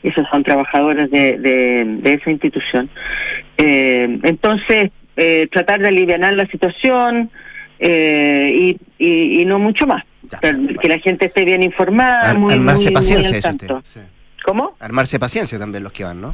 Esos 0.02 0.26
son 0.30 0.44
trabajadores 0.44 1.12
de, 1.12 1.38
de, 1.38 2.14
esa 2.14 2.32
institución. 2.32 2.90
Eh, 3.58 4.20
entonces, 4.24 4.92
eh, 5.18 5.48
tratar 5.52 5.82
de 5.82 5.90
aliviar 5.90 6.20
la 6.20 6.48
situación 6.48 7.30
y, 7.80 8.78
y, 8.98 9.46
no 9.46 9.60
mucho 9.60 9.86
más. 9.86 10.04
que 10.42 10.88
la 10.88 11.00
gente 11.00 11.26
esté 11.26 11.44
bien 11.44 11.64
informada, 11.64 12.34
muy, 12.34 12.54
armarse 12.54 12.92
paciencia. 12.92 13.56
¿Cómo? 14.46 14.78
Armarse 14.80 15.20
paciencia 15.20 15.60
también 15.60 15.84
los 15.84 15.92
que 15.92 16.06
van, 16.06 16.22
¿no? 16.22 16.34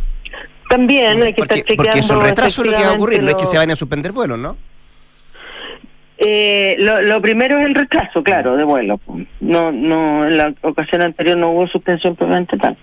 También 0.70 1.24
hay 1.24 1.34
que 1.34 1.42
estar 1.42 1.58
chequeando. 1.58 1.84
Porque 1.84 2.00
es 2.00 2.10
un 2.10 2.22
retraso 2.22 2.64
lo 2.64 2.72
que 2.72 2.84
va 2.84 2.90
a 2.90 2.94
ocurrir, 2.94 3.24
no 3.24 3.30
es 3.30 3.36
que 3.36 3.46
se 3.46 3.58
vayan 3.58 3.72
a 3.72 3.76
suspender 3.76 4.12
vuelos, 4.12 4.38
¿no? 4.38 4.58
Eh, 6.18 6.76
lo, 6.78 7.22
primero 7.22 7.60
es 7.60 7.66
el 7.66 7.76
retraso, 7.76 8.24
claro, 8.24 8.56
de 8.56 8.64
vuelo. 8.64 9.00
No, 9.40 9.72
no, 9.72 10.28
en 10.28 10.38
la 10.38 10.54
ocasión 10.62 11.02
anterior 11.02 11.38
no 11.38 11.52
hubo 11.52 11.68
suspensión 11.68 12.16
probablemente 12.16 12.58
tal. 12.58 12.78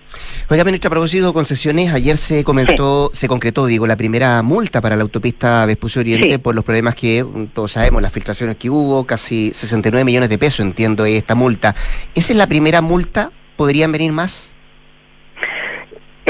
Oiga, 0.49 0.63
ministra, 0.63 0.89
a 0.89 0.91
propósito 0.91 1.27
de 1.27 1.33
concesiones, 1.33 1.93
ayer 1.93 2.17
se 2.17 2.43
comentó, 2.43 3.09
se 3.13 3.27
concretó, 3.27 3.65
digo, 3.65 3.87
la 3.87 3.95
primera 3.95 4.41
multa 4.41 4.81
para 4.81 4.95
la 4.95 5.03
autopista 5.03 5.65
Vespucio 5.65 6.01
Oriente 6.01 6.39
por 6.39 6.55
los 6.55 6.65
problemas 6.65 6.95
que 6.95 7.25
todos 7.53 7.71
sabemos, 7.71 8.01
las 8.01 8.11
filtraciones 8.11 8.57
que 8.57 8.69
hubo, 8.69 9.05
casi 9.05 9.51
69 9.53 10.03
millones 10.03 10.29
de 10.29 10.37
pesos, 10.37 10.59
entiendo, 10.59 11.05
esta 11.05 11.35
multa. 11.35 11.75
¿Esa 12.13 12.33
es 12.33 12.37
la 12.37 12.47
primera 12.47 12.81
multa? 12.81 13.31
¿Podrían 13.55 13.91
venir 13.91 14.11
más? 14.11 14.55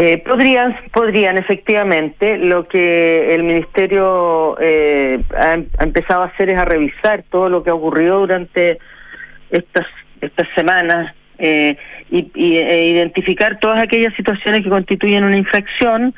Eh, 0.03 0.17
podrían, 0.17 0.75
podrían 0.91 1.37
efectivamente. 1.37 2.39
Lo 2.39 2.67
que 2.67 3.35
el 3.35 3.43
ministerio 3.43 4.57
eh, 4.59 5.21
ha, 5.37 5.53
empezado 5.83 6.23
a 6.23 6.25
hacer 6.25 6.49
es 6.49 6.57
a 6.57 6.65
revisar 6.65 7.23
todo 7.29 7.49
lo 7.49 7.61
que 7.61 7.69
ha 7.69 7.75
ocurrido 7.75 8.21
durante 8.21 8.79
estas 9.51 9.85
estas 10.19 10.47
semanas 10.55 11.13
eh, 11.37 11.77
y, 12.09 12.57
e 12.57 12.89
identificar 12.89 13.59
todas 13.59 13.79
aquellas 13.79 14.15
situaciones 14.15 14.63
que 14.63 14.69
constituyen 14.69 15.23
una 15.23 15.37
infracción 15.37 16.15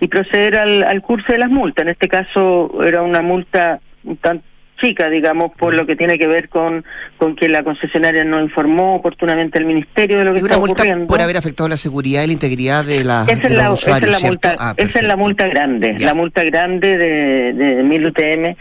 y 0.00 0.08
proceder 0.08 0.56
al, 0.56 0.82
al 0.82 1.00
curso 1.00 1.32
de 1.32 1.38
las 1.38 1.50
multas. 1.50 1.84
En 1.84 1.90
este 1.90 2.08
caso 2.08 2.82
era 2.82 3.02
una 3.02 3.22
multa 3.22 3.78
un 4.02 4.16
tanto 4.16 4.44
chica, 4.80 5.08
digamos, 5.08 5.52
por 5.56 5.74
lo 5.74 5.86
que 5.86 5.96
tiene 5.96 6.18
que 6.18 6.26
ver 6.26 6.48
con, 6.48 6.84
con 7.18 7.36
que 7.36 7.48
la 7.48 7.62
concesionaria 7.62 8.24
no 8.24 8.40
informó 8.40 8.96
oportunamente 8.96 9.58
al 9.58 9.64
ministerio 9.64 10.18
de 10.18 10.24
lo 10.24 10.32
que 10.32 10.40
está 10.40 10.58
ocurriendo. 10.58 11.06
por 11.06 11.20
haber 11.20 11.36
afectado 11.36 11.68
la 11.68 11.76
seguridad 11.76 12.22
y 12.24 12.28
la 12.28 12.32
integridad 12.32 12.84
de, 12.84 13.04
la, 13.04 13.26
esa 13.28 13.46
es 13.46 13.54
la, 13.54 13.72
esa 13.72 13.98
es 13.98 14.08
la 14.08 14.20
multa, 14.20 14.56
ah, 14.58 14.74
esa 14.76 14.98
es 14.98 15.04
la 15.04 15.16
multa 15.16 15.48
grande, 15.48 15.96
la 15.98 16.14
multa 16.14 16.44
grande 16.44 16.98
de, 16.98 17.52
de 17.52 17.82
1000 17.82 18.06
UTM, 18.06 18.56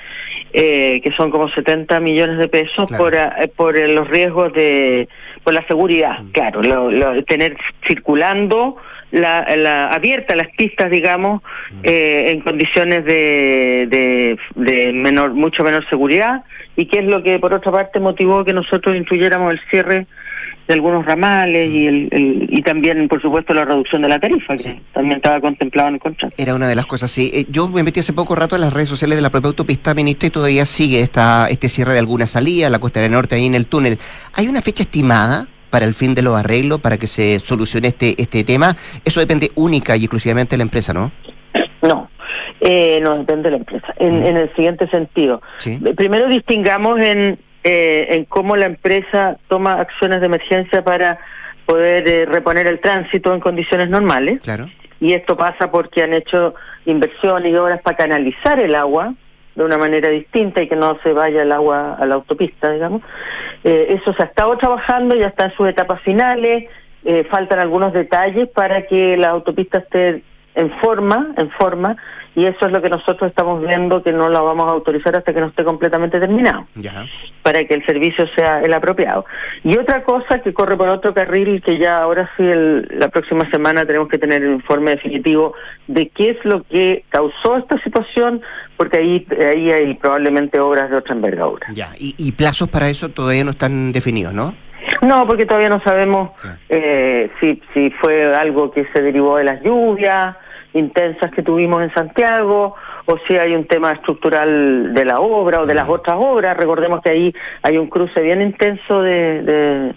eh, 0.53 1.01
que 1.01 1.11
son 1.15 1.31
como 1.31 1.49
70 1.49 1.99
millones 1.99 2.37
de 2.37 2.47
pesos 2.47 2.89
por, 2.97 3.13
eh, 3.15 3.51
por 3.55 3.77
los 3.77 4.07
riesgos 4.07 4.51
de 4.53 5.07
por 5.43 5.53
la 5.53 5.65
seguridad, 5.67 6.21
mm. 6.21 6.31
claro, 6.31 6.61
lo, 6.61 7.23
tener 7.23 7.55
circulando 7.87 8.77
la, 9.11 9.45
la 9.55 9.93
abierta 9.93 10.35
las 10.35 10.49
pistas, 10.55 10.89
digamos, 10.91 11.41
mm. 11.71 11.79
eh, 11.83 12.31
en 12.31 12.41
condiciones 12.41 13.05
de, 13.05 14.37
de, 14.55 14.93
menor, 14.93 15.33
mucho 15.33 15.63
menor 15.63 15.87
seguridad, 15.89 16.43
y 16.75 16.85
que 16.85 16.99
es 16.99 17.05
lo 17.05 17.23
que 17.23 17.39
por 17.39 17.53
otra 17.53 17.71
parte 17.71 17.99
motivó 17.99 18.43
que 18.45 18.53
nosotros 18.53 18.95
incluyéramos 18.95 19.53
el 19.53 19.59
cierre 19.69 20.07
de 20.67 20.73
algunos 20.75 21.03
ramales 21.03 21.67
y, 21.71 21.87
el, 21.87 22.47
y 22.49 22.61
también, 22.61 23.07
por 23.07 23.19
supuesto, 23.19 23.55
la 23.55 23.65
reducción 23.65 24.03
de 24.03 24.09
la 24.09 24.19
tarifa, 24.19 24.55
que 24.55 24.79
también 24.93 25.17
estaba 25.17 25.41
contemplado 25.41 25.89
en 25.89 25.95
el 25.95 25.99
contrato. 25.99 26.35
Era 26.37 26.53
una 26.53 26.67
de 26.67 26.75
las 26.75 26.85
cosas, 26.85 27.09
sí. 27.09 27.31
Eh, 27.33 27.45
yo 27.49 27.67
me 27.67 27.81
metí 27.81 27.99
hace 27.99 28.13
poco 28.13 28.35
rato 28.35 28.55
en 28.55 28.61
las 28.61 28.71
redes 28.71 28.87
sociales 28.87 29.17
de 29.17 29.23
la 29.23 29.31
propia 29.31 29.47
autopista, 29.47 29.95
ministra, 29.95 30.27
y 30.27 30.29
todavía 30.29 30.67
sigue 30.67 31.01
esta, 31.01 31.47
este 31.49 31.69
cierre 31.69 31.93
de 31.93 31.99
alguna 31.99 32.27
salida, 32.27 32.69
la 32.69 32.77
costa 32.77 33.01
del 33.01 33.11
norte, 33.11 33.35
ahí 33.35 33.47
en 33.47 33.55
el 33.55 33.65
túnel. 33.65 33.97
¿Hay 34.33 34.47
una 34.47 34.61
fecha 34.61 34.83
estimada 34.83 35.47
para 35.69 35.85
el 35.85 35.93
fin 35.93 36.15
de 36.15 36.21
los 36.21 36.35
arreglos, 36.37 36.79
para 36.81 36.97
que 36.97 37.07
se 37.07 37.39
solucione 37.39 37.89
este, 37.89 38.15
este 38.21 38.43
tema? 38.43 38.75
Eso 39.05 39.19
depende 39.19 39.51
única 39.55 39.95
y 39.95 40.01
exclusivamente 40.01 40.51
de 40.51 40.57
la 40.57 40.63
empresa, 40.63 40.93
¿no? 40.93 41.11
No. 41.81 42.09
Eh, 42.61 42.99
no 43.01 43.17
depende 43.17 43.43
de 43.43 43.51
la 43.51 43.57
empresa. 43.57 43.93
En, 43.97 44.19
mm. 44.19 44.25
en 44.25 44.37
el 44.37 44.55
siguiente 44.55 44.87
sentido. 44.89 45.41
Primero 45.95 46.27
distingamos 46.27 46.99
en, 46.99 47.39
eh, 47.63 48.07
en 48.11 48.25
cómo 48.25 48.55
la 48.55 48.65
empresa 48.65 49.37
toma 49.47 49.79
acciones 49.79 50.19
de 50.19 50.25
emergencia 50.25 50.83
para 50.83 51.19
poder 51.65 52.07
eh, 52.07 52.25
reponer 52.25 52.67
el 52.67 52.79
tránsito 52.79 53.33
en 53.33 53.39
condiciones 53.39 53.89
normales. 53.89 54.41
Claro. 54.41 54.67
Y 54.99 55.13
esto 55.13 55.37
pasa 55.37 55.71
porque 55.71 56.03
han 56.03 56.13
hecho 56.13 56.55
inversiones 56.85 57.53
y 57.53 57.55
obras 57.55 57.81
para 57.81 57.95
canalizar 57.95 58.59
el 58.59 58.75
agua 58.75 59.13
de 59.55 59.63
una 59.63 59.77
manera 59.77 60.09
distinta 60.09 60.61
y 60.61 60.67
que 60.67 60.75
no 60.75 60.97
se 61.03 61.13
vaya 61.13 61.43
el 61.43 61.51
agua 61.51 61.95
a 61.99 62.05
la 62.05 62.15
autopista, 62.15 62.71
digamos. 62.71 63.01
Eh, 63.63 63.97
eso 63.99 64.13
se 64.13 64.23
ha 64.23 64.25
estado 64.27 64.57
trabajando, 64.57 65.15
ya 65.15 65.27
está 65.27 65.45
en 65.45 65.55
sus 65.55 65.67
etapas 65.67 66.01
finales, 66.01 66.69
eh, 67.05 67.23
faltan 67.29 67.59
algunos 67.59 67.93
detalles 67.93 68.47
para 68.49 68.85
que 68.87 69.17
la 69.17 69.29
autopista 69.29 69.79
esté 69.79 70.23
en 70.55 70.71
forma, 70.81 71.33
en 71.37 71.49
forma, 71.51 71.95
y 72.35 72.45
eso 72.45 72.65
es 72.65 72.71
lo 72.71 72.81
que 72.81 72.89
nosotros 72.89 73.29
estamos 73.29 73.61
viendo 73.65 74.03
que 74.03 74.11
no 74.11 74.29
la 74.29 74.41
vamos 74.41 74.67
a 74.67 74.73
autorizar 74.73 75.15
hasta 75.15 75.33
que 75.33 75.41
no 75.41 75.47
esté 75.47 75.63
completamente 75.63 76.19
terminado, 76.19 76.67
para 77.43 77.63
que 77.65 77.73
el 77.73 77.85
servicio 77.85 78.27
sea 78.35 78.61
el 78.61 78.73
apropiado. 78.73 79.25
Y 79.63 79.77
otra 79.77 80.03
cosa 80.03 80.39
que 80.39 80.53
corre 80.53 80.77
por 80.77 80.89
otro 80.89 81.13
carril, 81.13 81.61
que 81.61 81.77
ya 81.77 82.01
ahora 82.01 82.29
sí 82.37 82.43
la 82.43 83.09
próxima 83.09 83.49
semana 83.49 83.85
tenemos 83.85 84.07
que 84.07 84.17
tener 84.17 84.43
el 84.43 84.53
informe 84.53 84.91
definitivo 84.91 85.53
de 85.87 86.09
qué 86.09 86.31
es 86.31 86.37
lo 86.45 86.63
que 86.63 87.03
causó 87.09 87.57
esta 87.57 87.81
situación, 87.83 88.41
porque 88.77 88.97
ahí, 88.97 89.27
ahí 89.39 89.71
hay 89.71 89.93
probablemente 89.95 90.59
obras 90.59 90.89
de 90.89 90.97
otra 90.97 91.15
envergadura. 91.15 91.67
Ya, 91.73 91.89
y, 91.97 92.15
y 92.17 92.31
plazos 92.31 92.69
para 92.69 92.89
eso 92.89 93.09
todavía 93.09 93.43
no 93.43 93.51
están 93.51 93.91
definidos, 93.91 94.33
¿no? 94.33 94.53
No, 95.01 95.27
porque 95.27 95.45
todavía 95.45 95.69
no 95.69 95.81
sabemos 95.81 96.31
eh, 96.67 97.29
si, 97.39 97.61
si 97.73 97.89
fue 97.91 98.35
algo 98.35 98.71
que 98.71 98.85
se 98.93 99.01
derivó 99.01 99.37
de 99.37 99.43
las 99.45 99.61
lluvias 99.63 100.35
intensas 100.73 101.31
que 101.31 101.41
tuvimos 101.41 101.81
en 101.81 101.93
Santiago 101.93 102.75
o 103.05 103.17
si 103.27 103.35
hay 103.37 103.55
un 103.55 103.65
tema 103.65 103.91
estructural 103.91 104.93
de 104.93 105.05
la 105.05 105.19
obra 105.19 105.61
o 105.61 105.65
de 105.65 105.73
las 105.73 105.89
otras 105.89 106.17
obras. 106.19 106.55
Recordemos 106.57 107.01
que 107.01 107.09
ahí 107.09 107.33
hay 107.63 107.77
un 107.77 107.87
cruce 107.87 108.21
bien 108.21 108.41
intenso 108.41 109.01
de, 109.01 109.93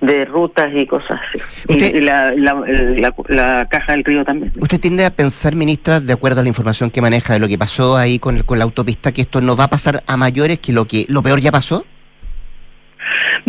de, 0.00 0.24
rutas 0.24 0.70
y 0.74 0.86
cosas 0.86 1.20
así. 1.28 1.42
y, 1.68 2.00
la, 2.00 2.32
la, 2.34 3.66
caja 3.70 3.92
del 3.92 4.04
río 4.04 4.24
también. 4.24 4.52
¿Usted 4.60 4.80
tiende 4.80 5.04
a 5.04 5.10
pensar, 5.10 5.54
ministra, 5.54 6.00
de 6.00 6.12
acuerdo 6.12 6.40
a 6.40 6.42
la 6.42 6.48
información 6.48 6.90
que 6.90 7.00
maneja 7.00 7.34
de 7.34 7.38
lo 7.38 7.48
que 7.48 7.58
pasó 7.58 7.96
ahí 7.96 8.18
con, 8.18 8.40
con 8.40 8.58
la 8.58 8.64
autopista, 8.64 9.12
que 9.12 9.22
esto 9.22 9.40
no 9.40 9.56
va 9.56 9.64
a 9.64 9.70
pasar 9.70 10.02
a 10.06 10.16
mayores, 10.16 10.58
que 10.58 10.72
lo, 10.72 10.86
que 10.86 11.06
lo 11.08 11.22
peor 11.22 11.40
ya 11.40 11.52
pasó? 11.52 11.84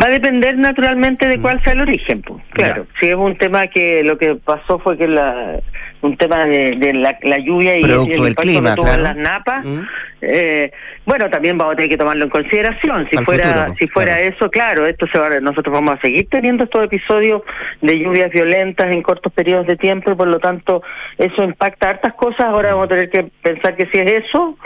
Va 0.00 0.06
a 0.06 0.10
depender 0.10 0.56
naturalmente 0.56 1.26
de 1.26 1.38
mm. 1.38 1.42
cuál 1.42 1.62
sea 1.64 1.72
el 1.72 1.80
origen, 1.80 2.22
pues. 2.22 2.42
Claro, 2.50 2.86
si 3.00 3.08
es 3.08 3.16
un 3.16 3.36
tema 3.36 3.66
que 3.66 4.04
lo 4.04 4.16
que 4.16 4.36
pasó 4.36 4.78
fue 4.78 4.96
que 4.96 5.08
la 5.08 5.60
un 6.02 6.16
tema 6.16 6.44
de, 6.46 6.92
la, 7.22 7.38
lluvia 7.38 7.76
y, 7.76 7.82
el, 7.82 8.26
el 8.26 8.34
clima, 8.34 8.74
tuvo 8.74 8.96
las 8.96 9.16
napas, 9.16 9.64
mm. 9.64 9.80
eh, 10.22 10.70
bueno, 11.04 11.28
también 11.30 11.58
vamos 11.58 11.72
a 11.72 11.76
tener 11.76 11.90
que 11.90 11.96
tomarlo 11.96 12.24
en 12.24 12.30
consideración. 12.30 13.08
Si 13.10 13.18
fuera 13.24 13.74
si 13.78 13.88
fuera 13.88 14.20
eso, 14.20 14.50
claro, 14.50 14.86
esto 14.86 15.06
se 15.12 15.18
va, 15.18 15.40
nosotros 15.40 15.72
vamos 15.72 15.96
a 15.96 16.00
seguir 16.00 16.28
teniendo 16.28 16.64
estos 16.64 16.84
episodios 16.84 17.42
de 17.80 17.98
lluvias 17.98 18.30
violentas 18.30 18.90
en 18.92 19.02
cortos 19.02 19.32
periodos 19.32 19.66
de 19.66 19.76
tiempo 19.76 20.12
y 20.12 20.14
por 20.14 20.28
lo 20.28 20.38
tanto 20.38 20.82
eso 21.16 21.42
impacta 21.42 21.90
hartas 21.90 22.14
cosas. 22.14 22.40
Ahora 22.40 22.74
vamos 22.74 22.86
a 22.86 22.88
tener 22.88 23.10
que 23.10 23.24
pensar 23.42 23.76
que 23.76 23.86
si 23.86 23.98
es 23.98 24.24
eso, 24.24 24.56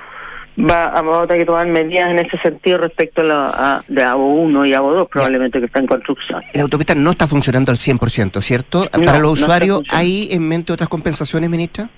va, 0.59 0.99
a 0.99 1.27
tener 1.27 1.43
que 1.43 1.47
tomar 1.47 1.67
medidas 1.67 2.11
en 2.11 2.19
ese 2.19 2.39
sentido 2.39 2.79
respecto 2.79 3.23
a, 3.23 3.25
la, 3.25 3.85
de 3.89 4.03
ABO 4.03 4.35
1 4.35 4.67
y 4.67 4.75
ABO 4.75 4.95
2 4.95 5.09
probablemente 5.09 5.61
que 5.61 5.67
está 5.67 5.81
en 5.81 5.87
construcción. 5.87 6.41
La 6.55 6.63
autopista 6.63 6.95
no 6.95 7.11
está 7.11 7.27
funcionando 7.27 7.71
al 7.71 7.79
100%, 7.79 8.41
¿cierto? 8.43 8.87
Para 8.91 9.19
los 9.19 9.41
usuarios, 9.41 9.83
¿hay 9.91 10.29
en 10.31 10.47
mente 10.49 10.73
otras 10.73 10.89
compensaciones, 10.89 11.49
ministra? 11.49 11.89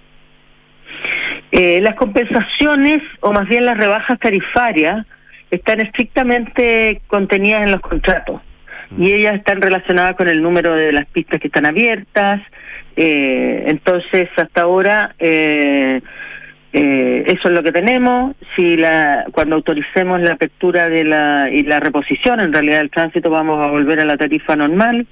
Eh, 1.51 1.81
las 1.81 1.95
compensaciones, 1.95 3.03
o 3.21 3.33
más 3.33 3.49
bien 3.49 3.65
las 3.65 3.77
rebajas 3.77 4.19
tarifarias, 4.19 5.07
están 5.51 5.81
estrictamente 5.81 7.01
contenidas 7.07 7.63
en 7.63 7.71
los 7.71 7.81
contratos 7.81 8.41
mm. 8.91 9.03
y 9.03 9.13
ellas 9.13 9.37
están 9.37 9.63
relacionadas 9.63 10.17
con 10.17 10.29
el 10.29 10.43
número 10.43 10.75
de 10.75 10.93
las 10.93 11.07
pistas 11.07 11.41
que 11.41 11.47
están 11.47 11.67
abiertas. 11.67 12.41
Eh, 12.97 13.65
entonces, 13.69 14.29
hasta 14.37 14.63
ahora... 14.63 15.15
Eh, 15.19 16.01
eh, 16.77 17.22
eso 17.29 17.49
es 17.49 17.55
lo 17.55 17.62
que 17.62 17.70
tenemos. 17.70 18.35
Si 18.57 18.77
la, 18.77 19.27
cuando 19.31 19.55
autoricemos 19.55 20.20
la 20.20 20.33
apertura 20.33 20.89
de 20.89 21.05
la, 21.05 21.49
y 21.51 21.62
la 21.62 21.79
reposición, 21.79 22.41
en 22.41 22.53
realidad 22.53 22.79
del 22.79 22.91
tránsito, 22.91 23.31
vamos 23.31 23.64
a 23.64 23.70
volver 23.70 24.01
a 24.01 24.05
la 24.05 24.16
tarifa 24.16 24.57
normal. 24.57 25.07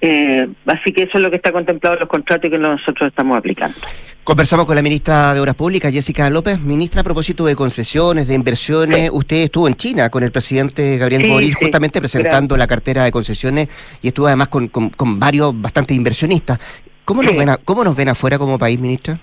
Eh, 0.00 0.46
así 0.66 0.92
que 0.92 1.02
eso 1.02 1.18
es 1.18 1.24
lo 1.24 1.30
que 1.30 1.36
está 1.36 1.50
contemplado 1.50 1.96
en 1.96 2.00
los 2.00 2.08
contratos 2.08 2.46
y 2.46 2.50
que 2.52 2.58
nosotros 2.58 3.08
estamos 3.08 3.36
aplicando. 3.36 3.76
Conversamos 4.22 4.64
con 4.64 4.76
la 4.76 4.82
ministra 4.82 5.34
de 5.34 5.40
Obras 5.40 5.56
Públicas, 5.56 5.92
Jessica 5.92 6.30
López. 6.30 6.60
Ministra, 6.60 7.00
a 7.00 7.04
propósito 7.04 7.44
de 7.46 7.56
concesiones, 7.56 8.28
de 8.28 8.34
inversiones, 8.34 9.10
usted 9.12 9.38
estuvo 9.38 9.66
en 9.66 9.74
China 9.74 10.08
con 10.08 10.22
el 10.22 10.30
presidente 10.30 10.98
Gabriel 10.98 11.28
Boric 11.28 11.58
justamente 11.58 11.98
presentando 11.98 12.56
la 12.56 12.68
cartera 12.68 13.02
de 13.02 13.10
concesiones 13.10 13.68
y 14.02 14.08
estuvo 14.08 14.28
además 14.28 14.48
con, 14.48 14.68
con, 14.68 15.18
varios, 15.18 15.60
bastantes 15.60 15.96
inversionistas. 15.96 16.60
¿Cómo 17.04 17.24
nos, 17.24 17.36
ven 17.36 17.50
¿Cómo 17.64 17.82
nos 17.82 17.96
ven 17.96 18.08
afuera 18.08 18.38
como 18.38 18.56
país, 18.56 18.78
ministra? 18.78 19.18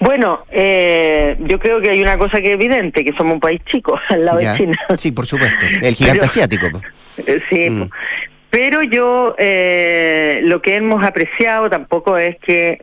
Bueno, 0.00 0.44
eh, 0.50 1.36
yo 1.40 1.58
creo 1.58 1.80
que 1.80 1.90
hay 1.90 2.00
una 2.00 2.18
cosa 2.18 2.40
que 2.40 2.48
es 2.48 2.54
evidente, 2.54 3.04
que 3.04 3.12
somos 3.16 3.34
un 3.34 3.40
país 3.40 3.60
chico 3.66 3.98
al 4.08 4.24
lado 4.24 4.38
de 4.38 4.56
China. 4.56 4.78
Sí, 4.96 5.12
por 5.12 5.26
supuesto, 5.26 5.66
el 5.82 5.94
gigante 5.94 6.24
asiático. 6.24 6.66
Eh, 7.26 7.40
sí, 7.50 7.68
mm. 7.68 7.90
pero 8.48 8.80
yo 8.84 9.34
eh, 9.38 10.40
lo 10.44 10.62
que 10.62 10.76
hemos 10.76 11.02
apreciado 11.02 11.68
tampoco 11.68 12.16
es 12.16 12.36
que 12.38 12.78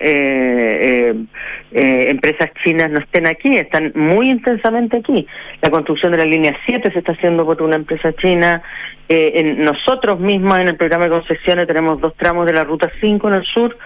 empresas 1.71 2.49
chinas 2.61 2.91
no 2.91 2.99
estén 2.99 3.27
aquí, 3.27 3.55
están 3.55 3.93
muy 3.95 4.29
intensamente 4.29 4.97
aquí. 4.97 5.25
La 5.61 5.69
construcción 5.69 6.11
de 6.11 6.17
la 6.17 6.25
línea 6.25 6.53
7 6.65 6.91
se 6.91 6.99
está 6.99 7.13
haciendo 7.13 7.45
por 7.45 7.61
una 7.61 7.77
empresa 7.77 8.13
china. 8.17 8.61
en 9.07 9.63
nosotros 9.63 10.19
mismos 10.19 10.59
en 10.59 10.67
el 10.67 10.75
programa 10.75 11.05
de 11.05 11.11
concesiones 11.11 11.65
tenemos 11.65 12.01
dos 12.01 12.13
tramos 12.17 12.45
de 12.45 12.51
la 12.51 12.65
ruta 12.65 12.91
5 12.99 13.25
en 13.29 13.35
el 13.35 13.45
sur 13.45 13.77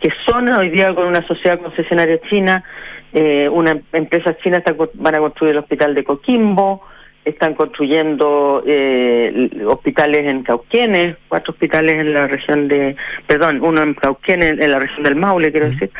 que 0.00 0.10
son 0.26 0.48
hoy 0.48 0.70
día 0.70 0.94
con 0.94 1.06
una 1.06 1.26
sociedad 1.26 1.60
concesionaria 1.60 2.20
china, 2.28 2.64
eh, 3.12 3.48
una 3.48 3.80
empresa 3.92 4.36
china 4.38 4.58
está, 4.58 4.74
van 4.94 5.14
a 5.14 5.18
construir 5.18 5.52
el 5.52 5.58
hospital 5.58 5.94
de 5.94 6.04
Coquimbo, 6.04 6.82
están 7.24 7.54
construyendo 7.54 8.62
eh, 8.66 9.50
hospitales 9.66 10.26
en 10.26 10.42
Cauquenes, 10.42 11.16
cuatro 11.28 11.52
hospitales 11.52 12.00
en 12.00 12.14
la 12.14 12.26
región 12.26 12.68
de, 12.68 12.96
perdón, 13.26 13.60
uno 13.62 13.82
en 13.82 13.94
Cauquenes, 13.94 14.54
en 14.58 14.70
la 14.70 14.78
región 14.78 15.02
del 15.02 15.16
Maule, 15.16 15.52
quiero 15.52 15.70
decir. 15.70 15.90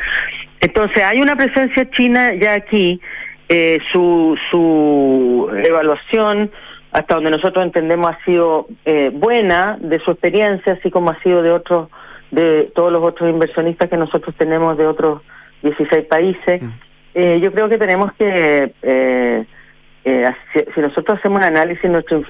Entonces, 0.61 1.03
hay 1.03 1.21
una 1.21 1.35
presencia 1.35 1.89
china 1.91 2.33
ya 2.33 2.53
aquí, 2.53 2.99
eh, 3.47 3.79
su, 3.91 4.37
su 4.49 5.49
evaluación, 5.63 6.51
hasta 6.91 7.15
donde 7.15 7.31
nosotros 7.31 7.63
entendemos, 7.63 8.11
ha 8.11 8.25
sido 8.25 8.67
eh, 8.85 9.11
buena 9.13 9.77
de 9.79 9.99
su 9.99 10.11
experiencia, 10.11 10.73
así 10.73 10.89
como 10.89 11.11
ha 11.11 11.21
sido 11.21 11.41
de 11.43 11.51
otros 11.51 11.89
de 12.31 12.71
todos 12.75 12.91
los 12.91 13.03
otros 13.03 13.29
inversionistas 13.29 13.89
que 13.89 13.97
nosotros 13.97 14.35
tenemos 14.37 14.77
de 14.77 14.85
otros 14.85 15.21
16 15.63 16.05
países. 16.05 16.61
Mm. 16.61 16.69
Eh, 17.15 17.39
yo 17.41 17.51
creo 17.51 17.69
que 17.69 17.77
tenemos 17.77 18.13
que, 18.13 18.73
eh, 18.81 19.45
eh, 20.05 20.31
si, 20.53 20.81
nosotros 20.81 21.19
hacemos 21.19 21.39
un 21.39 21.45
análisis, 21.45 21.89
nuestro, 21.89 22.23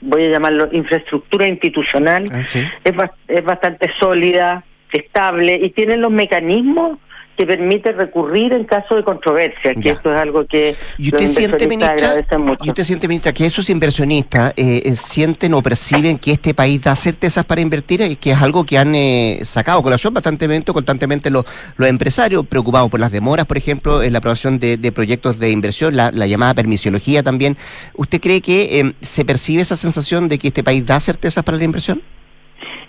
voy 0.00 0.24
a 0.24 0.30
llamarlo 0.30 0.68
infraestructura 0.72 1.46
institucional, 1.46 2.24
ah, 2.32 2.40
es, 2.40 2.94
es 3.28 3.44
bastante 3.44 3.90
sólida, 4.00 4.64
estable 4.92 5.54
y 5.54 5.70
tiene 5.70 5.96
los 5.96 6.10
mecanismos 6.10 6.98
que 7.36 7.46
permite 7.46 7.92
recurrir 7.92 8.52
en 8.52 8.64
caso 8.64 8.94
de 8.94 9.04
controversia, 9.04 9.74
que 9.74 9.90
esto 9.90 10.12
es 10.12 10.18
algo 10.18 10.46
que 10.46 10.76
¿Y 10.98 11.08
usted 11.08 11.26
siente, 11.26 11.66
ministra, 11.66 12.14
¿Y 12.62 12.68
usted 12.68 12.84
siente, 12.84 13.08
ministra, 13.08 13.32
que 13.32 13.46
esos 13.46 13.70
inversionistas 13.70 14.52
eh, 14.56 14.82
eh, 14.84 14.96
sienten 14.96 15.54
o 15.54 15.62
perciben 15.62 16.18
que 16.18 16.32
este 16.32 16.52
país 16.52 16.82
da 16.82 16.94
certezas 16.94 17.44
para 17.44 17.60
invertir, 17.60 18.02
y 18.02 18.16
que 18.16 18.32
es 18.32 18.42
algo 18.42 18.64
que 18.64 18.76
han 18.76 18.94
eh, 18.94 19.40
sacado 19.44 19.82
colación 19.82 20.12
constantemente, 20.12 20.72
constantemente 20.72 21.30
los, 21.30 21.44
los 21.76 21.88
empresarios, 21.88 22.46
preocupados 22.46 22.90
por 22.90 23.00
las 23.00 23.10
demoras, 23.10 23.46
por 23.46 23.56
ejemplo, 23.56 24.02
en 24.02 24.12
la 24.12 24.18
aprobación 24.18 24.58
de, 24.58 24.92
proyectos 24.92 25.38
de 25.38 25.50
inversión, 25.50 25.96
la, 25.96 26.10
llamada 26.10 26.54
permisiología 26.54 27.22
también. 27.22 27.56
¿Usted 27.94 28.20
cree 28.20 28.42
que 28.42 28.94
se 29.00 29.24
percibe 29.24 29.62
esa 29.62 29.76
sensación 29.76 30.28
de 30.28 30.38
que 30.38 30.48
este 30.48 30.62
país 30.62 30.84
da 30.84 31.00
certezas 31.00 31.42
para 31.44 31.56
la 31.56 31.64
inversión? 31.64 32.02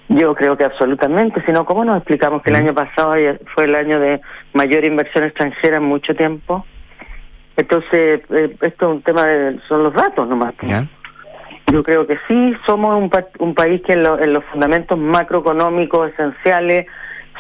Yo 0.10 0.36
creo 0.36 0.58
que 0.58 0.66
absolutamente, 0.66 1.42
si 1.46 1.52
no, 1.52 1.66
¿cómo 1.66 1.86
nos 1.86 1.98
explicamos 1.98 2.44
que 2.44 2.50
el 2.50 2.58
año 2.58 2.74
pasado 2.74 3.14
fue 3.56 3.66
el 3.66 3.76
año 3.76 4.00
de 4.00 4.22
mayor 4.54 4.84
inversión 4.84 5.24
extranjera 5.24 5.78
en 5.78 5.84
mucho 5.84 6.14
tiempo? 6.14 6.66
Entonces, 7.56 8.22
eh, 8.30 8.56
esto 8.62 8.90
es 8.90 8.96
un 8.96 9.02
tema 9.02 9.26
de, 9.26 9.60
son 9.68 9.84
los 9.84 9.94
datos 9.94 10.28
nomás. 10.28 10.54
Yo 11.72 11.84
creo 11.84 12.06
que 12.06 12.18
sí, 12.28 12.54
somos 12.68 12.96
un, 12.96 13.10
un 13.40 13.56
país 13.56 13.82
que 13.84 13.94
en, 13.94 14.06
en, 14.06 14.34
los 14.34 14.44
fundamentos 14.46 14.98
macroeconómicos 14.98 16.12
esenciales 16.12 16.88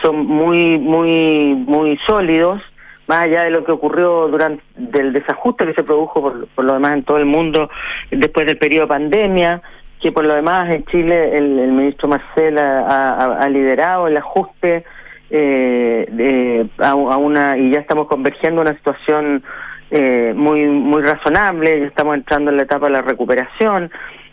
son 0.01 0.25
muy, 0.25 0.79
muy, 0.79 1.53
muy 1.67 1.99
sólidos, 2.07 2.61
más 3.07 3.19
allá 3.19 3.43
de 3.43 3.51
lo 3.51 3.63
que 3.63 3.71
ocurrió 3.71 4.27
durante 4.29 4.63
del 4.75 5.13
desajuste 5.13 5.65
que 5.65 5.73
se 5.73 5.83
produjo 5.83 6.21
por, 6.21 6.47
por 6.47 6.65
lo 6.65 6.73
demás 6.73 6.93
en 6.93 7.03
todo 7.03 7.17
el 7.17 7.25
mundo 7.25 7.69
después 8.09 8.45
del 8.45 8.57
periodo 8.57 8.83
de 8.83 8.87
pandemia, 8.87 9.61
que 10.03 10.11
por 10.11 10.25
lo 10.25 10.35
demás 10.35 10.69
en 10.69 10.83
Chile 10.85 11.37
el, 11.37 11.71
ministro 11.71 12.09
Marcel 12.09 12.57
ha, 12.57 13.47
liderado 13.49 14.07
el 14.07 14.17
ajuste 14.17 14.83
eh, 15.29 16.05
de, 16.11 16.67
a, 16.79 16.93
una 16.95 17.57
y 17.57 17.71
ya 17.71 17.79
estamos 17.79 18.07
convergiendo 18.07 18.59
a 18.59 18.65
una 18.65 18.73
situación 18.73 19.43
eh, 19.91 20.33
muy 20.35 20.65
muy 20.65 21.01
razonable, 21.01 21.79
ya 21.79 21.85
estamos 21.85 22.17
entrando 22.17 22.51
en 22.51 22.57
la 22.57 22.63
etapa 22.63 22.87
de 22.87 22.91
la 22.91 23.01
recuperación. 23.01 23.91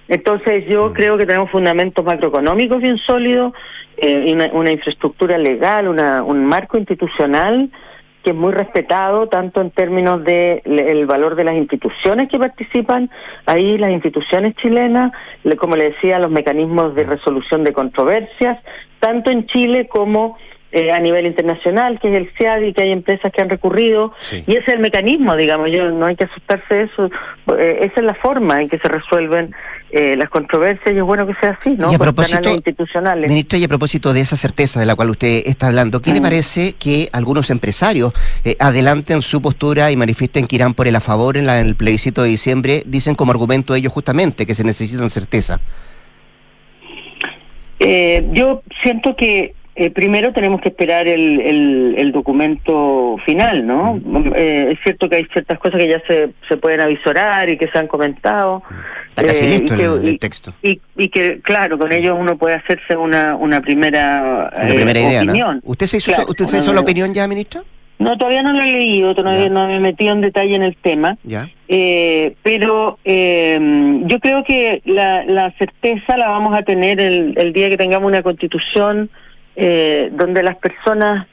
Entonces 0.09 0.67
yo 0.67 0.89
mm. 0.89 0.93
creo 0.93 1.17
que 1.17 1.25
tenemos 1.25 1.51
fundamentos 1.53 2.05
macroeconómicos 2.05 2.83
bien 2.83 2.99
sólidos, 2.99 3.53
eh, 3.97 4.33
una, 4.33 4.47
una, 4.53 4.73
infraestructura 4.73 5.39
legal, 5.39 5.87
una, 5.87 6.25
un 6.25 6.45
marco 6.47 6.79
institucional 6.79 7.71
que 8.23 8.31
es 8.31 8.37
muy 8.37 8.53
respetado 8.53 9.29
tanto 9.29 9.61
en 9.61 9.71
términos 9.71 10.23
de 10.25 10.63
el 10.65 11.07
valor 11.07 11.37
de 11.37 11.45
las 11.45 11.55
instituciones 11.55 12.29
que 12.29 12.39
participan. 12.39 13.11
Ahí 13.47 13.79
las 13.79 13.91
instituciones 13.91 14.55
chilenas 14.57 15.13
como 15.59 15.77
le 15.77 15.91
decía 15.91 16.19
los 16.19 16.31
mecanismos 16.31 16.95
de 16.95 17.05
resolución 17.05 17.65
de 17.65 17.73
controversias 17.73 18.59
tanto 19.01 19.31
en 19.31 19.47
Chile 19.47 19.89
como 19.89 20.37
eh, 20.73 20.93
a 20.93 21.01
nivel 21.01 21.27
internacional, 21.27 21.99
que 21.99 22.09
es 22.09 22.17
el 22.17 22.31
CIADI, 22.39 22.73
que 22.73 22.83
hay 22.83 22.93
empresas 22.93 23.33
que 23.33 23.43
han 23.43 23.49
recurrido, 23.49 24.13
y 24.31 24.53
ese 24.53 24.59
es 24.59 24.69
el 24.69 24.79
mecanismo, 24.79 25.35
digamos, 25.35 25.69
yo 25.73 25.91
no 25.91 26.07
hay 26.07 26.15
que 26.15 26.27
asustarse 26.27 26.73
de 26.73 26.83
eso, 26.83 27.11
eh, 27.59 27.79
esa 27.83 27.95
es 27.97 28.05
la 28.05 28.15
forma 28.15 28.63
en 28.63 28.69
que 28.69 28.79
se 28.79 28.87
resuelven 28.87 29.53
eh, 29.91 30.15
las 30.17 30.31
controversias 30.31 30.95
y 30.95 30.99
es 30.99 31.03
bueno 31.03 31.27
que 31.27 31.35
sea 31.41 31.59
así, 31.61 31.75
¿no? 31.75 31.91
Y 31.91 31.97
a 31.97 31.99
propósito, 31.99 32.49
institucionales. 32.51 33.29
Ministro, 33.29 33.59
y 33.59 33.65
a 33.65 33.69
propósito 33.69 34.13
de 34.13 34.21
esa 34.21 34.37
certeza 34.37 34.79
de 34.79 34.87
la 34.87 34.95
cual 34.95 35.11
usted 35.11 35.43
está 35.45 35.67
hablando, 35.67 36.01
¿qué 36.01 36.13
le 36.13 36.21
parece 36.21 36.75
que 36.75 37.09
algunos 37.13 37.51
empresarios 37.51 38.13
adelanten 38.61 39.23
su 39.23 39.43
postura 39.43 39.91
y 39.91 39.97
manifiesten 39.97 40.47
que 40.47 40.55
irán 40.55 40.75
por 40.75 40.87
el 40.87 40.95
a 40.95 41.01
favor 41.01 41.37
en, 41.37 41.49
en 41.49 41.67
el 41.67 41.75
plebiscito 41.75 42.23
de 42.23 42.29
diciembre? 42.29 42.85
Dicen 42.87 43.17
como 43.17 43.33
argumento 43.33 43.75
ellos 43.75 43.93
justamente 43.93 44.47
que 44.47 44.55
se 44.55 44.63
necesitan 44.63 45.11
certeza. 45.11 45.59
yo 47.81 48.63
siento 48.85 49.17
que 49.17 49.55
eh, 49.81 49.91
primero 49.91 50.35
tenemos 50.35 50.61
que 50.61 50.69
esperar 50.69 51.09
el, 51.09 51.41
el, 51.97 52.13
documento 52.13 53.17
final, 53.25 53.67
¿no? 53.67 53.99
Eh, 54.37 54.73
es 54.73 54.79
cierto 54.85 55.09
que 55.09 55.17
hay 55.17 55.25
ciertas 55.33 55.59
cosas 55.59 55.81
que 55.81 55.89
ya 55.89 56.03
se, 56.07 56.33
se 56.51 56.59
pueden 56.59 56.83
avisorar 56.83 57.49
y 57.49 57.57
que 57.57 57.67
se 57.69 57.79
han 57.79 57.87
comentado. 57.87 58.63
Está 59.09 59.23
casi 59.23 59.47
eh, 59.47 59.49
listo 59.49 59.97
el, 59.97 60.19
texto. 60.19 60.53
Y, 60.63 60.83
y, 60.99 61.09
que, 61.09 61.41
claro, 61.41 61.79
con 61.79 61.93
ello 61.93 62.15
uno 62.15 62.37
puede 62.37 62.57
hacerse 62.57 62.95
una, 62.95 63.37
una 63.37 63.63
primera, 63.63 64.53
una 64.55 64.75
primera 64.75 65.01
idea, 65.01 65.23
opinión. 65.23 65.63
¿Usted 65.65 65.87
se 65.87 65.97
hizo, 65.97 66.13
¿usted 66.29 66.45
se 66.45 66.59
hizo 66.59 66.75
la 66.75 66.81
opinión 66.81 67.15
ya, 67.15 67.27
ministro? 67.27 67.65
No, 67.99 68.19
todavía 68.19 68.43
no 68.43 68.53
lo 68.53 68.61
he 68.61 68.73
leído, 68.73 69.15
todavía 69.15 69.49
no 69.49 69.67
me 69.67 69.77
he 69.77 69.81
metido 69.81 70.13
en 70.13 70.21
detalle 70.21 70.57
en 70.57 70.63
el 70.63 70.77
tema. 70.77 71.17
Ya. 71.25 71.49
pero 72.43 72.99
yo 73.03 74.21
creo 74.21 74.45
que 74.45 74.83
la, 74.85 75.25
la 75.25 75.53
certeza 75.53 76.19
la 76.19 76.29
vamos 76.29 76.55
a 76.55 76.65
tener 76.65 77.01
el, 77.01 77.33
el 77.39 77.55
día 77.55 77.71
que 77.71 77.79
tengamos 77.79 78.07
una 78.07 78.23
constitución 78.23 79.09
eh, 79.63 80.09
donde 80.13 80.43
las 80.43 80.57
personas 80.57 81.27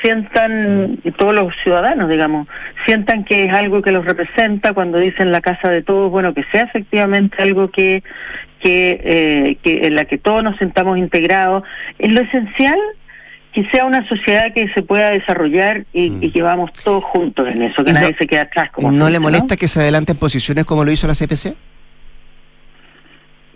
sientan, 0.00 1.00
y 1.04 1.10
todos 1.12 1.34
los 1.34 1.52
ciudadanos, 1.62 2.08
digamos, 2.08 2.48
sientan 2.86 3.24
que 3.24 3.44
es 3.44 3.52
algo 3.52 3.82
que 3.82 3.92
los 3.92 4.06
representa 4.06 4.72
cuando 4.72 4.96
dicen 4.96 5.30
la 5.30 5.42
casa 5.42 5.68
de 5.68 5.82
todos, 5.82 6.10
bueno, 6.10 6.32
que 6.32 6.44
sea 6.50 6.62
efectivamente 6.62 7.42
algo 7.42 7.70
que, 7.70 8.02
que, 8.58 9.00
eh, 9.04 9.58
que 9.62 9.86
en 9.86 9.96
la 9.96 10.06
que 10.06 10.16
todos 10.16 10.42
nos 10.42 10.56
sentamos 10.56 10.96
integrados. 10.96 11.62
Es 11.98 12.10
lo 12.10 12.22
esencial 12.22 12.78
que 13.52 13.68
sea 13.70 13.84
una 13.84 14.08
sociedad 14.08 14.54
que 14.54 14.66
se 14.72 14.82
pueda 14.82 15.10
desarrollar 15.10 15.84
y, 15.92 16.08
mm. 16.08 16.32
que 16.32 16.42
vamos 16.42 16.72
todos 16.82 17.04
juntos 17.04 17.46
en 17.54 17.64
eso, 17.64 17.84
que 17.84 17.92
nadie 17.92 18.16
se 18.18 18.26
quede 18.26 18.40
atrás. 18.40 18.70
Como 18.72 18.90
¿No 18.92 19.10
le 19.10 19.20
molesta 19.20 19.56
que 19.56 19.68
se 19.68 19.80
adelanten 19.80 20.16
posiciones 20.16 20.64
como 20.64 20.86
lo 20.86 20.90
hizo 20.90 21.06
la 21.06 21.14
CPC? 21.14 21.54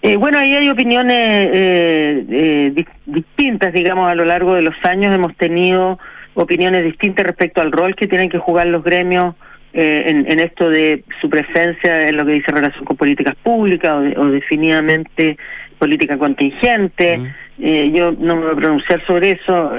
Eh, 0.00 0.16
bueno, 0.16 0.38
ahí 0.38 0.54
hay 0.54 0.68
opiniones 0.68 1.50
eh, 1.52 2.24
eh, 2.30 2.84
distintas, 3.06 3.72
digamos, 3.72 4.08
a 4.08 4.14
lo 4.14 4.24
largo 4.24 4.54
de 4.54 4.62
los 4.62 4.74
años. 4.84 5.12
Hemos 5.12 5.34
tenido 5.36 5.98
opiniones 6.34 6.84
distintas 6.84 7.26
respecto 7.26 7.60
al 7.60 7.72
rol 7.72 7.96
que 7.96 8.06
tienen 8.06 8.28
que 8.28 8.38
jugar 8.38 8.68
los 8.68 8.84
gremios 8.84 9.34
en, 9.72 10.40
esto 10.40 10.70
de 10.70 11.04
su 11.20 11.28
presencia 11.28 12.08
en 12.08 12.16
lo 12.16 12.24
que 12.24 12.32
dice 12.32 12.50
relación 12.50 12.84
con 12.84 12.96
políticas 12.96 13.36
públicas 13.36 13.96
o, 14.16 14.26
definidamente 14.26 15.36
política 15.78 16.16
contingente. 16.16 17.20
yo 17.58 18.12
no 18.18 18.36
me 18.36 18.42
voy 18.42 18.52
a 18.52 18.56
pronunciar 18.56 19.04
sobre 19.06 19.32
eso, 19.32 19.72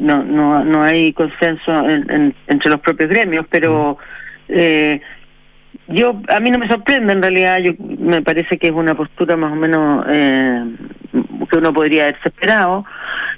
no, 0.00 0.22
no, 0.22 0.64
no 0.64 0.82
hay 0.82 1.12
consenso 1.12 1.86
entre 1.88 2.70
los 2.70 2.80
propios 2.80 3.10
gremios, 3.10 3.44
pero 3.50 3.98
yo 5.92 6.20
a 6.28 6.40
mí 6.40 6.50
no 6.50 6.58
me 6.58 6.68
sorprende 6.68 7.12
en 7.12 7.22
realidad 7.22 7.58
yo 7.58 7.72
me 7.78 8.22
parece 8.22 8.58
que 8.58 8.68
es 8.68 8.72
una 8.72 8.94
postura 8.94 9.36
más 9.36 9.52
o 9.52 9.56
menos 9.56 10.04
eh, 10.08 10.64
que 11.50 11.58
uno 11.58 11.72
podría 11.72 12.04
haberse 12.04 12.28
esperado 12.28 12.84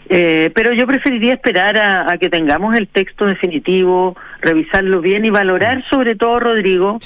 eh, 0.09 0.51
pero 0.55 0.73
yo 0.73 0.87
preferiría 0.87 1.35
esperar 1.35 1.77
a, 1.77 2.17
que 2.19 2.29
tengamos 2.29 2.77
el 2.77 2.89
texto 2.89 3.27
definitivo 3.27 4.17
revisarlo 4.41 5.01
bien 5.01 5.25
y 5.25 5.31
valorar 5.31 5.83
sobre 5.91 6.15
todo 6.15 6.41
Rodrigo 6.41 6.99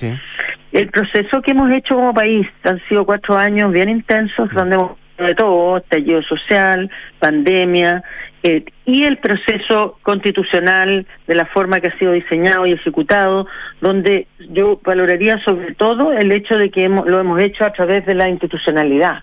el 0.73 0.89
proceso 0.89 1.41
que 1.43 1.53
hemos 1.53 1.71
hecho 1.71 1.95
como 1.95 2.13
país. 2.13 2.47
Han 2.65 2.81
sido 2.89 3.07
cuatro 3.07 3.37
años 3.37 3.73
bien 3.73 3.89
intensos 3.89 4.51
donde 4.53 4.77
hemos 4.77 4.93
de 5.19 5.35
todo, 5.35 5.79
estallido 5.79 6.23
social, 6.23 6.89
pandemia, 7.19 8.05
eh, 8.43 8.64
y 8.84 9.05
el 9.05 9.18
proceso 9.18 9.99
constitucional 10.03 11.07
de 11.26 11.34
la 11.34 11.47
forma 11.47 11.80
que 11.80 11.89
ha 11.89 11.99
sido 11.99 12.12
diseñado 12.12 12.66
y 12.66 12.72
ejecutado, 12.72 13.47
donde 13.80 14.28
yo 14.51 14.80
valoraría 14.84 15.43
sobre 15.45 15.74
todo 15.74 16.12
el 16.12 16.30
hecho 16.30 16.57
de 16.57 16.70
que 16.70 16.89
lo 16.89 17.18
hemos 17.18 17.41
hecho 17.41 17.64
a 17.64 17.72
través 17.72 18.07
de 18.07 18.14
la 18.14 18.28
institucionalidad 18.28 19.22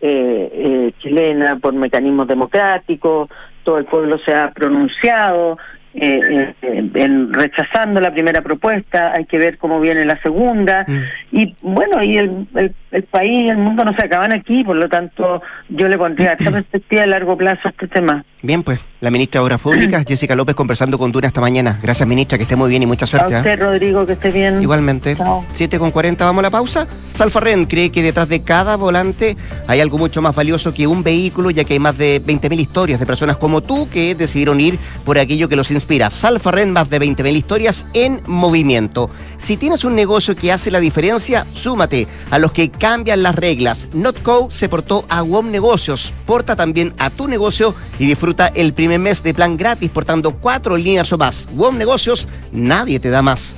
eh, 0.00 0.50
eh, 0.52 0.92
chilena, 1.00 1.58
por 1.58 1.74
mecanismos 1.74 2.28
democráticos, 2.28 3.28
todo 3.62 3.78
el 3.78 3.84
pueblo 3.84 4.18
se 4.24 4.34
ha 4.34 4.52
pronunciado, 4.52 5.58
eh, 5.96 6.54
en 6.94 7.32
rechazando 7.32 8.00
la 8.00 8.12
primera 8.12 8.42
propuesta, 8.42 9.12
hay 9.12 9.24
que 9.24 9.38
ver 9.38 9.58
cómo 9.58 9.80
viene 9.80 10.04
la 10.04 10.20
segunda, 10.22 10.84
mm. 10.86 11.02
y 11.32 11.56
bueno, 11.62 12.02
y 12.02 12.18
el, 12.18 12.46
el, 12.54 12.74
el, 12.90 13.02
país, 13.04 13.50
el 13.50 13.58
mundo 13.58 13.84
no 13.84 13.94
se 13.94 14.04
acaban 14.04 14.32
aquí, 14.32 14.64
por 14.64 14.76
lo 14.76 14.88
tanto 14.88 15.42
yo 15.68 15.88
le 15.88 15.98
pondría 15.98 16.32
esta 16.32 16.50
perspectiva 16.50 17.02
a 17.02 17.06
largo 17.06 17.36
plazo 17.36 17.60
a 17.64 17.70
este 17.70 17.88
tema. 17.88 18.24
Bien, 18.42 18.62
pues, 18.62 18.78
la 19.00 19.10
ministra 19.10 19.40
de 19.40 19.46
Obras 19.46 19.60
Públicas, 19.60 20.04
Jessica 20.08 20.36
López, 20.36 20.54
conversando 20.54 20.98
con 20.98 21.10
Duna 21.10 21.26
esta 21.26 21.40
mañana. 21.40 21.80
Gracias, 21.82 22.06
ministra, 22.08 22.38
que 22.38 22.44
esté 22.44 22.54
muy 22.54 22.70
bien 22.70 22.82
y 22.82 22.86
mucha 22.86 23.04
suerte. 23.04 23.34
A 23.34 23.38
¿eh? 23.38 23.40
usted, 23.40 23.60
Rodrigo, 23.60 24.06
que 24.06 24.12
esté 24.12 24.30
bien. 24.30 24.62
Igualmente. 24.62 25.16
Chao. 25.16 25.44
7 25.52 25.78
con 25.78 25.90
40, 25.90 26.24
vamos 26.24 26.40
a 26.40 26.42
la 26.42 26.50
pausa. 26.50 26.86
Salfarren 27.10 27.64
cree 27.64 27.90
que 27.90 28.02
detrás 28.02 28.28
de 28.28 28.42
cada 28.42 28.76
volante 28.76 29.36
hay 29.66 29.80
algo 29.80 29.98
mucho 29.98 30.22
más 30.22 30.34
valioso 30.34 30.72
que 30.72 30.86
un 30.86 31.02
vehículo, 31.02 31.50
ya 31.50 31.64
que 31.64 31.72
hay 31.72 31.80
más 31.80 31.98
de 31.98 32.22
20.000 32.22 32.60
historias 32.60 33.00
de 33.00 33.06
personas 33.06 33.36
como 33.36 33.62
tú 33.62 33.88
que 33.88 34.14
decidieron 34.14 34.60
ir 34.60 34.78
por 35.04 35.18
aquello 35.18 35.48
que 35.48 35.56
los 35.56 35.70
inspira. 35.86 36.10
Salfarren, 36.10 36.72
más 36.72 36.90
de 36.90 37.00
20.000 37.00 37.36
historias 37.36 37.86
en 37.92 38.20
movimiento. 38.26 39.08
Si 39.38 39.56
tienes 39.56 39.84
un 39.84 39.94
negocio 39.94 40.34
que 40.34 40.50
hace 40.50 40.72
la 40.72 40.80
diferencia, 40.80 41.46
súmate 41.52 42.08
a 42.32 42.40
los 42.40 42.50
que 42.50 42.70
cambian 42.70 43.22
las 43.22 43.36
reglas. 43.36 43.88
NotCo 43.92 44.48
se 44.50 44.68
portó 44.68 45.06
a 45.08 45.22
WOM 45.22 45.52
Negocios. 45.52 46.12
Porta 46.26 46.56
también 46.56 46.92
a 46.98 47.10
tu 47.10 47.28
negocio 47.28 47.72
y 48.00 48.06
disfruta 48.06 48.48
el 48.48 48.74
primer 48.74 48.98
mes 48.98 49.22
de 49.22 49.32
plan 49.32 49.56
gratis 49.56 49.88
portando 49.90 50.32
cuatro 50.32 50.76
líneas 50.76 51.12
o 51.12 51.18
más. 51.18 51.46
WOM 51.54 51.78
Negocios, 51.78 52.26
nadie 52.50 52.98
te 52.98 53.10
da 53.10 53.22
más 53.22 53.54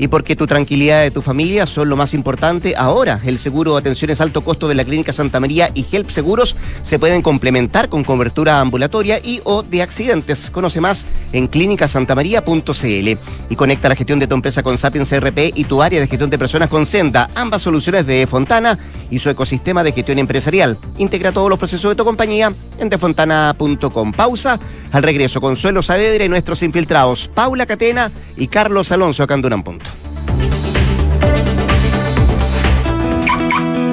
y 0.00 0.08
porque 0.08 0.34
tu 0.34 0.46
tranquilidad 0.46 1.02
de 1.02 1.10
tu 1.10 1.20
familia 1.20 1.66
son 1.66 1.90
lo 1.90 1.96
más 1.96 2.14
importante. 2.14 2.74
Ahora, 2.74 3.20
el 3.22 3.38
seguro 3.38 3.74
de 3.74 3.80
atenciones 3.80 4.22
alto 4.22 4.42
costo 4.42 4.66
de 4.66 4.74
la 4.74 4.84
Clínica 4.84 5.12
Santa 5.12 5.40
María 5.40 5.70
y 5.74 5.84
Help 5.92 6.08
Seguros 6.08 6.56
se 6.82 6.98
pueden 6.98 7.20
complementar 7.20 7.90
con 7.90 8.02
cobertura 8.02 8.60
ambulatoria 8.60 9.20
y 9.22 9.42
o 9.44 9.62
de 9.62 9.82
accidentes. 9.82 10.50
Conoce 10.50 10.80
más 10.80 11.04
en 11.34 11.48
clínicasantamaría.cl 11.48 13.18
y 13.50 13.56
conecta 13.56 13.90
la 13.90 13.94
gestión 13.94 14.18
de 14.18 14.26
tu 14.26 14.34
empresa 14.34 14.62
con 14.62 14.78
Sapiens 14.78 15.10
CRP 15.10 15.52
y 15.54 15.64
tu 15.64 15.82
área 15.82 16.00
de 16.00 16.06
gestión 16.06 16.30
de 16.30 16.38
personas 16.38 16.70
con 16.70 16.86
Senda, 16.86 17.28
ambas 17.34 17.60
soluciones 17.60 18.06
de 18.06 18.26
Fontana 18.26 18.78
y 19.10 19.18
su 19.18 19.28
ecosistema 19.28 19.84
de 19.84 19.92
gestión 19.92 20.18
empresarial. 20.18 20.78
Integra 20.96 21.30
todos 21.30 21.50
los 21.50 21.58
procesos 21.58 21.90
de 21.90 21.96
tu 21.96 22.06
compañía 22.06 22.54
en 22.78 22.88
defontana.com. 22.88 24.12
Pausa. 24.12 24.58
Al 24.92 25.02
regreso, 25.02 25.42
Consuelo 25.42 25.82
Saavedra 25.82 26.24
y 26.24 26.28
nuestros 26.30 26.62
infiltrados, 26.62 27.28
Paula 27.28 27.66
Catena 27.66 28.10
y 28.38 28.48
Carlos 28.48 28.90
Alonso 28.92 29.26
en 29.28 29.62
Punto. 29.62 29.89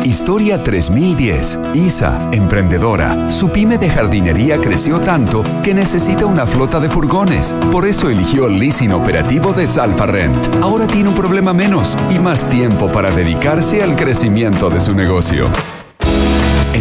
Historia 0.07 0.63
3010. 0.63 1.59
Isa, 1.73 2.30
emprendedora. 2.32 3.30
Su 3.30 3.49
pyme 3.49 3.78
de 3.78 3.89
jardinería 3.89 4.57
creció 4.57 4.99
tanto 4.99 5.43
que 5.63 5.73
necesita 5.73 6.25
una 6.25 6.47
flota 6.47 6.80
de 6.80 6.89
furgones. 6.89 7.55
Por 7.71 7.86
eso 7.86 8.09
eligió 8.09 8.47
el 8.47 8.57
leasing 8.57 8.93
operativo 8.93 9.53
de 9.53 9.67
Salfa 9.67 10.05
Rent. 10.05 10.36
Ahora 10.61 10.88
tiene 10.88 11.09
un 11.09 11.15
problema 11.15 11.53
menos 11.53 11.95
y 12.09 12.19
más 12.19 12.47
tiempo 12.49 12.91
para 12.91 13.11
dedicarse 13.11 13.84
al 13.84 13.95
crecimiento 13.95 14.69
de 14.69 14.80
su 14.80 14.93
negocio. 14.93 15.45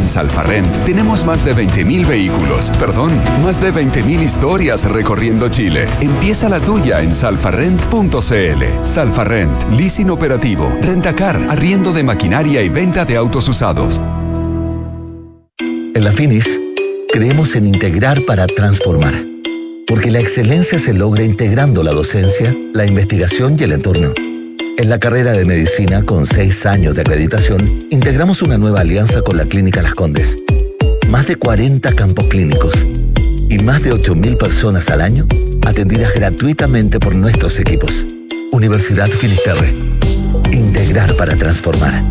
En 0.06 0.10
Salfarrent 0.10 0.84
tenemos 0.84 1.24
más 1.24 1.44
de 1.44 1.52
20.000 1.52 2.06
vehículos, 2.06 2.70
perdón, 2.78 3.10
más 3.42 3.60
de 3.60 3.74
20.000 3.74 4.22
historias 4.22 4.84
recorriendo 4.84 5.48
Chile. 5.48 5.88
Empieza 6.00 6.48
la 6.48 6.60
tuya 6.60 7.02
en 7.02 7.12
salfarrent.cl. 7.12 8.84
Salfarrent, 8.84 9.70
leasing 9.72 10.10
operativo, 10.10 10.72
rentacar, 10.80 11.44
arriendo 11.50 11.92
de 11.92 12.04
maquinaria 12.04 12.62
y 12.62 12.68
venta 12.68 13.04
de 13.04 13.16
autos 13.16 13.48
usados. 13.48 14.00
En 15.58 16.04
la 16.04 16.12
Finis, 16.12 16.60
creemos 17.12 17.56
en 17.56 17.66
integrar 17.66 18.24
para 18.26 18.46
transformar. 18.46 19.12
Porque 19.88 20.12
la 20.12 20.20
excelencia 20.20 20.78
se 20.78 20.92
logra 20.92 21.24
integrando 21.24 21.82
la 21.82 21.90
docencia, 21.90 22.54
la 22.72 22.86
investigación 22.86 23.56
y 23.58 23.64
el 23.64 23.72
entorno 23.72 24.14
en 24.78 24.90
la 24.90 24.98
carrera 24.98 25.32
de 25.32 25.44
medicina, 25.44 26.04
con 26.04 26.26
seis 26.26 26.66
años 26.66 26.94
de 26.94 27.00
acreditación, 27.00 27.78
integramos 27.90 28.42
una 28.42 28.56
nueva 28.56 28.80
alianza 28.80 29.22
con 29.22 29.36
la 29.36 29.46
Clínica 29.46 29.82
Las 29.82 29.94
Condes. 29.94 30.36
Más 31.08 31.26
de 31.26 31.36
40 31.36 31.92
campos 31.92 32.26
clínicos 32.26 32.86
y 33.48 33.58
más 33.58 33.82
de 33.82 33.92
8.000 33.92 34.36
personas 34.36 34.90
al 34.90 35.00
año 35.00 35.26
atendidas 35.64 36.12
gratuitamente 36.14 36.98
por 37.00 37.14
nuestros 37.14 37.58
equipos. 37.58 38.06
Universidad 38.52 39.08
Finisterre. 39.08 39.76
Integrar 40.52 41.14
para 41.16 41.36
transformar. 41.36 42.04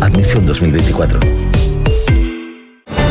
Admisión 0.00 0.46
2024. 0.46 1.20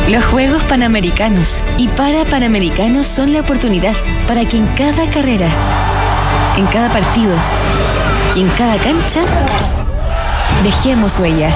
Los 0.09 0.25
Juegos 0.25 0.63
Panamericanos 0.63 1.63
y 1.77 1.87
para 1.89 2.25
Panamericanos 2.25 3.05
son 3.05 3.31
la 3.31 3.41
oportunidad 3.41 3.93
para 4.27 4.45
que 4.45 4.57
en 4.57 4.65
cada 4.75 5.09
carrera, 5.11 5.49
en 6.57 6.65
cada 6.67 6.91
partido 6.91 7.35
y 8.36 8.41
en 8.41 8.49
cada 8.49 8.77
cancha 8.77 9.21
dejemos 10.63 11.17
huella. 11.17 11.51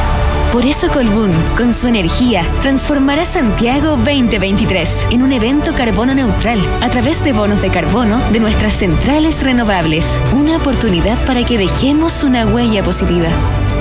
Por 0.51 0.65
eso 0.65 0.87
Colbún, 0.89 1.31
con 1.57 1.73
su 1.73 1.87
energía, 1.87 2.43
transformará 2.61 3.25
Santiago 3.25 3.97
2023 3.97 5.07
en 5.09 5.23
un 5.23 5.31
evento 5.31 5.73
carbono 5.73 6.13
neutral 6.13 6.59
a 6.81 6.89
través 6.89 7.23
de 7.23 7.33
bonos 7.33 7.61
de 7.61 7.69
carbono 7.69 8.19
de 8.31 8.39
nuestras 8.39 8.73
centrales 8.73 9.41
renovables. 9.41 10.21
Una 10.31 10.57
oportunidad 10.57 11.17
para 11.25 11.43
que 11.43 11.57
dejemos 11.57 12.23
una 12.23 12.45
huella 12.45 12.83
positiva. 12.83 13.29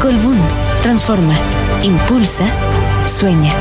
Colbún 0.01 0.39
transforma, 0.83 1.35
impulsa, 1.83 2.45
sueña. 3.05 3.53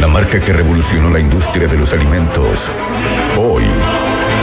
La 0.00 0.08
marca 0.08 0.40
que 0.40 0.52
revolucionó 0.52 1.10
la 1.10 1.20
industria 1.20 1.68
de 1.68 1.78
los 1.78 1.92
alimentos, 1.92 2.72
hoy 3.38 3.64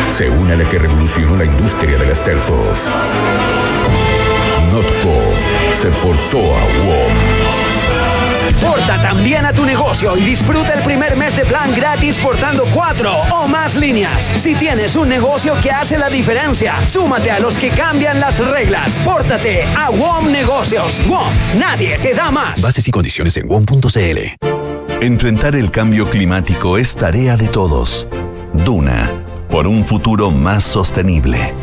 se 0.09 0.29
une 0.29 0.53
a 0.53 0.55
la 0.55 0.67
que 0.67 0.79
revolucionó 0.79 1.37
la 1.37 1.45
industria 1.45 1.97
de 1.97 2.05
las 2.05 2.23
telcos. 2.23 2.89
Notco 4.71 5.21
se 5.73 5.87
portó 5.89 6.39
a 6.39 6.61
WOM. 6.85 7.49
Porta 8.61 9.01
también 9.01 9.45
a 9.45 9.53
tu 9.53 9.65
negocio 9.65 10.17
y 10.17 10.21
disfruta 10.21 10.73
el 10.73 10.83
primer 10.83 11.15
mes 11.15 11.37
de 11.37 11.45
plan 11.45 11.73
gratis 11.73 12.17
portando 12.17 12.65
cuatro 12.73 13.11
o 13.31 13.47
más 13.47 13.75
líneas. 13.75 14.21
Si 14.21 14.55
tienes 14.55 14.95
un 14.95 15.07
negocio 15.07 15.55
que 15.61 15.71
hace 15.71 15.97
la 15.97 16.09
diferencia, 16.09 16.85
súmate 16.85 17.31
a 17.31 17.39
los 17.39 17.55
que 17.55 17.69
cambian 17.69 18.19
las 18.19 18.45
reglas. 18.45 18.97
Pórtate 19.05 19.63
a 19.77 19.89
WOM 19.91 20.31
Negocios. 20.31 21.01
WOM, 21.07 21.29
nadie 21.57 21.97
te 21.99 22.13
da 22.13 22.31
más. 22.31 22.61
Bases 22.61 22.87
y 22.87 22.91
condiciones 22.91 23.37
en 23.37 23.47
WOM.cl. 23.47 24.45
Enfrentar 25.01 25.55
el 25.55 25.71
cambio 25.71 26.09
climático 26.09 26.77
es 26.77 26.95
tarea 26.95 27.37
de 27.37 27.47
todos. 27.47 28.07
Duna, 28.53 29.09
por 29.49 29.67
un 29.67 29.83
futuro 29.83 30.31
más 30.31 30.63
sostenible. 30.63 31.53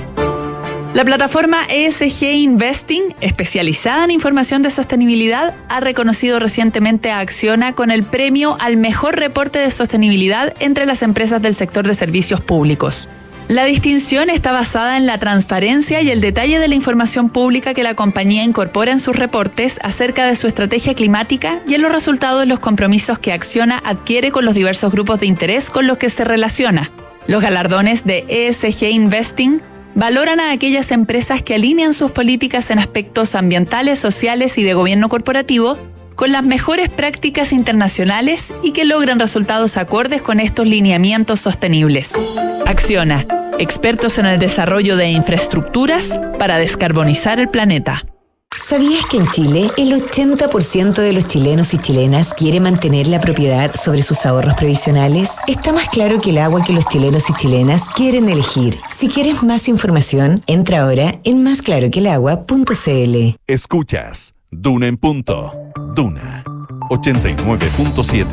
La 0.93 1.05
plataforma 1.05 1.59
ESG 1.69 2.25
Investing, 2.25 3.15
especializada 3.21 4.05
en 4.05 4.11
información 4.11 4.63
de 4.63 4.71
sostenibilidad, 4.71 5.55
ha 5.69 5.81
reconocido 5.81 6.39
recientemente 6.39 7.11
a 7.11 7.19
Acciona 7.19 7.75
con 7.75 7.91
el 7.91 8.03
premio 8.03 8.57
al 8.61 8.79
mejor 8.79 9.17
reporte 9.17 9.59
de 9.59 9.71
sostenibilidad 9.71 10.55
entre 10.59 10.87
las 10.87 11.03
empresas 11.03 11.43
del 11.43 11.55
sector 11.55 11.87
de 11.87 11.93
servicios 11.93 12.41
públicos. 12.41 13.11
La 13.49 13.65
distinción 13.65 14.29
está 14.29 14.51
basada 14.51 14.97
en 14.97 15.07
la 15.07 15.19
transparencia 15.19 16.01
y 16.01 16.11
el 16.11 16.21
detalle 16.21 16.59
de 16.59 16.67
la 16.67 16.75
información 16.75 17.31
pública 17.31 17.75
que 17.75 17.85
la 17.85 17.95
compañía 17.95 18.43
incorpora 18.43 18.91
en 18.91 18.99
sus 18.99 19.15
reportes 19.15 19.79
acerca 19.85 20.27
de 20.27 20.35
su 20.35 20.49
estrategia 20.49 20.95
climática 20.95 21.61
y 21.69 21.75
en 21.75 21.83
los 21.83 21.93
resultados 21.93 22.41
de 22.41 22.47
los 22.47 22.59
compromisos 22.59 23.21
que 23.21 23.33
Acciona 23.33 23.81
adquiere 23.85 24.33
con 24.33 24.45
los 24.45 24.55
diversos 24.55 24.91
grupos 24.91 25.21
de 25.21 25.27
interés 25.27 25.71
con 25.71 25.87
los 25.87 25.99
que 25.99 26.11
se 26.11 26.25
relaciona. 26.25 26.91
Los 27.27 27.43
galardones 27.43 28.05
de 28.05 28.25
ESG 28.29 28.91
Investing 28.91 29.61
valoran 29.95 30.39
a 30.39 30.53
aquellas 30.53 30.93
empresas 30.93 31.43
que 31.43 31.55
alinean 31.55 31.93
sus 31.93 32.13
políticas 32.13 32.71
en 32.71 32.79
aspectos 32.79 33.35
ambientales, 33.35 33.99
sociales 33.99 34.59
y 34.59 34.63
de 34.63 34.75
gobierno 34.75 35.09
corporativo 35.09 35.79
con 36.15 36.33
las 36.33 36.45
mejores 36.45 36.89
prácticas 36.89 37.53
internacionales 37.53 38.55
y 38.63 38.73
que 38.73 38.85
logran 38.85 39.19
resultados 39.19 39.77
acordes 39.77 40.23
con 40.23 40.41
estos 40.41 40.67
lineamientos 40.67 41.41
sostenibles. 41.41 42.13
Acciona, 42.67 43.27
expertos 43.59 44.19
en 44.19 44.27
el 44.27 44.39
desarrollo 44.39 44.97
de 44.97 45.09
infraestructuras 45.11 46.19
para 46.39 46.59
descarbonizar 46.59 47.39
el 47.39 47.49
planeta. 47.49 48.05
¿Sabías 48.57 49.05
que 49.05 49.19
en 49.19 49.27
Chile 49.29 49.71
el 49.77 49.93
80% 49.93 50.95
de 50.95 51.13
los 51.13 51.29
chilenos 51.29 51.75
y 51.75 51.79
chilenas 51.79 52.33
quiere 52.33 52.59
mantener 52.59 53.07
la 53.07 53.21
propiedad 53.21 53.75
sobre 53.75 54.01
sus 54.03 54.25
ahorros 54.25 54.55
previsionales? 54.55 55.31
Está 55.47 55.73
más 55.73 55.89
claro 55.91 56.21
que 56.21 56.31
el 56.31 56.39
agua 56.39 56.65
que 56.65 56.73
los 56.73 56.87
chilenos 56.87 57.29
y 57.29 57.35
chilenas 57.35 57.89
quieren 57.91 58.31
elegir. 58.31 58.79
Si 58.91 59.09
quieres 59.09 59.43
más 59.43 59.69
información, 59.69 60.43
entra 60.47 60.83
ahora 60.83 61.21
en 61.25 61.43
másclaroquelagua.cl. 61.45 63.37
Escuchas 63.47 64.35
Duna 64.51 64.87
en 64.87 64.97
punto. 64.97 65.53
Duna 65.95 66.43
89.7. 66.89 68.27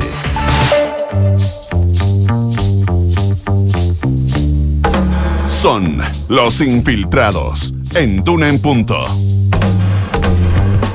Son 5.46 6.02
los 6.28 6.60
infiltrados 6.62 7.74
en 7.94 8.24
Duna 8.24 8.48
en 8.48 8.60
punto. 8.60 8.98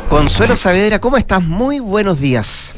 Consuelo 0.09 0.55
Saavedra, 0.55 0.99
¿cómo 0.99 1.17
estás? 1.17 1.43
Muy 1.43 1.79
buenos 1.79 2.19
días. 2.19 2.73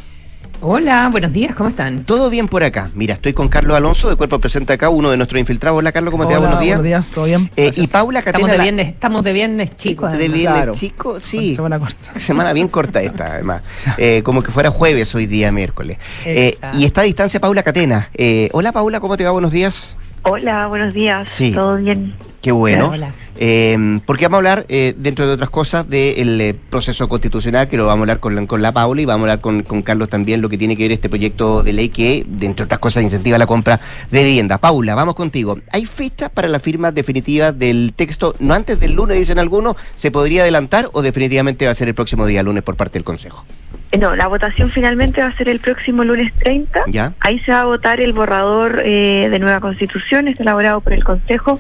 Hola, 0.59 1.07
buenos 1.09 1.32
días, 1.32 1.55
¿cómo 1.55 1.69
están? 1.69 2.03
Todo 2.03 2.29
bien 2.29 2.49
por 2.49 2.61
acá. 2.61 2.89
Mira, 2.93 3.13
estoy 3.13 3.32
con 3.32 3.47
Carlos 3.47 3.77
Alonso, 3.77 4.09
de 4.09 4.17
Cuerpo 4.17 4.39
Presente 4.39 4.73
acá, 4.73 4.89
uno 4.89 5.09
de 5.09 5.15
nuestros 5.15 5.39
infiltrados. 5.39 5.79
Hola, 5.79 5.93
Carlos, 5.93 6.11
¿cómo 6.11 6.27
te 6.27 6.34
va? 6.34 6.39
Buenos 6.39 6.59
días. 6.59 6.77
Buenos 6.77 6.84
días, 6.84 7.07
¿todo 7.07 7.23
bien? 7.23 7.49
Eh, 7.55 7.71
y 7.77 7.88
Paula 7.88 8.21
Catena. 8.21 8.47
Estamos 8.47 8.57
de 8.57 8.63
viernes, 8.63 8.88
estamos 8.89 9.23
de 9.23 9.34
viernes 9.34 9.75
chicos. 9.77 10.11
De 10.11 10.27
viernes 10.27 10.77
chico, 10.77 11.21
sí. 11.21 11.55
Semana 11.55 11.79
corta. 11.79 12.19
Semana 12.19 12.51
bien 12.51 12.67
corta 12.67 13.01
esta, 13.01 13.27
además. 13.27 13.61
Eh, 13.97 14.23
como 14.23 14.43
que 14.43 14.51
fuera 14.51 14.69
jueves 14.69 15.15
hoy 15.15 15.25
día, 15.25 15.53
miércoles. 15.53 15.99
Eh, 16.25 16.57
y 16.73 16.84
está 16.84 17.01
a 17.01 17.03
distancia 17.05 17.39
Paula 17.39 17.63
Catena. 17.63 18.09
hola, 18.51 18.73
Paula, 18.73 18.99
¿cómo 18.99 19.15
te 19.15 19.23
va? 19.23 19.32
Buenos 19.32 19.53
días. 19.53 19.95
Hola, 20.23 20.67
buenos 20.67 20.93
días. 20.93 21.29
Sí. 21.29 21.53
¿Todo 21.53 21.77
bien? 21.77 22.13
Qué 22.42 22.52
bueno. 22.52 22.89
Hola. 22.89 23.14
Eh, 23.38 24.00
porque 24.06 24.26
vamos 24.26 24.36
a 24.36 24.38
hablar, 24.38 24.66
eh, 24.70 24.94
dentro 24.98 25.26
de 25.26 25.34
otras 25.34 25.50
cosas, 25.50 25.88
del 25.88 26.42
eh, 26.42 26.56
proceso 26.70 27.08
constitucional, 27.08 27.68
que 27.70 27.78
lo 27.78 27.86
vamos 27.86 28.00
a 28.00 28.04
hablar 28.04 28.20
con, 28.20 28.46
con 28.46 28.62
la 28.62 28.72
Paula 28.72 29.02
y 29.02 29.06
vamos 29.06 29.22
a 29.22 29.32
hablar 29.32 29.42
con, 29.42 29.64
con, 29.64 29.82
Carlos 29.82 30.10
también, 30.10 30.42
lo 30.42 30.50
que 30.50 30.58
tiene 30.58 30.76
que 30.76 30.84
ver 30.84 30.92
este 30.92 31.10
proyecto 31.10 31.64
de 31.64 31.74
ley 31.74 31.89
que, 31.89 32.26
entre 32.42 32.66
otras 32.66 32.80
cosas, 32.80 33.04
incentiva 33.04 33.38
la 33.38 33.48
compra 33.48 33.80
de 34.10 34.24
vivienda. 34.24 34.58
Paula, 34.58 34.96
vamos 34.96 35.16
contigo. 35.16 35.60
¿Hay 35.72 35.86
fecha 35.86 36.30
para 36.30 36.48
la 36.48 36.60
firma 36.60 36.92
definitiva 36.92 37.52
del 37.52 37.94
texto? 37.96 38.36
No 38.39 38.54
antes 38.54 38.80
del 38.80 38.94
lunes, 38.94 39.18
dicen 39.18 39.39
algunos, 39.39 39.76
¿se 39.96 40.12
podría 40.12 40.42
adelantar 40.42 40.89
o 40.94 41.02
definitivamente 41.02 41.66
va 41.66 41.72
a 41.72 41.76
ser 41.76 41.88
el 41.88 41.96
próximo 41.96 42.26
día 42.26 42.44
lunes 42.44 42.64
por 42.64 42.76
parte 42.76 42.94
del 42.94 43.04
Consejo? 43.04 43.46
Eh, 43.92 43.98
no, 43.98 44.16
la 44.16 44.28
votación 44.28 44.70
finalmente 44.70 45.22
va 45.22 45.28
a 45.28 45.34
ser 45.34 45.50
el 45.50 45.60
próximo 45.60 46.04
lunes 46.04 46.34
30. 46.36 46.84
¿Ya? 46.88 47.14
Ahí 47.20 47.39
se 47.39 47.52
va 47.52 47.62
a 47.62 47.66
votar 47.66 48.00
el 48.00 48.14
borrador 48.14 48.82
eh, 48.86 49.28
de 49.30 49.39
nueva 49.39 49.60
constitución, 49.60 50.28
está 50.28 50.44
elaborado 50.44 50.80
por 50.82 50.94
el 50.94 51.04
Consejo. 51.04 51.60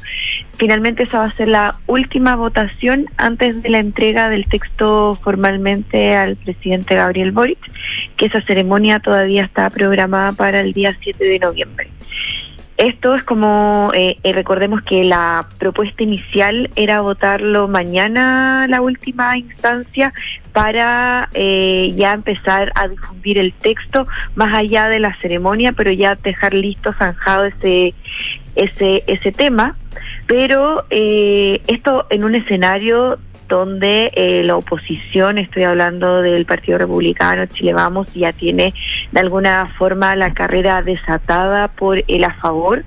Finalmente 0.61 1.01
esa 1.01 1.17
va 1.17 1.25
a 1.25 1.31
ser 1.31 1.47
la 1.47 1.75
última 1.87 2.35
votación 2.35 3.07
antes 3.17 3.63
de 3.63 3.69
la 3.71 3.79
entrega 3.79 4.29
del 4.29 4.45
texto 4.45 5.15
formalmente 5.15 6.15
al 6.15 6.35
presidente 6.35 6.93
Gabriel 6.93 7.31
Boric, 7.31 7.57
que 8.15 8.27
esa 8.27 8.43
ceremonia 8.43 8.99
todavía 8.99 9.41
está 9.43 9.67
programada 9.71 10.33
para 10.33 10.59
el 10.59 10.73
día 10.73 10.95
7 11.01 11.25
de 11.25 11.39
noviembre. 11.39 11.89
Esto 12.77 13.15
es 13.15 13.23
como, 13.23 13.89
eh, 13.95 14.17
eh, 14.21 14.33
recordemos 14.33 14.83
que 14.83 15.03
la 15.03 15.47
propuesta 15.57 16.03
inicial 16.03 16.69
era 16.75 17.01
votarlo 17.01 17.67
mañana, 17.67 18.67
la 18.69 18.81
última 18.81 19.35
instancia, 19.39 20.13
para 20.53 21.29
eh, 21.33 21.91
ya 21.95 22.13
empezar 22.13 22.71
a 22.75 22.87
difundir 22.87 23.39
el 23.39 23.51
texto 23.51 24.05
más 24.35 24.53
allá 24.53 24.89
de 24.89 24.99
la 24.99 25.17
ceremonia, 25.21 25.71
pero 25.71 25.91
ya 25.91 26.13
dejar 26.13 26.53
listo, 26.53 26.93
zanjado 26.93 27.45
ese, 27.45 27.95
ese, 28.55 29.03
ese 29.07 29.31
tema. 29.31 29.75
Pero 30.27 30.85
esto 30.89 32.07
en 32.09 32.23
un 32.23 32.35
escenario 32.35 33.19
donde 33.51 34.11
eh, 34.15 34.43
la 34.45 34.55
oposición, 34.55 35.37
estoy 35.37 35.63
hablando 35.63 36.21
del 36.21 36.45
Partido 36.45 36.77
Republicano, 36.77 37.45
Chile 37.47 37.73
Vamos, 37.73 38.07
ya 38.13 38.31
tiene 38.31 38.73
de 39.11 39.19
alguna 39.19 39.67
forma 39.77 40.15
la 40.15 40.33
carrera 40.33 40.81
desatada 40.81 41.67
por 41.67 42.01
el 42.07 42.23
a 42.23 42.33
favor. 42.35 42.85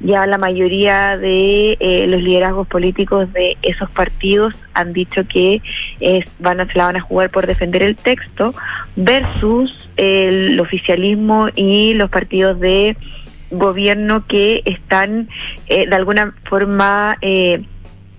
Ya 0.00 0.26
la 0.26 0.36
mayoría 0.36 1.16
de 1.16 1.78
eh, 1.80 2.06
los 2.08 2.22
liderazgos 2.22 2.68
políticos 2.68 3.32
de 3.32 3.56
esos 3.62 3.90
partidos 3.90 4.54
han 4.74 4.92
dicho 4.92 5.26
que 5.26 5.62
van 6.40 6.60
a, 6.60 6.66
se 6.66 6.76
la 6.76 6.86
van 6.86 6.96
a 6.96 7.00
jugar 7.00 7.30
por 7.30 7.46
defender 7.46 7.82
el 7.82 7.96
texto 7.96 8.54
versus 8.96 9.88
el 9.96 10.60
oficialismo 10.60 11.48
y 11.56 11.94
los 11.94 12.10
partidos 12.10 12.60
de 12.60 12.98
gobierno 13.52 14.26
que 14.26 14.62
están 14.64 15.28
eh, 15.68 15.86
de 15.88 15.94
alguna 15.94 16.34
forma 16.44 17.16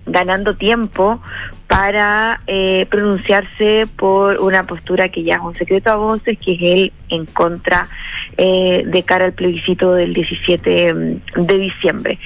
ganando 0.06 0.56
tiempo 0.56 1.20
para 1.66 2.40
eh, 2.46 2.86
pronunciarse 2.90 3.86
por 3.96 4.38
una 4.38 4.64
postura 4.64 5.08
que 5.08 5.22
ya 5.22 5.36
es 5.36 5.40
un 5.40 5.54
secreto 5.54 5.90
a 5.90 5.96
voces, 5.96 6.38
que 6.38 6.52
es 6.52 6.58
él 6.60 6.92
en 7.08 7.26
contra 7.26 7.88
eh, 8.36 8.84
de 8.86 9.02
cara 9.02 9.24
al 9.26 9.32
plebiscito 9.32 9.94
del 9.94 10.12
17 10.12 10.94
mm, 10.94 11.20
de 11.46 11.58
diciembre. 11.58 12.18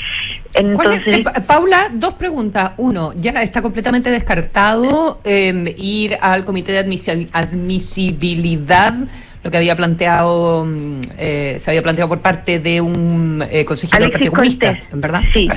Entonces, 0.54 1.18
eh, 1.18 1.24
Paula, 1.46 1.88
dos 1.92 2.14
preguntas. 2.14 2.72
Uno, 2.78 3.12
ya 3.14 3.30
está 3.42 3.62
completamente 3.62 4.10
descartado 4.10 5.20
em, 5.24 5.66
ir 5.76 6.18
al 6.20 6.44
comité 6.44 6.72
de 6.72 6.78
admisibilidad 7.32 8.94
lo 9.42 9.50
que 9.50 9.56
había 9.56 9.76
planteado, 9.76 10.64
mm, 10.64 11.00
eh, 11.18 11.56
se 11.58 11.70
había 11.70 11.82
planteado 11.82 12.08
por 12.08 12.20
parte 12.20 12.58
de 12.58 12.80
un 12.80 13.44
eh, 13.50 13.64
consejero 13.64 14.02
del 14.02 14.12
Partido 14.12 14.32
Comunista, 14.32 14.78
¿verdad? 14.92 15.22
Sí. 15.32 15.48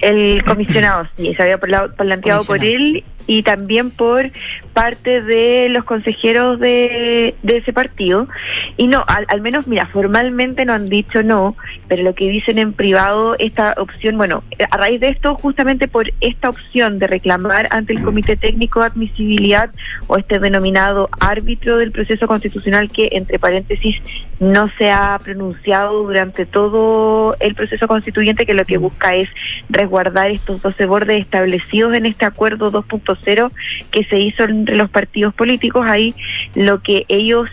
El 0.00 0.42
comisionado, 0.44 1.08
sí, 1.16 1.34
se 1.34 1.42
había 1.42 1.58
planteado 1.58 2.44
por 2.44 2.64
él 2.64 3.04
y 3.26 3.42
también 3.42 3.90
por 3.90 4.30
parte 4.72 5.22
de 5.22 5.68
los 5.68 5.84
consejeros 5.84 6.58
de, 6.58 7.34
de 7.42 7.56
ese 7.58 7.72
partido. 7.72 8.28
Y 8.76 8.86
no, 8.86 9.04
al, 9.06 9.40
menos, 9.40 9.66
mira, 9.66 9.86
formalmente 9.86 10.64
no 10.64 10.72
han 10.72 10.88
dicho 10.88 11.22
no, 11.22 11.56
pero 11.88 12.02
lo 12.02 12.14
que 12.14 12.28
dicen 12.28 12.58
en 12.58 12.72
privado, 12.72 13.36
esta 13.38 13.74
opción, 13.76 14.16
bueno, 14.16 14.42
a 14.70 14.76
raíz 14.76 15.00
de 15.00 15.08
esto, 15.08 15.34
justamente 15.34 15.88
por 15.88 16.10
esta 16.20 16.48
opción 16.48 16.98
de 16.98 17.06
reclamar 17.06 17.68
ante 17.70 17.92
el 17.92 18.02
Comité 18.02 18.36
Técnico 18.36 18.80
de 18.80 18.86
Admisibilidad 18.86 19.70
o 20.06 20.16
este 20.16 20.38
denominado 20.38 21.08
árbitro 21.20 21.78
del 21.78 21.92
proceso 21.92 22.26
constitucional 22.26 22.90
que, 22.90 23.01
entre 23.12 23.38
paréntesis, 23.38 24.00
no 24.40 24.68
se 24.76 24.90
ha 24.90 25.18
pronunciado 25.22 26.02
durante 26.02 26.46
todo 26.46 27.34
el 27.40 27.54
proceso 27.54 27.86
constituyente, 27.86 28.46
que 28.46 28.54
lo 28.54 28.64
que 28.64 28.78
busca 28.78 29.14
es 29.14 29.28
resguardar 29.68 30.30
estos 30.30 30.60
12 30.62 30.86
bordes 30.86 31.20
establecidos 31.20 31.94
en 31.94 32.06
este 32.06 32.24
acuerdo 32.24 32.72
2.0 32.72 33.50
que 33.90 34.04
se 34.04 34.18
hizo 34.18 34.44
entre 34.44 34.76
los 34.76 34.90
partidos 34.90 35.32
políticos. 35.34 35.86
Ahí 35.86 36.14
lo 36.54 36.80
que 36.82 37.04
ellos 37.08 37.48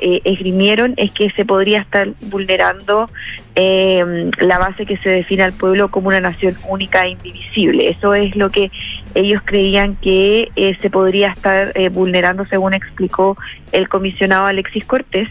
eh, 0.00 0.20
esgrimieron 0.24 0.94
es 0.96 1.12
que 1.12 1.30
se 1.30 1.44
podría 1.44 1.80
estar 1.80 2.08
vulnerando 2.22 3.06
eh, 3.54 4.30
la 4.40 4.58
base 4.58 4.86
que 4.86 4.96
se 4.98 5.10
define 5.10 5.44
al 5.44 5.52
pueblo 5.52 5.90
como 5.90 6.08
una 6.08 6.20
nación 6.20 6.56
única 6.68 7.06
e 7.06 7.10
indivisible. 7.10 7.88
Eso 7.88 8.14
es 8.14 8.34
lo 8.36 8.50
que 8.50 8.70
ellos 9.14 9.42
creían 9.44 9.96
que 9.96 10.50
eh, 10.56 10.76
se 10.80 10.90
podría 10.90 11.28
estar 11.28 11.72
eh, 11.74 11.88
vulnerando, 11.88 12.44
según 12.46 12.74
explicó 12.74 13.36
el 13.72 13.88
comisionado 13.88 14.46
Alexis 14.46 14.84
Cortés. 14.84 15.28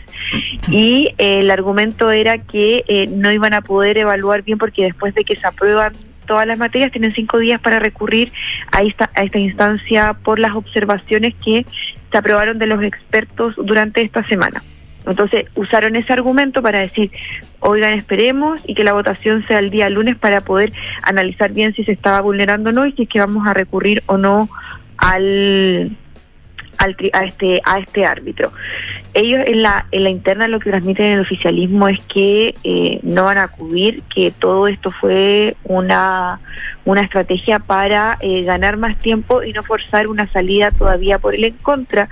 Y 0.70 1.14
el 1.18 1.52
argumento 1.52 2.12
era 2.12 2.38
que 2.38 3.08
no 3.16 3.32
iban 3.32 3.54
a 3.54 3.62
poder 3.62 3.98
evaluar 3.98 4.44
bien 4.44 4.58
porque 4.58 4.84
después 4.84 5.14
de 5.14 5.24
que 5.24 5.36
se 5.36 5.46
aprueban 5.46 5.94
todas 6.26 6.48
las 6.48 6.58
materias 6.58 6.92
tienen 6.92 7.12
cinco 7.12 7.38
días 7.38 7.60
para 7.60 7.80
recurrir 7.80 8.32
a 8.72 8.82
esta, 8.82 9.10
a 9.16 9.24
esta 9.24 9.40
instancia 9.40 10.14
por 10.24 10.40
las 10.40 10.56
observaciones 10.56 11.34
que 11.44 11.66
se 12.12 12.18
aprobaron 12.18 12.60
de 12.60 12.68
los 12.68 12.84
expertos 12.84 13.56
durante 13.58 14.02
esta 14.02 14.24
semana. 14.28 14.64
Entonces 15.06 15.46
usaron 15.56 15.96
ese 15.96 16.14
argumento 16.14 16.62
para 16.62 16.80
decir, 16.80 17.12
oigan, 17.60 17.94
esperemos 17.94 18.62
y 18.68 18.76
que 18.76 18.84
la 18.84 18.94
votación 18.94 19.46
sea 19.48 19.60
el 19.60 19.70
día 19.70 19.90
lunes 19.90 20.16
para 20.16 20.42
poder 20.42 20.74
analizar 21.04 21.52
bien 21.52 21.74
si 21.74 21.84
se 21.84 21.92
estaba 21.92 22.22
vulnerando 22.22 22.70
o 22.70 22.74
no 22.74 22.86
y 22.86 22.94
si 22.94 23.04
es 23.04 23.10
que 23.10 23.20
vamos 23.20 23.48
a 23.48 23.54
recurrir 23.54 24.04
o 24.06 24.18
no 24.18 24.50
al, 24.98 25.96
al 26.78 26.96
a 27.14 27.26
este 27.26 27.62
a 27.66 27.80
este 27.80 28.06
árbitro. 28.06 28.52
Ellos 29.14 29.42
en 29.46 29.62
la 29.62 29.86
en 29.92 30.04
la 30.04 30.10
interna 30.10 30.48
lo 30.48 30.60
que 30.60 30.72
transmiten 30.72 31.06
en 31.06 31.12
el 31.14 31.20
oficialismo 31.22 31.88
es 31.88 32.00
que 32.02 32.56
eh, 32.64 33.00
no 33.04 33.26
van 33.26 33.38
a 33.38 33.44
acudir, 33.44 34.02
que 34.14 34.32
todo 34.32 34.68
esto 34.68 34.92
fue 34.92 35.56
una 35.64 36.40
una 36.86 37.02
estrategia 37.02 37.60
para 37.60 38.18
eh, 38.22 38.44
ganar 38.44 38.78
más 38.78 38.98
tiempo 38.98 39.44
y 39.44 39.54
no 39.54 39.64
forzar 39.64 40.08
una 40.08 40.32
salida 40.32 40.72
todavía 40.72 41.20
por 41.20 41.36
el 41.36 41.44
en 41.44 41.54
contra 41.58 42.10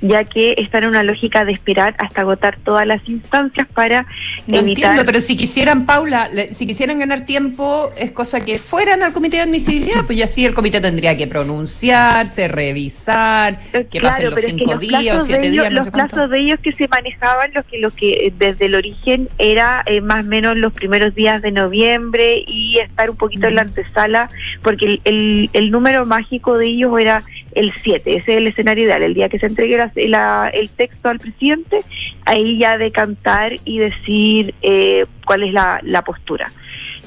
ya 0.00 0.24
que 0.24 0.54
está 0.58 0.78
en 0.78 0.86
una 0.86 1.02
lógica 1.02 1.44
de 1.44 1.52
esperar 1.52 1.94
hasta 1.98 2.20
agotar 2.20 2.58
todas 2.64 2.86
las 2.86 3.06
instancias 3.08 3.66
para 3.68 4.06
no 4.46 4.58
Entiendo, 4.58 5.04
pero 5.04 5.20
si 5.20 5.36
quisieran, 5.36 5.86
Paula, 5.86 6.30
si 6.52 6.66
quisieran 6.66 6.98
ganar 7.00 7.26
tiempo, 7.26 7.90
es 7.96 8.12
cosa 8.12 8.40
que 8.40 8.58
fueran 8.58 9.02
al 9.02 9.12
comité 9.12 9.38
de 9.38 9.42
admisibilidad, 9.44 10.04
pues 10.06 10.18
ya 10.18 10.26
sí 10.28 10.44
el 10.46 10.54
comité 10.54 10.80
tendría 10.80 11.16
que 11.16 11.26
pronunciarse, 11.26 12.46
revisar, 12.46 13.60
eh, 13.72 13.86
que 13.90 14.00
pasen 14.00 14.30
los 14.30 14.40
cinco 14.40 14.76
días 14.76 15.16
o 15.16 15.26
siete 15.26 15.50
días, 15.50 15.72
Los 15.72 15.88
plazos 15.88 16.30
de 16.30 16.38
ellos 16.38 16.60
que 16.60 16.72
se 16.72 16.86
manejaban, 16.86 17.50
los 17.54 17.64
que, 17.64 17.78
los 17.78 17.92
que 17.94 18.32
desde 18.38 18.66
el 18.66 18.76
origen 18.76 19.28
era 19.38 19.82
eh, 19.86 20.00
más 20.00 20.24
o 20.24 20.28
menos 20.28 20.56
los 20.56 20.72
primeros 20.72 21.14
días 21.14 21.42
de 21.42 21.50
noviembre 21.50 22.44
y 22.46 22.78
estar 22.78 23.10
un 23.10 23.16
poquito 23.16 23.48
en 23.48 23.56
la 23.56 23.62
antesala, 23.62 24.28
porque 24.62 25.00
el, 25.04 25.50
el 25.52 25.70
número 25.70 26.06
mágico 26.06 26.56
de 26.56 26.66
ellos 26.66 26.96
era 27.00 27.24
el 27.56 27.72
7, 27.82 28.16
ese 28.16 28.32
es 28.32 28.38
el 28.38 28.46
escenario 28.46 28.84
ideal, 28.84 29.02
el 29.02 29.14
día 29.14 29.28
que 29.28 29.38
se 29.38 29.46
entregue 29.46 29.78
la, 30.08 30.50
el 30.50 30.68
texto 30.68 31.08
al 31.08 31.18
presidente, 31.18 31.78
ahí 32.26 32.58
ya 32.58 32.76
decantar 32.76 33.54
y 33.64 33.78
decir 33.78 34.54
eh, 34.60 35.06
cuál 35.24 35.42
es 35.42 35.52
la, 35.52 35.80
la, 35.82 36.02
postura. 36.02 36.52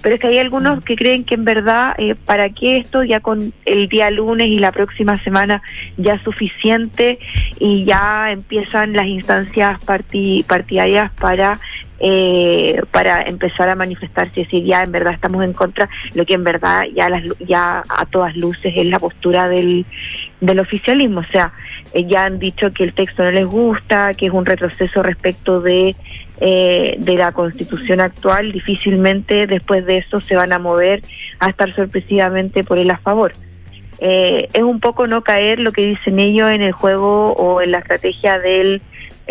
Pero 0.02 0.16
es 0.16 0.22
que 0.22 0.28
hay 0.28 0.40
algunos 0.40 0.78
mm. 0.78 0.82
que 0.82 0.96
creen 0.96 1.24
que 1.24 1.36
en 1.36 1.44
verdad, 1.44 1.94
eh, 2.00 2.16
¿para 2.16 2.50
qué 2.50 2.78
esto? 2.78 3.04
Ya 3.04 3.20
con 3.20 3.54
el 3.66 3.90
día 3.90 4.10
lunes 4.10 4.48
y 4.48 4.58
la 4.58 4.72
próxima 4.72 5.20
semana 5.22 5.62
ya 5.98 6.16
es 6.16 6.22
suficiente 6.24 7.20
y 7.60 7.86
ya 7.86 8.32
empiezan 8.32 8.94
las 8.94 9.06
instancias 9.06 9.78
partidarias 10.48 11.12
para 11.12 11.60
eh, 12.00 12.82
para 12.92 13.22
empezar 13.24 13.70
a 13.70 13.76
manifestarse 13.76 14.42
y 14.42 14.44
decir 14.44 14.64
ya 14.66 14.84
en 14.84 14.92
verdad 14.92 15.14
estamos 15.14 15.44
en 15.44 15.54
contra, 15.54 15.90
lo 16.14 16.26
que 16.26 16.36
en 16.36 16.44
verdad 16.44 16.84
ya, 16.94 17.10
las, 17.10 17.24
ya 17.40 17.84
a 17.90 18.06
todas 18.06 18.36
luces 18.36 18.74
es 18.76 18.86
la 18.86 19.00
postura 19.00 19.48
del, 19.48 19.86
del 20.40 20.60
oficialismo. 20.60 21.22
O 21.22 21.32
sea, 21.32 21.54
eh, 21.94 22.06
ya 22.08 22.26
han 22.26 22.40
dicho 22.40 22.72
que 22.72 22.84
el 22.84 22.94
texto 22.94 23.24
no 23.24 23.32
les 23.32 23.46
gusta, 23.46 24.14
que 24.14 24.28
es 24.28 24.32
un 24.32 24.46
retroceso 24.46 25.02
respecto 25.04 25.60
de, 25.60 25.96
eh, 26.40 26.96
de 27.00 27.16
la 27.16 27.32
constitución 27.32 28.00
actual, 28.00 28.52
difícilmente 28.52 29.48
después 29.48 29.86
de 29.86 29.98
eso 29.98 30.20
se 30.22 30.36
van 30.36 30.54
a 30.54 30.60
mover 30.60 31.02
a 31.40 31.50
estar 31.50 31.74
sorpresivamente 31.76 32.64
por 32.64 32.78
el 32.78 32.92
a 32.92 32.98
favor. 32.98 33.34
Eh, 34.02 34.48
es 34.54 34.64
un 34.64 34.80
poco 34.80 35.08
no 35.08 35.24
caer 35.24 35.60
lo 35.60 35.74
que 35.74 35.86
dicen 35.86 36.20
ellos 36.20 36.50
en 36.52 36.62
el 36.62 36.72
juego 36.72 37.34
o 37.34 37.62
en 37.62 37.72
la 37.72 37.80
estrategia 37.80 38.40
del 38.40 38.82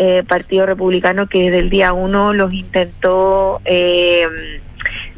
eh, 0.01 0.23
Partido 0.25 0.65
Republicano 0.65 1.27
que 1.27 1.43
desde 1.43 1.59
el 1.59 1.69
día 1.69 1.91
uno 1.91 2.33
los 2.33 2.53
intentó 2.53 3.59
eh, 3.65 4.25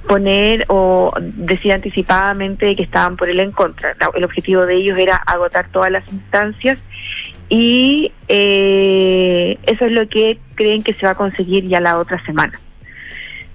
poner 0.07 0.65
o 0.69 1.13
decir 1.19 1.71
anticipadamente 1.71 2.75
que 2.75 2.81
estaban 2.81 3.15
por 3.15 3.29
él 3.29 3.39
en 3.41 3.51
contra. 3.51 3.95
El 4.15 4.23
objetivo 4.23 4.65
de 4.65 4.77
ellos 4.77 4.97
era 4.97 5.17
agotar 5.17 5.67
todas 5.69 5.91
las 5.91 6.11
instancias 6.11 6.83
y 7.47 8.11
eh, 8.27 9.59
eso 9.67 9.85
es 9.85 9.91
lo 9.91 10.09
que 10.09 10.39
creen 10.55 10.81
que 10.81 10.95
se 10.95 11.05
va 11.05 11.11
a 11.11 11.15
conseguir 11.15 11.65
ya 11.67 11.79
la 11.79 11.99
otra 11.99 12.19
semana. 12.25 12.59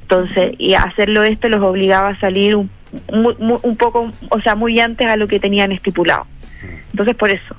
Entonces, 0.02 0.54
y 0.58 0.74
hacerlo 0.74 1.24
esto 1.24 1.48
los 1.48 1.60
obligaba 1.60 2.10
a 2.10 2.20
salir 2.20 2.54
un, 2.54 2.70
un 3.08 3.76
poco, 3.76 4.12
o 4.30 4.40
sea, 4.42 4.54
muy 4.54 4.78
antes 4.78 5.08
a 5.08 5.16
lo 5.16 5.26
que 5.26 5.40
tenían 5.40 5.72
estipulado. 5.72 6.24
Entonces, 6.92 7.16
por 7.16 7.30
eso, 7.30 7.56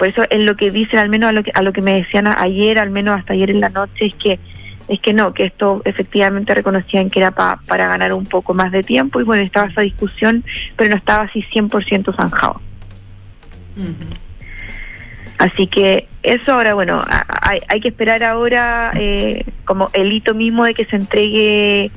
por 0.00 0.08
eso 0.08 0.22
en 0.30 0.46
lo 0.46 0.56
que 0.56 0.70
dicen, 0.70 0.98
al 0.98 1.10
menos 1.10 1.28
a 1.28 1.32
lo 1.32 1.42
que, 1.42 1.52
a 1.54 1.60
lo 1.60 1.74
que 1.74 1.82
me 1.82 1.92
decían 1.92 2.26
ayer, 2.26 2.78
al 2.78 2.88
menos 2.88 3.18
hasta 3.18 3.34
ayer 3.34 3.50
en 3.50 3.60
la 3.60 3.68
noche, 3.68 4.06
es 4.06 4.14
que 4.14 4.40
es 4.88 4.98
que 4.98 5.12
no, 5.12 5.34
que 5.34 5.44
esto 5.44 5.82
efectivamente 5.84 6.54
reconocían 6.54 7.10
que 7.10 7.18
era 7.18 7.32
para 7.32 7.86
ganar 7.86 8.14
un 8.14 8.24
poco 8.24 8.54
más 8.54 8.72
de 8.72 8.82
tiempo 8.82 9.20
y 9.20 9.24
bueno, 9.24 9.42
estaba 9.42 9.66
esa 9.66 9.82
discusión, 9.82 10.42
pero 10.74 10.88
no 10.88 10.96
estaba 10.96 11.24
así 11.24 11.44
100% 11.52 12.16
zanjado. 12.16 12.62
Así 15.36 15.66
que 15.66 16.08
eso 16.22 16.54
ahora, 16.54 16.72
bueno, 16.72 17.04
hay, 17.42 17.60
hay 17.68 17.80
que 17.80 17.88
esperar 17.88 18.24
ahora 18.24 18.92
eh, 18.94 19.44
como 19.66 19.90
el 19.92 20.10
hito 20.14 20.34
mismo 20.34 20.64
de 20.64 20.72
que 20.72 20.86
se 20.86 20.96
entregue, 20.96 21.90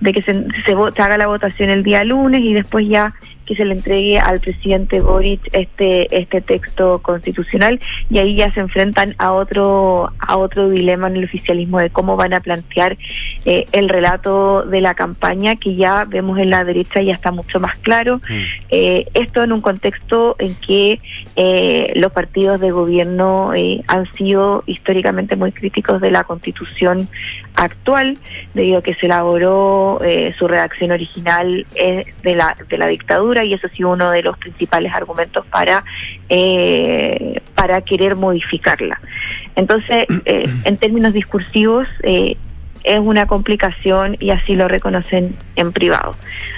de 0.00 0.12
que 0.12 0.20
se, 0.20 0.44
se 0.66 1.02
haga 1.02 1.16
la 1.16 1.26
votación 1.26 1.70
el 1.70 1.82
día 1.82 2.04
lunes 2.04 2.42
y 2.42 2.52
después 2.52 2.86
ya 2.86 3.14
que 3.46 3.54
se 3.54 3.64
le 3.64 3.74
entregue 3.74 4.18
al 4.18 4.40
presidente 4.40 5.00
Boric 5.00 5.40
este 5.52 6.16
este 6.16 6.40
texto 6.40 7.00
constitucional. 7.00 7.80
Y 8.10 8.18
ahí 8.18 8.36
ya 8.36 8.52
se 8.52 8.60
enfrentan 8.60 9.14
a 9.18 9.32
otro 9.32 10.10
a 10.18 10.36
otro 10.36 10.68
dilema 10.68 11.08
en 11.08 11.16
el 11.16 11.24
oficialismo 11.24 11.78
de 11.78 11.90
cómo 11.90 12.16
van 12.16 12.34
a 12.34 12.40
plantear 12.40 12.98
eh, 13.44 13.66
el 13.72 13.88
relato 13.88 14.64
de 14.64 14.80
la 14.80 14.94
campaña 14.94 15.56
que 15.56 15.76
ya 15.76 16.04
vemos 16.04 16.38
en 16.38 16.50
la 16.50 16.64
derecha 16.64 17.00
ya 17.00 17.14
está 17.14 17.30
mucho 17.30 17.60
más 17.60 17.76
claro. 17.76 18.16
Mm. 18.16 18.34
eh, 18.70 19.06
esto 19.14 19.44
en 19.44 19.52
un 19.52 19.60
contexto 19.60 20.36
en 20.38 20.54
que 20.56 21.00
eh, 21.36 21.92
los 21.96 22.12
partidos 22.12 22.60
de 22.60 22.70
gobierno 22.70 23.52
han 23.86 24.12
sido 24.14 24.64
históricamente 24.66 25.36
muy 25.36 25.52
críticos 25.52 26.00
de 26.00 26.10
la 26.10 26.24
constitución 26.24 27.08
actual 27.54 28.18
debido 28.54 28.78
a 28.78 28.82
que 28.82 28.94
se 28.94 29.06
elaboró 29.06 29.98
su 30.38 30.48
redacción 30.48 30.90
original 30.90 31.66
de 31.74 32.34
la 32.34 32.56
de 32.68 32.78
la 32.78 32.86
dictadura 32.86 33.35
y 33.44 33.52
eso 33.54 33.66
ha 33.66 33.70
sido 33.70 33.90
uno 33.90 34.10
de 34.10 34.22
los 34.22 34.36
principales 34.38 34.92
argumentos 34.92 35.46
para, 35.46 35.84
eh, 36.28 37.40
para 37.54 37.80
querer 37.82 38.16
modificarla. 38.16 39.00
Entonces, 39.54 40.06
eh, 40.24 40.48
en 40.64 40.76
términos 40.76 41.12
discursivos, 41.12 41.88
eh, 42.02 42.36
es 42.84 43.00
una 43.00 43.26
complicación 43.26 44.16
y 44.20 44.30
así 44.30 44.54
lo 44.54 44.68
reconocen 44.68 45.34
en 45.56 45.72
privado. 45.72 46.12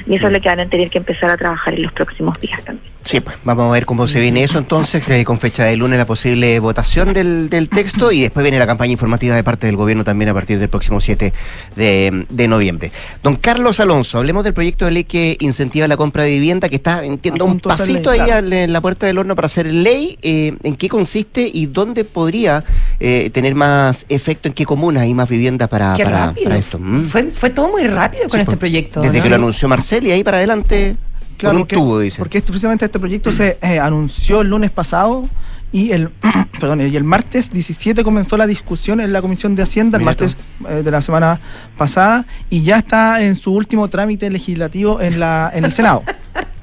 Y 0.06 0.16
eso 0.16 0.26
es 0.26 0.32
lo 0.32 0.40
que 0.40 0.48
van 0.48 0.60
a 0.60 0.66
tener 0.66 0.90
que 0.90 0.98
empezar 0.98 1.30
a 1.30 1.36
trabajar 1.36 1.74
en 1.74 1.82
los 1.82 1.92
próximos 1.92 2.38
días 2.40 2.62
también. 2.64 2.97
Sí, 3.08 3.20
pues 3.20 3.38
vamos 3.42 3.70
a 3.70 3.72
ver 3.72 3.86
cómo 3.86 4.06
se 4.06 4.20
viene 4.20 4.44
eso 4.44 4.58
entonces, 4.58 5.02
con 5.24 5.38
fecha 5.38 5.64
de 5.64 5.74
lunes 5.78 5.98
la 5.98 6.04
posible 6.04 6.60
votación 6.60 7.14
del, 7.14 7.48
texto 7.70 8.12
y 8.12 8.20
después 8.20 8.44
viene 8.44 8.58
la 8.58 8.66
campaña 8.66 8.92
informativa 8.92 9.34
de 9.34 9.42
parte 9.42 9.66
del 9.66 9.76
gobierno 9.76 10.04
también 10.04 10.28
a 10.28 10.34
partir 10.34 10.58
del 10.58 10.68
próximo 10.68 11.00
7 11.00 11.32
de, 11.74 12.46
noviembre. 12.46 12.92
Don 13.22 13.36
Carlos 13.36 13.80
Alonso, 13.80 14.18
hablemos 14.18 14.44
del 14.44 14.52
proyecto 14.52 14.84
de 14.84 14.90
ley 14.90 15.04
que 15.04 15.38
incentiva 15.40 15.88
la 15.88 15.96
compra 15.96 16.24
de 16.24 16.32
vivienda, 16.32 16.68
que 16.68 16.76
está, 16.76 17.02
entiendo, 17.02 17.46
un 17.46 17.60
pasito 17.60 18.10
ahí 18.10 18.28
en 18.28 18.74
la 18.74 18.80
puerta 18.82 19.06
del 19.06 19.16
horno 19.16 19.34
para 19.34 19.46
hacer 19.46 19.68
ley. 19.68 20.18
Eh, 20.20 20.54
¿En 20.62 20.76
qué 20.76 20.90
consiste 20.90 21.50
y 21.50 21.64
dónde 21.64 22.04
podría 22.04 22.62
eh, 23.00 23.30
tener 23.32 23.54
más 23.54 24.04
efecto, 24.10 24.48
en 24.48 24.52
qué 24.52 24.66
comunas 24.66 25.04
hay 25.04 25.14
más 25.14 25.30
viviendas 25.30 25.70
para, 25.70 25.96
para, 25.96 26.34
esto? 26.58 26.78
¿Mm? 26.78 27.04
Fue, 27.04 27.22
fue 27.22 27.48
todo 27.48 27.70
muy 27.70 27.84
rápido 27.84 28.28
con 28.28 28.38
este 28.38 28.58
proyecto. 28.58 29.00
Desde 29.00 29.22
que 29.22 29.30
lo 29.30 29.36
anunció 29.36 29.66
Marcel 29.66 30.06
y 30.06 30.10
ahí 30.10 30.22
para 30.22 30.36
adelante. 30.36 30.98
Claro, 31.38 31.58
porque, 31.58 31.76
Porque 32.18 32.42
precisamente 32.42 32.84
este 32.84 32.98
proyecto 32.98 33.30
se 33.32 33.58
eh, 33.62 33.78
anunció 33.78 34.40
el 34.40 34.48
lunes 34.48 34.72
pasado 34.72 35.24
y 35.70 35.92
el 35.92 36.10
perdón, 36.60 36.80
y 36.80 36.96
el 36.96 37.04
martes 37.04 37.50
17 37.52 38.02
comenzó 38.02 38.36
la 38.36 38.46
discusión 38.46 39.00
en 39.00 39.12
la 39.12 39.22
Comisión 39.22 39.54
de 39.54 39.62
Hacienda, 39.62 39.98
el 39.98 40.04
martes 40.04 40.36
eh, 40.68 40.82
de 40.82 40.90
la 40.90 41.00
semana 41.00 41.40
pasada, 41.76 42.26
y 42.50 42.62
ya 42.62 42.78
está 42.78 43.22
en 43.22 43.36
su 43.36 43.52
último 43.52 43.88
trámite 43.88 44.28
legislativo 44.30 45.00
en 45.00 45.20
la 45.20 45.50
en 45.54 45.64
el 45.64 45.72
Senado. 45.72 46.02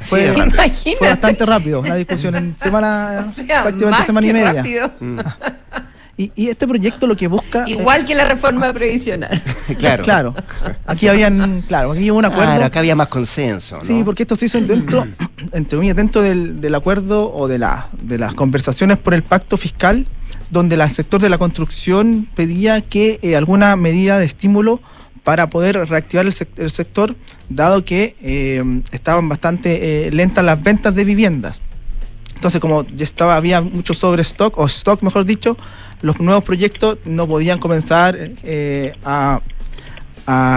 Fue, 0.01 0.35
fue 0.99 1.09
bastante 1.09 1.45
rápido 1.45 1.81
la 1.81 1.95
discusión 1.95 2.35
en 2.35 2.57
semana, 2.57 3.25
prácticamente 3.47 4.03
semana 4.03 4.27
y 4.27 4.33
media. 4.33 4.91
Y, 6.17 6.47
este 6.47 6.65
proyecto 6.65 7.07
lo 7.07 7.17
que 7.17 7.27
busca. 7.27 7.67
Igual 7.67 8.05
que 8.05 8.15
la 8.15 8.23
reforma 8.23 8.71
previsional. 8.71 9.41
claro. 9.79 10.03
Claro. 10.03 10.35
Aquí 10.85 11.09
habían. 11.09 11.61
Claro, 11.63 11.91
aquí 11.91 12.09
hubo 12.09 12.19
un 12.19 12.25
acuerdo. 12.25 12.51
Claro, 12.51 12.65
acá 12.65 12.79
había 12.79 12.95
más 12.95 13.09
consenso. 13.09 13.81
Sí, 13.81 14.01
porque 14.05 14.23
esto 14.23 14.37
se 14.37 14.45
hizo 14.45 14.61
dentro, 14.61 15.05
entre 15.51 15.93
dentro 15.93 16.21
del, 16.21 16.61
del, 16.61 16.73
acuerdo 16.75 17.33
o 17.33 17.49
de, 17.49 17.59
la, 17.59 17.89
de 18.01 18.17
las 18.17 18.33
conversaciones 18.33 18.97
por 18.97 19.13
el 19.13 19.23
pacto 19.23 19.57
fiscal, 19.57 20.07
donde 20.49 20.75
el 20.75 20.89
sector 20.89 21.21
de 21.21 21.29
la 21.29 21.37
construcción 21.37 22.29
pedía 22.33 22.79
que 22.79 23.19
eh, 23.21 23.35
alguna 23.35 23.75
medida 23.75 24.17
de 24.17 24.25
estímulo 24.25 24.79
para 25.25 25.49
poder 25.49 25.75
reactivar 25.89 26.25
el, 26.25 26.69
sector, 26.69 27.15
dado 27.49 27.83
que 27.83 28.15
eh, 28.21 28.63
estaban 28.91 29.27
bastante 29.27 30.07
eh, 30.07 30.11
lentas 30.11 30.45
las 30.45 30.61
ventas 30.63 30.93
de 30.93 31.03
viviendas. 31.03 31.59
Entonces, 32.35 32.61
como 32.61 32.85
ya 32.85 33.03
estaba, 33.03 33.35
había 33.35 33.59
mucho 33.59 33.95
sobre 33.95 34.21
stock, 34.21 34.57
o 34.59 34.67
stock 34.67 35.01
mejor 35.01 35.25
dicho, 35.25 35.57
los 36.05 36.19
nuevos 36.19 36.43
proyectos 36.43 36.99
no 37.05 37.27
podían 37.27 37.57
comenzar 37.57 38.15
eh, 38.43 38.93
a, 39.03 39.41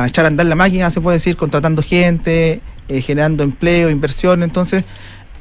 echar 0.06 0.26
a 0.26 0.28
andar 0.28 0.44
la 0.44 0.54
máquina, 0.54 0.90
se 0.90 1.00
puede 1.00 1.16
decir, 1.16 1.36
contratando 1.36 1.82
gente, 1.82 2.60
eh, 2.88 3.00
generando 3.00 3.44
empleo, 3.44 3.88
inversión. 3.88 4.42
Entonces, 4.42 4.84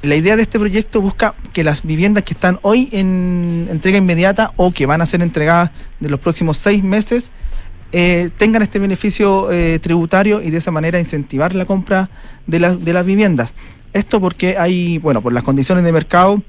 la 0.03 0.16
idea 0.16 0.38
de 0.38 0.43
este 0.43 0.60
proyecto 0.60 1.01
busca 1.01 1.36
que 1.51 1.66
las 1.66 1.84
viviendas 1.84 2.24
que 2.24 2.34
están 2.34 2.58
hoy 2.62 2.88
en 2.93 3.68
entrega 3.70 3.97
inmediata 3.97 4.53
o 4.55 4.72
que 4.72 4.86
van 4.86 5.01
a 5.01 5.05
ser 5.05 5.22
entregadas 5.22 5.72
de 5.99 6.08
los 6.08 6.22
próximos 6.22 6.58
seis 6.58 6.86
meses 6.86 7.32
eh, 7.91 8.30
tengan 8.38 8.62
este 8.62 8.80
beneficio 8.80 9.49
tributario 9.82 10.41
y 10.41 10.51
de 10.51 10.58
esa 10.60 10.72
manera 10.72 10.99
incentivar 10.99 11.53
la 11.53 11.66
compra 11.66 12.10
de, 12.45 12.60
de 12.60 12.93
las 12.93 13.05
viviendas. 13.05 13.53
Esto 13.91 14.22
porque 14.22 14.58
hay, 14.58 14.99
bueno, 14.99 15.22
por 15.22 15.34
las 15.34 15.43
condiciones 15.43 15.84
de 15.84 15.91
mercado, 15.91 16.41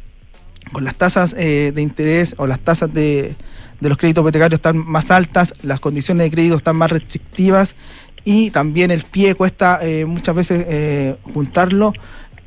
con 0.72 0.84
las 0.84 0.94
tasas 0.94 1.34
eh, 1.38 1.72
de 1.74 1.82
interés 1.82 2.34
o 2.38 2.46
las 2.46 2.60
tasas 2.60 2.92
de, 2.92 3.34
los 3.80 3.96
créditos 3.98 4.22
hipotecarios 4.22 4.58
están 4.58 4.78
más 4.78 5.10
altas, 5.10 5.54
las 5.62 5.80
condiciones 5.80 6.24
de 6.24 6.30
crédito 6.30 6.56
están 6.56 6.76
más 6.76 6.90
restrictivas 6.90 7.76
y 8.24 8.50
también 8.50 8.90
el 8.90 9.02
pie 9.04 9.34
cuesta 9.34 9.78
eh, 9.82 10.04
muchas 10.04 10.34
veces 10.34 10.64
eh, 10.68 11.16
juntarlo. 11.34 11.92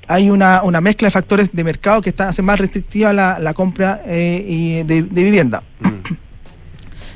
Hay 0.08 0.30
una, 0.30 0.62
mezcla 0.82 1.08
de 1.08 1.12
factores 1.12 1.52
de 1.54 1.64
mercado 1.64 2.02
que 2.02 2.10
está, 2.10 2.28
hace 2.28 2.42
más 2.42 2.60
restrictiva 2.60 3.14
la, 3.14 3.54
compra 3.54 4.02
y 4.06 4.84
de, 4.84 5.02
vivienda. 5.02 5.64
Mm. 5.80 6.14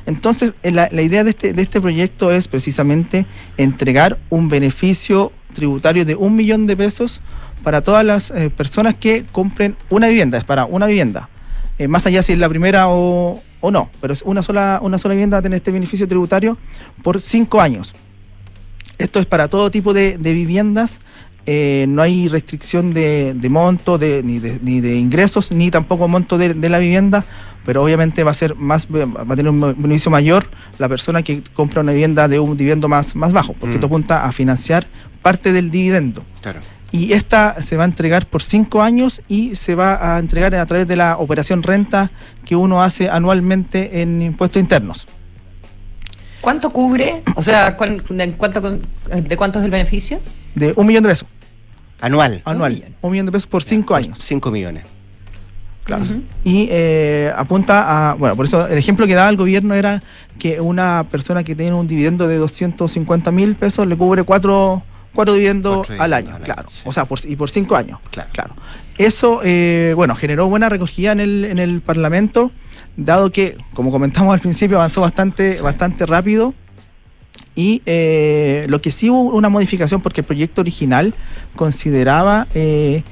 Entonces, 0.05 0.53
la, 0.63 0.87
la, 0.91 1.01
idea 1.01 1.23
de 1.23 1.31
este, 1.31 1.51
de 1.51 1.61
este 1.61 1.81
proyecto 1.81 2.31
es 2.31 2.47
precisamente 2.47 3.25
entregar 3.57 4.17
un 4.29 4.49
beneficio 4.49 5.33
tributario 5.55 6.05
de 6.05 6.15
un 6.15 6.35
millón 6.35 6.67
de 6.67 6.77
pesos 6.77 7.21
para 7.63 7.81
todas 7.81 8.05
las 8.05 8.29
eh, 8.29 8.51
personas 8.51 8.93
que 8.93 9.25
compren 9.31 9.75
una 9.89 10.07
vivienda, 10.07 10.37
es 10.37 10.43
para 10.43 10.65
una 10.65 10.85
vivienda. 10.85 11.29
Eh, 11.79 11.87
más 11.87 12.05
allá 12.05 12.21
si 12.21 12.33
es 12.33 12.39
la 12.39 12.47
primera 12.47 12.85
o, 12.87 13.41
no, 13.63 13.89
pero 13.99 14.13
es 14.13 14.21
una 14.21 14.43
sola, 14.43 14.79
una 14.83 14.99
sola 14.99 15.15
vivienda 15.15 15.37
va 15.37 15.39
a 15.39 15.41
tener 15.41 15.57
este 15.57 15.71
beneficio 15.71 16.07
tributario 16.07 16.57
por 17.01 17.19
cinco 17.19 17.59
años. 17.59 17.95
Esto 18.99 19.19
es 19.19 19.25
para 19.25 19.47
todo 19.47 19.71
tipo 19.71 19.93
de, 19.93 20.17
viviendas, 20.17 20.99
eh, 21.47 21.85
no 21.89 22.03
hay 22.03 22.27
restricción 22.27 22.93
de, 22.93 23.35
monto 23.49 23.97
de, 23.97 24.21
ni, 24.23 24.39
de, 24.39 24.95
ingresos, 24.95 25.51
ni 25.51 25.71
tampoco 25.71 26.07
monto 26.07 26.37
de, 26.37 26.69
la 26.69 26.77
vivienda, 26.77 27.25
pero 27.65 27.83
obviamente 27.83 28.23
va 28.23 28.31
a 28.31 28.35
ser 28.35 28.55
más, 28.55 28.87
va 28.87 29.33
a 29.33 29.35
tener 29.35 29.49
un 29.49 29.59
beneficio 29.59 30.11
mayor 30.11 30.45
la 30.77 30.87
persona 30.87 31.23
que 31.23 31.41
compra 31.55 31.81
una 31.81 31.91
vivienda 31.91 32.27
de 32.27 32.39
un 32.39 32.55
dividendo 32.55 32.87
más, 32.87 33.15
más 33.15 33.33
bajo, 33.33 33.53
porque 33.53 33.73
mm. 33.73 33.77
esto 33.77 33.87
apunta 33.87 34.25
a 34.25 34.31
financiar 34.31 34.85
parte 35.25 35.51
del 35.53 35.71
dividendo. 35.71 36.23
Claro 36.41 36.61
y 36.95 37.11
esta 37.11 37.61
se 37.61 37.75
va 37.75 37.83
a 37.83 37.87
entregar 37.87 38.25
por 38.25 38.41
cinco 38.41 38.81
años 38.81 39.21
y 39.27 39.55
se 39.55 39.75
va 39.75 40.15
a 40.15 40.19
entregar 40.19 40.55
a 40.55 40.65
través 40.65 40.87
de 40.87 40.95
la 40.95 41.17
operación 41.17 41.61
renta 41.61 42.09
que 42.45 42.55
uno 42.55 42.81
hace 42.81 43.09
anualmente 43.09 44.01
en 44.01 44.21
impuestos 44.21 44.61
internos. 44.61 45.05
¿Cuánto 46.39 46.69
cubre? 46.69 47.21
O 47.35 47.41
sea, 47.41 47.71
¿de 47.71 47.75
cuánto, 47.75 48.61
de 48.61 49.37
cuánto 49.37 49.59
es 49.59 49.65
el 49.65 49.71
beneficio? 49.71 50.21
De 50.53 50.73
un 50.77 50.87
millón 50.87 51.03
de 51.03 51.09
pesos. 51.09 51.27
Anual. 51.99 52.41
Anual. 52.45 52.85
Un 53.01 53.11
millón, 53.11 53.25
de 53.25 53.33
pesos 53.33 53.47
por 53.47 53.63
cinco 53.63 53.93
años. 53.93 54.19
Cinco 54.21 54.49
millones. 54.49 54.85
Claro. 55.83 56.03
Y 56.45 56.67
eh, 56.71 57.31
apunta 57.35 58.11
a, 58.11 58.13
bueno, 58.13 58.37
por 58.37 58.45
eso 58.45 58.67
el 58.67 58.77
ejemplo 58.77 59.05
que 59.05 59.15
daba 59.15 59.29
el 59.29 59.37
gobierno 59.37 59.73
era 59.73 60.01
que 60.39 60.61
una 60.61 61.05
persona 61.11 61.43
que 61.43 61.55
tiene 61.55 61.73
un 61.73 61.87
dividendo 61.87 62.27
de 62.27 62.37
250 62.37 63.31
mil 63.31 63.55
pesos 63.55 63.85
le 63.85 63.97
cubre 63.97 64.23
cuatro 64.23 64.81
cuatro 65.15 65.33
dividendos 65.33 65.89
al 65.97 66.13
año, 66.13 66.37
claro. 66.43 66.69
O 66.83 66.91
sea, 66.91 67.05
por, 67.05 67.19
y 67.25 67.35
por 67.35 67.49
cinco 67.49 67.75
años, 67.75 67.99
claro. 68.11 68.29
claro. 68.31 68.55
Eso, 68.97 69.41
eh, 69.43 69.93
bueno, 69.95 70.15
generó 70.15 70.47
buena 70.47 70.69
recogida 70.69 71.11
en 71.11 71.19
el, 71.19 71.45
en 71.45 71.59
el 71.59 71.81
Parlamento, 71.81 72.51
dado 72.95 73.31
que, 73.31 73.57
como 73.73 73.91
comentamos 73.91 74.33
al 74.33 74.39
principio, 74.39 74.77
avanzó 74.77 75.01
bastante, 75.01 75.61
bastante 75.61 76.05
rápido. 76.05 76.53
Y 77.55 77.81
eh, 77.85 78.65
lo 78.69 78.81
que 78.81 78.91
sí 78.91 79.09
hubo 79.09 79.35
una 79.35 79.49
modificación, 79.49 80.01
porque 80.01 80.21
el 80.21 80.27
proyecto 80.27 80.61
original 80.61 81.13
consideraba 81.55 82.47
eh, 82.53 83.03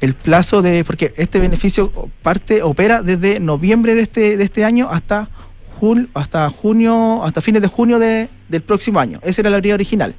el 0.00 0.14
plazo 0.14 0.62
de. 0.62 0.84
Porque 0.84 1.12
este 1.16 1.40
beneficio 1.40 1.90
parte, 2.22 2.62
opera 2.62 3.02
desde 3.02 3.40
noviembre 3.40 3.96
de 3.96 4.02
este, 4.02 4.36
de 4.36 4.44
este 4.44 4.64
año 4.64 4.88
hasta, 4.90 5.28
jun, 5.80 6.10
hasta 6.14 6.48
junio, 6.48 7.24
hasta 7.24 7.40
fines 7.40 7.60
de 7.60 7.68
junio 7.68 7.98
de, 7.98 8.28
del 8.48 8.62
próximo 8.62 9.00
año. 9.00 9.18
Esa 9.22 9.42
era 9.42 9.50
la 9.50 9.58
idea 9.58 9.74
original. 9.74 10.14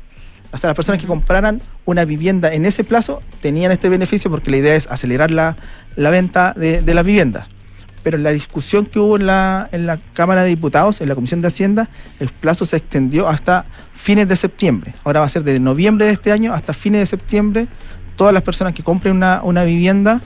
O 0.51 0.57
sea, 0.57 0.69
las 0.69 0.75
personas 0.75 0.99
que 0.99 1.07
compraran 1.07 1.61
una 1.85 2.05
vivienda 2.05 2.51
en 2.53 2.65
ese 2.65 2.83
plazo 2.83 3.21
tenían 3.41 3.71
este 3.71 3.87
beneficio 3.89 4.31
porque 4.31 4.49
la 4.49 4.57
idea 4.57 4.75
es 4.75 4.87
acelerar 4.87 5.29
la, 5.31 5.57
venta 5.95 6.53
de, 6.53 6.81
las 6.93 7.05
viviendas. 7.05 7.47
Pero 8.01 8.17
en 8.17 8.23
la 8.23 8.31
discusión 8.31 8.85
que 8.85 8.97
hubo 8.99 9.17
en 9.17 9.27
la, 9.27 9.69
en 9.71 9.85
la 9.85 9.97
Cámara 10.13 10.43
de 10.43 10.49
Diputados, 10.49 11.01
en 11.01 11.09
la 11.09 11.15
Comisión 11.15 11.41
de 11.41 11.47
Hacienda, 11.47 11.89
el 12.19 12.29
plazo 12.29 12.65
se 12.65 12.77
extendió 12.77 13.27
hasta 13.27 13.65
fines 13.93 14.27
de 14.27 14.35
septiembre. 14.35 14.93
Ahora 15.03 15.19
va 15.19 15.27
a 15.27 15.29
ser 15.29 15.43
desde 15.43 15.59
noviembre 15.59 16.07
de 16.07 16.13
este 16.13 16.31
año 16.31 16.53
hasta 16.53 16.73
fines 16.73 17.01
de 17.01 17.05
septiembre. 17.05 17.67
Todas 18.15 18.33
las 18.33 18.41
personas 18.41 18.73
que 18.73 18.81
compren 18.81 19.15
una, 19.15 19.63
vivienda 19.63 20.21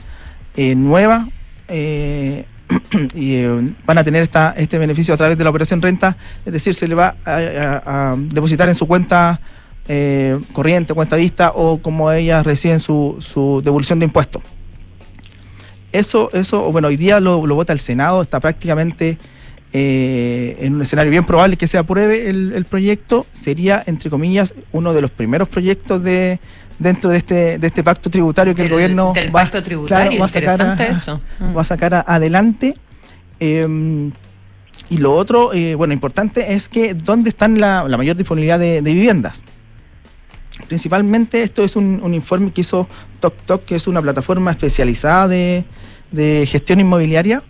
eh, 0.56 0.74
nueva 0.74 1.28
eh, 1.68 2.46
eh, 3.14 3.72
van 3.84 3.98
a 3.98 4.04
tener 4.04 4.22
esta, 4.22 4.54
este 4.56 4.78
beneficio 4.78 5.12
a 5.12 5.16
través 5.16 5.36
de 5.36 5.44
la 5.44 5.50
operación 5.50 5.82
renta, 5.82 6.16
es 6.46 6.52
decir, 6.52 6.74
se 6.74 6.88
le 6.88 6.94
va 6.94 7.14
a 7.26 8.16
depositar 8.16 8.68
en 8.68 8.74
su 8.74 8.86
cuenta 8.86 9.40
eh, 9.86 10.40
corriente, 10.52 10.94
cuenta 10.94 11.16
vista 11.16 11.52
o 11.54 11.78
como 11.78 12.10
ellas 12.10 12.44
reciben 12.44 12.80
su, 12.80 13.16
su 13.20 13.60
devolución 13.62 13.98
de 13.98 14.06
impuestos. 14.06 14.42
Eso, 15.92 16.28
eso, 16.32 16.72
bueno, 16.72 16.88
hoy 16.88 16.96
día 16.96 17.20
lo, 17.20 17.40
vota 17.40 17.72
el 17.72 17.78
Senado, 17.78 18.22
está 18.22 18.40
prácticamente 18.40 19.16
eh, 19.72 20.56
en 20.58 20.74
un 20.74 20.82
escenario 20.82 21.10
bien 21.10 21.24
probable 21.24 21.56
que 21.56 21.68
se 21.68 21.78
apruebe 21.78 22.28
el, 22.28 22.64
proyecto. 22.64 23.26
Sería, 23.32 23.80
entre 23.86 24.10
comillas, 24.10 24.54
uno 24.72 24.92
de 24.92 25.02
los 25.02 25.12
primeros 25.12 25.48
proyectos 25.48 26.02
de 26.02 26.40
dentro 26.80 27.10
de 27.10 27.18
este, 27.18 27.58
de 27.58 27.66
este 27.68 27.84
pacto 27.84 28.10
tributario 28.10 28.56
que 28.56 28.62
el, 28.62 28.70
gobierno 28.70 29.12
va, 29.32 29.42
a 29.42 30.28
sacar, 30.28 30.82
eso. 30.82 31.20
va 31.56 31.60
a 31.60 31.64
sacar 31.64 32.04
adelante. 32.08 32.74
Em, 33.38 34.10
y 34.90 34.96
lo 34.96 35.14
otro, 35.14 35.52
eh, 35.52 35.76
bueno, 35.76 35.94
importante 35.94 36.54
es 36.54 36.68
que 36.68 36.94
dónde 36.94 37.28
están 37.28 37.60
la, 37.60 37.86
mayor 37.86 38.16
disponibilidad 38.16 38.58
de 38.58 38.80
viviendas. 38.80 39.42
Principalmente 40.68 41.42
esto 41.42 41.64
es 41.64 41.76
un, 41.76 42.14
informe 42.14 42.52
que 42.52 42.60
hizo 42.60 42.88
TokTok, 43.20 43.64
que 43.64 43.74
es 43.74 43.86
una 43.86 44.00
plataforma 44.00 44.50
especializada 44.50 45.28
de, 45.28 45.64
gestión 46.46 46.80
inmobiliaria. 46.80 47.42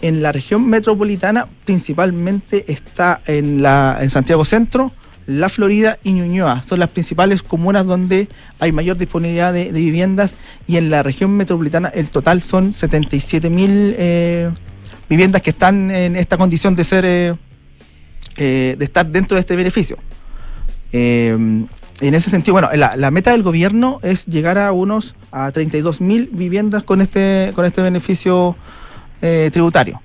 En 0.00 0.22
la 0.22 0.32
región 0.32 0.66
metropolitana 0.68 1.46
principalmente 1.66 2.64
está 2.72 3.20
en, 3.26 3.60
la, 3.60 3.98
en 4.00 4.08
Santiago 4.08 4.46
Centro, 4.46 4.92
La 5.26 5.50
Florida 5.50 5.98
y 6.02 6.12
Ñuñoa. 6.12 6.62
Son 6.62 6.78
las 6.78 6.88
principales 6.88 7.42
comunas 7.42 7.86
donde 7.86 8.28
hay 8.58 8.72
mayor 8.72 8.96
disponibilidad 8.96 9.52
de, 9.52 9.70
viviendas 9.70 10.34
y 10.66 10.78
en 10.78 10.88
la 10.88 11.02
región 11.02 11.36
metropolitana 11.36 11.88
el 11.88 12.08
total 12.08 12.40
son 12.40 12.72
77 12.72 13.50
mil 13.50 13.94
eh, 13.98 14.50
viviendas 15.10 15.42
que 15.42 15.50
están 15.50 15.90
en 15.90 16.16
esta 16.16 16.38
condición 16.38 16.74
de 16.74 16.84
ser 16.84 17.04
eh, 17.04 17.34
eh, 18.38 18.76
de 18.78 18.84
estar 18.86 19.06
dentro 19.06 19.34
de 19.34 19.40
este 19.40 19.54
beneficio. 19.54 19.98
En 22.00 22.14
ese 22.14 22.30
sentido, 22.30 22.54
bueno, 22.54 22.70
la, 22.72 23.10
meta 23.10 23.32
del 23.32 23.42
gobierno 23.42 24.00
es 24.02 24.26
llegar 24.26 24.58
a 24.58 24.72
unos 24.72 25.14
a 25.30 25.50
32 25.52 26.00
mil 26.00 26.30
viviendas 26.32 26.82
con 26.82 27.00
este 27.00 27.52
con 27.54 27.64
este 27.64 27.82
beneficio 27.82 28.56
tributario. 29.20 30.00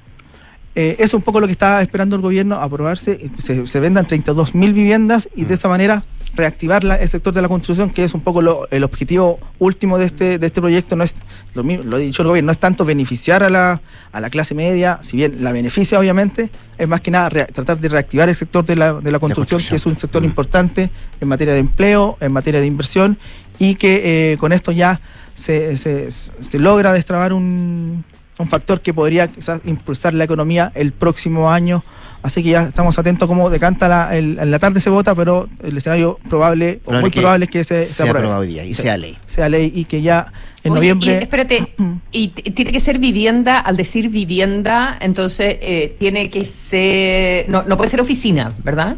Eh, 0.76 0.98
es 1.00 1.14
un 1.14 1.22
poco 1.22 1.40
lo 1.40 1.48
que 1.48 1.54
está 1.54 1.82
esperando 1.82 2.18
el 2.18 2.22
gobierno, 2.22 2.56
aprobarse, 2.56 3.30
se, 3.42 3.66
se 3.66 3.80
vendan 3.80 4.06
32 4.06 4.56
mil 4.56 4.74
viviendas 4.74 5.30
y 5.34 5.46
de 5.46 5.52
mm. 5.52 5.54
esa 5.54 5.70
manera 5.70 6.04
reactivar 6.36 6.84
el 6.86 7.10
sector 7.10 7.34
de 7.34 7.42
la 7.42 7.48
construcción, 7.48 7.90
que 7.90 8.04
es 8.04 8.14
un 8.14 8.22
poco 8.22 8.68
el 8.70 8.84
objetivo 8.84 9.40
último 9.60 9.98
de 9.98 10.06
este, 10.06 10.38
de 10.38 10.46
este 10.46 10.62
proyecto. 10.62 10.96
No 10.96 11.04
es, 11.04 11.14
lo, 11.54 11.64
lo 11.64 11.96
ha 11.96 12.00
dicho 12.00 12.22
el 12.22 12.28
gobierno, 12.28 12.48
no 12.48 12.52
es 12.52 12.58
tanto 12.58 12.86
beneficiar 12.86 13.44
a 13.44 13.50
la, 13.50 13.82
a 14.12 14.22
la 14.22 14.30
clase 14.30 14.56
media, 14.56 15.00
si 15.02 15.18
bien 15.18 15.38
la 15.44 15.52
beneficia 15.52 16.00
obviamente, 16.00 16.50
es 16.78 16.88
más 16.88 17.02
que 17.02 17.12
nada 17.12 17.30
tratar 17.30 17.80
de 17.80 17.90
reactivar 17.90 18.30
el 18.30 18.36
sector 18.36 18.66
de 18.66 18.76
la, 18.76 18.94
de 18.94 19.12
la, 19.12 19.20
construcción, 19.20 19.62
que 19.62 19.76
es 19.76 19.86
un 19.86 19.98
sector 19.98 20.22
mm. 20.22 20.26
importante 20.26 20.90
en 21.20 21.28
materia 21.28 21.54
de 21.54 21.60
empleo, 21.60 22.18
en 22.20 22.32
materia 22.32 22.60
de 22.60 22.68
inversión, 22.68 23.18
y 23.60 23.76
que 23.76 24.34
eh, 24.34 24.38
con 24.38 24.52
esto 24.52 24.72
ya 24.72 25.00
se, 25.36 25.78
se, 25.78 26.12
se 26.12 26.60
logra 26.60 26.94
destrabar 26.94 27.34
un, 27.34 28.04
un 28.38 28.48
factor 28.48 28.82
que 28.82 28.94
podría 28.94 29.28
quizás 29.28 29.62
impulsar 29.66 30.14
la 30.14 30.24
economía 30.24 30.72
el 30.76 30.92
próximo 30.92 31.52
año. 31.52 31.84
Así 32.22 32.42
que 32.42 32.50
ya 32.50 32.64
estamos 32.64 32.98
atentos 32.98 33.28
cómo 33.28 33.52
decanta 33.52 33.88
la, 33.88 34.18
en 34.18 34.50
la 34.50 34.58
tarde 34.58 34.80
se 34.80 34.90
vota, 34.90 35.14
pero 35.14 35.46
el 35.62 35.78
escenario 35.78 36.18
probable, 36.28 36.80
o 36.86 36.94
muy 36.94 37.12
probable 37.12 37.46
es 37.46 37.52
que 37.52 37.64
se, 37.64 37.86
se 37.86 38.02
apruebe. 38.02 38.28
Hoy 38.28 38.48
día 38.48 38.66
y 38.66 38.74
sea 38.74 38.98
ley. 38.98 39.16
Sea 39.28 39.48
ley 39.48 39.72
y 39.74 39.86
que 39.86 40.02
ya 40.02 40.34
en 40.64 40.74
noviembre... 40.74 41.20
espérate, 41.22 41.76
y 42.12 42.30
tiene 42.30 42.72
que 42.72 42.80
ser 42.80 42.98
vivienda, 42.98 43.60
al 43.60 43.78
decir 43.78 44.10
vivienda, 44.10 44.98
entonces 45.00 45.58
eh, 45.62 45.96
tiene 46.00 46.32
que 46.32 46.46
ser... 46.46 47.48
No, 47.48 47.62
no 47.62 47.78
puede 47.78 47.92
ser 47.92 48.02
oficina, 48.02 48.52
¿verdad? 48.64 48.96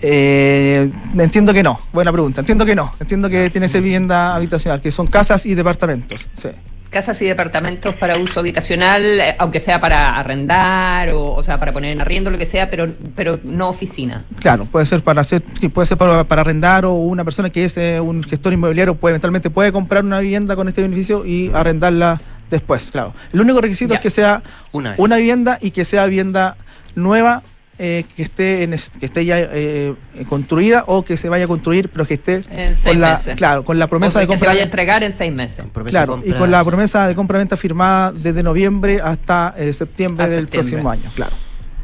Eh, 0.00 0.90
entiendo 1.16 1.54
que 1.54 1.62
no. 1.62 1.78
Buena 1.92 2.10
pregunta. 2.10 2.40
Entiendo 2.40 2.66
que 2.66 2.74
no. 2.74 2.92
Entiendo 2.98 3.30
que 3.30 3.48
tiene 3.50 3.66
que 3.66 3.72
ser 3.72 3.82
vivienda 3.82 4.34
habitacional, 4.34 4.82
que 4.82 4.90
son 4.90 5.06
casas 5.06 5.46
y 5.46 5.54
departamentos. 5.54 6.26
Sí 6.34 6.48
casas 6.92 7.20
y 7.22 7.24
departamentos 7.24 7.94
para 7.96 8.18
uso 8.18 8.40
habitacional, 8.40 9.02
eh, 9.02 9.34
aunque 9.38 9.58
sea 9.58 9.80
para 9.80 10.16
arrendar 10.18 11.12
o, 11.14 11.32
o 11.32 11.42
sea, 11.42 11.58
para 11.58 11.72
poner 11.72 11.90
en 11.92 12.00
arriendo, 12.00 12.30
lo 12.30 12.38
que 12.38 12.46
sea, 12.46 12.70
pero, 12.70 12.88
pero 13.16 13.40
no 13.42 13.70
oficina. 13.70 14.24
Claro, 14.38 14.66
puede 14.66 14.86
ser 14.86 15.02
para 15.02 15.22
hacer, 15.22 15.42
puede 15.72 15.86
ser 15.86 15.96
para, 15.96 16.20
arrendar 16.20 16.84
o 16.84 16.94
una 16.94 17.24
persona 17.24 17.50
que 17.50 17.64
es 17.64 17.76
eh, 17.78 17.98
un 17.98 18.22
gestor 18.22 18.52
inmobiliario 18.52 18.94
puede 18.94 19.12
eventualmente 19.12 19.50
puede 19.50 19.72
comprar 19.72 20.04
una 20.04 20.20
vivienda 20.20 20.54
con 20.54 20.68
este 20.68 20.82
beneficio 20.82 21.24
y 21.24 21.50
arrendarla 21.54 22.20
después, 22.50 22.90
claro. 22.90 23.14
El 23.32 23.40
único 23.40 23.60
requisito 23.60 23.94
es 23.94 24.00
que 24.00 24.10
sea 24.10 24.42
una 24.70 25.16
vivienda 25.16 25.58
y 25.60 25.70
que 25.70 25.84
sea 25.84 26.06
vivienda 26.06 26.56
nueva 26.94 27.42
eh, 27.78 28.04
que 28.16 28.22
esté 28.22 28.64
en, 28.64 28.70
que 28.70 29.06
esté 29.06 29.24
ya 29.24 29.38
eh, 29.40 29.94
construida 30.28 30.84
o 30.86 31.04
que 31.04 31.16
se 31.16 31.28
vaya 31.28 31.46
a 31.46 31.48
construir, 31.48 31.88
pero 31.88 32.06
que 32.06 32.14
esté 32.14 32.42
con 32.84 33.00
la, 33.00 33.20
claro, 33.36 33.64
con 33.64 33.78
la 33.78 33.86
promesa 33.86 34.20
de 34.20 34.26
compra. 34.26 34.36
Que 34.36 34.40
se 34.40 34.46
vaya 34.46 34.60
a 34.60 34.64
entregar 34.64 35.02
en 35.02 35.16
seis 35.16 35.32
meses. 35.32 35.64
Claro, 35.86 36.22
y 36.24 36.32
con 36.32 36.50
la 36.50 36.64
promesa 36.64 37.08
de 37.08 37.14
compra-venta 37.14 37.56
firmada 37.56 38.12
desde 38.12 38.42
noviembre 38.42 39.00
hasta 39.02 39.54
eh, 39.56 39.72
septiembre 39.72 40.28
del 40.28 40.48
próximo 40.48 40.90
año. 40.90 41.10
Claro. 41.14 41.32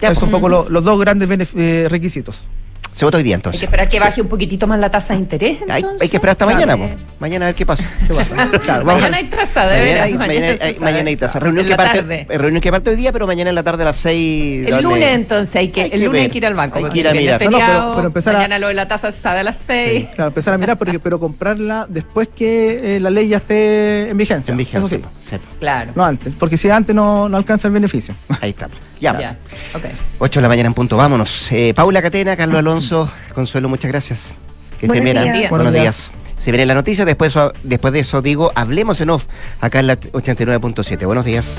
Ya, 0.00 0.10
es 0.10 0.22
un 0.22 0.30
poco 0.30 0.48
los 0.48 0.84
dos 0.84 1.00
grandes 1.00 1.28
requisitos. 1.90 2.48
Se 2.98 3.04
vota 3.04 3.16
hoy 3.16 3.22
día 3.22 3.36
entonces. 3.36 3.60
Hay 3.60 3.60
que 3.60 3.66
esperar 3.66 3.88
que 3.88 4.00
baje 4.00 4.20
un 4.20 4.26
poquitito 4.26 4.66
más 4.66 4.80
la 4.80 4.90
tasa 4.90 5.12
de 5.12 5.20
interés. 5.20 5.58
Hay, 5.68 5.84
que 5.84 6.16
esperar 6.16 6.30
hasta 6.30 6.46
mañana, 6.46 6.76
Mañana 7.20 7.44
a 7.44 7.48
ver 7.50 7.54
qué 7.54 7.64
pasa. 7.64 7.88
mañana 8.84 9.18
hay 9.18 9.26
tasa, 9.26 9.68
de 9.68 9.78
mañana 9.78 10.02
Hay, 10.02 10.14
mañana, 10.80 11.08
hay, 11.08 11.16
tasa. 11.16 11.38
Reunión 11.38 11.64
que, 11.64 11.76
parte, 11.76 12.26
reunión 12.28 12.60
que 12.60 12.72
parte 12.72 12.90
hoy 12.90 12.96
día, 12.96 13.12
pero 13.12 13.28
mañana 13.28 13.50
en 13.50 13.54
la 13.54 13.62
tarde 13.62 13.84
a 13.84 13.86
las 13.86 13.98
6. 13.98 14.66
El 14.66 14.82
lunes 14.82 15.14
entonces 15.14 15.54
hay 15.54 15.68
que, 15.68 15.84
el 15.84 16.06
lunes 16.06 16.22
hay 16.22 16.28
que 16.28 16.38
ir 16.38 16.46
al 16.46 16.54
banco. 16.54 16.78
Hay 16.78 16.86
que 16.86 16.98
ir 16.98 17.06
a 17.06 17.12
mirar. 17.12 17.38
pero, 17.38 18.06
empezar 18.06 18.34
mañana 18.34 18.58
lo 18.58 18.66
de 18.66 18.74
la 18.74 18.88
tasa 18.88 19.12
se 19.12 19.20
sabe 19.20 19.40
a 19.40 19.44
las 19.44 19.58
6. 19.64 20.08
claro, 20.16 20.30
empezar 20.30 20.54
a 20.54 20.58
mirar, 20.58 20.76
porque, 20.76 20.98
pero 20.98 21.20
comprarla 21.20 21.86
después 21.88 22.26
que 22.26 22.96
eh, 22.96 23.00
la 23.00 23.10
ley 23.10 23.28
ya 23.28 23.36
esté 23.36 24.10
en 24.10 24.16
vigencia. 24.16 24.50
En 24.50 24.58
vigencia. 24.58 24.98
Eso 24.98 25.06
sí. 25.20 25.36
Claro. 25.60 25.92
No 25.94 26.04
antes, 26.04 26.32
porque 26.36 26.56
si 26.56 26.68
antes 26.68 26.96
no, 26.96 27.28
no 27.28 27.36
alcanza 27.36 27.68
el 27.68 27.74
beneficio. 27.74 28.12
Ahí 28.40 28.50
está. 28.50 28.68
Ya. 29.00 29.18
ya. 29.18 29.36
Okay. 29.74 29.92
8 30.18 30.40
de 30.40 30.42
la 30.42 30.48
mañana 30.48 30.66
en 30.66 30.74
punto, 30.74 30.96
vámonos. 30.96 31.50
Eh, 31.52 31.72
Paula 31.74 32.02
Catena, 32.02 32.36
Carlos 32.36 32.58
Alonso, 32.58 32.87
Consuelo, 33.34 33.68
muchas 33.68 33.90
gracias. 33.90 34.34
Que 34.78 34.86
estén 34.86 35.04
bien. 35.04 35.48
Buenos 35.50 35.72
días. 35.72 36.12
Se 36.36 36.52
viene 36.52 36.66
la 36.66 36.74
noticia, 36.74 37.04
después, 37.04 37.36
después 37.64 37.92
de 37.92 38.00
eso 38.00 38.22
digo, 38.22 38.52
hablemos 38.54 39.00
en 39.00 39.10
off 39.10 39.26
acá 39.60 39.80
en 39.80 39.88
la 39.88 39.98
89.7. 39.98 41.04
Buenos 41.04 41.24
días. 41.24 41.56